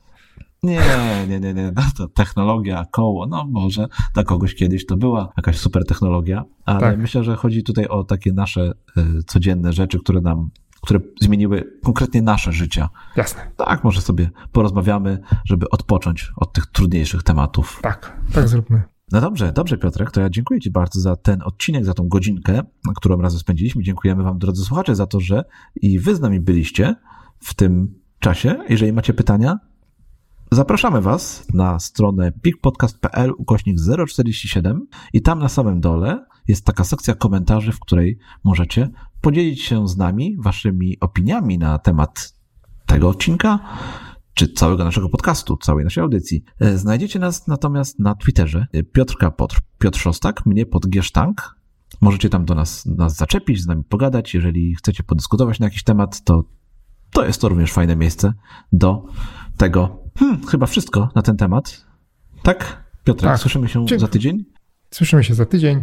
Nie, 0.63 0.81
nie, 1.29 1.41
nie, 1.41 1.55
nie. 1.55 1.73
No 1.77 1.83
to 1.97 2.09
technologia, 2.09 2.85
koło, 2.91 3.27
no 3.27 3.47
może 3.51 3.87
dla 4.15 4.25
kogoś 4.25 4.55
kiedyś 4.55 4.87
to 4.87 4.97
była 4.97 5.33
jakaś 5.37 5.59
super 5.59 5.85
technologia, 5.87 6.45
ale 6.65 6.81
Tak. 6.81 6.99
myślę, 6.99 7.25
że 7.25 7.37
chodzi 7.37 7.63
tutaj 7.63 7.87
o 7.89 8.05
takie 8.05 8.33
nasze 8.33 8.73
y, 8.99 9.23
codzienne 9.27 9.73
rzeczy, 9.73 9.99
które 9.99 10.21
nam, 10.21 10.51
które 10.87 11.01
zmieniły 11.21 11.79
konkretnie 11.85 12.23
nasze 12.23 12.53
życia. 12.53 12.89
Jasne. 13.17 13.51
Tak, 13.57 13.85
może 13.85 14.01
sobie 14.01 14.31
porozmawiamy, 14.53 15.19
żeby 15.45 15.71
odpocząć 15.71 16.33
od 16.37 16.53
tych 16.53 16.67
trudniejszych 16.67 17.23
tematów. 17.23 17.79
Tak, 17.83 18.21
tak 18.33 18.49
zróbmy. 18.49 18.83
No 19.13 19.21
dobrze, 19.21 19.53
dobrze 19.53 19.79
Piotrek, 19.79 20.11
to 20.11 20.21
ja 20.21 20.31
dziękuję 20.31 20.61
Ci 20.61 20.71
bardzo 20.71 21.01
za 21.01 21.17
ten 21.17 21.43
odcinek, 21.43 21.85
za 21.85 21.95
tą 21.95 22.09
godzinkę, 22.09 22.63
którą 22.97 23.21
razem 23.21 23.41
spędziliśmy. 23.41 23.83
Dziękujemy 23.83 24.23
Wam, 24.23 24.39
drodzy 24.39 24.65
słuchacze, 24.65 24.95
za 24.95 25.07
to, 25.07 25.21
że 25.21 25.45
i 25.77 25.99
Wy 25.99 26.17
z 26.17 26.21
nami 26.21 26.41
byliście 26.41 26.95
w 27.39 27.55
tym 27.55 28.01
czasie. 28.19 28.59
Jeżeli 28.69 28.93
macie 28.93 29.15
pytania, 29.15 29.59
zapraszamy 30.53 31.01
Was 31.01 31.47
na 31.55 31.79
stronę 31.79 32.33
pikpodcast.pl 32.33 33.33
ukośnik 33.39 33.77
047 34.09 34.87
i 35.13 35.23
tam 35.23 35.39
na 35.39 35.49
samym 35.49 35.81
dole 35.81 36.27
jest 36.49 36.65
taka 36.65 36.85
sekcja 36.85 37.15
komentarzy, 37.15 37.73
w 37.73 37.81
której 37.81 38.19
możecie 38.45 38.91
podzielić 39.27 39.63
się 39.63 39.89
z 39.89 39.97
nami 39.97 40.37
Waszymi 40.39 40.97
opiniami 41.01 41.59
na 41.59 41.79
temat 41.79 42.35
tego 42.87 43.09
odcinka, 43.09 43.59
czy 44.35 44.49
całego 44.53 44.85
naszego 44.85 45.09
podcastu, 45.09 45.57
całej 45.57 45.85
naszej 45.85 46.03
audycji. 46.03 46.45
E, 46.61 46.79
Znajdziecie 46.79 47.19
nas 47.19 47.47
natomiast 47.47 47.99
na 47.99 48.15
Twitterze 48.15 48.67
e, 48.73 48.83
Piotrka 48.83 49.31
Potr, 49.31 49.61
Piotr 49.79 49.99
Szostak, 49.99 50.47
mnie 50.47 50.67
pod 50.67 50.89
Giesztank. 50.89 51.57
Możecie 52.01 52.29
tam 52.29 52.45
do 52.45 52.55
nas, 52.55 52.87
nas 52.87 53.17
zaczepić, 53.17 53.63
z 53.63 53.67
nami 53.67 53.85
pogadać. 53.85 54.35
Jeżeli 54.35 54.75
chcecie 54.75 55.03
podyskutować 55.03 55.61
na 55.61 55.67
jakiś 55.67 55.85
temat, 55.85 56.25
to 56.25 56.45
to 57.13 57.27
jest 57.27 57.41
to 57.41 57.49
również 57.49 57.73
fajne 57.73 57.97
miejsce 57.97 58.33
do 58.73 59.05
tego. 59.57 59.99
Hmm, 60.19 60.47
chyba 60.47 60.67
wszystko 60.67 61.09
na 61.15 61.23
ten 61.23 61.37
temat. 61.37 61.87
Tak? 62.43 62.85
Piotrek, 63.05 63.33
Tak. 63.33 63.41
słyszymy 63.41 63.69
się 63.69 63.87
Dzięki. 63.87 64.01
za 64.01 64.09
tydzień. 64.09 64.45
Słyszymy 64.91 65.25
się 65.25 65.35
za 65.35 65.47
tydzień. 65.47 65.81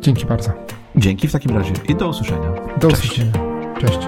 Dzięki 0.00 0.26
bardzo. 0.26 0.52
Dzięki 0.96 1.28
w 1.28 1.32
takim 1.32 1.56
razie 1.56 1.72
i 1.88 1.94
do 1.94 2.08
usłyszenia. 2.08 2.52
Do 2.80 2.90
Cześć. 2.90 3.02
usłyszenia. 3.04 3.32
Cześć. 3.80 3.98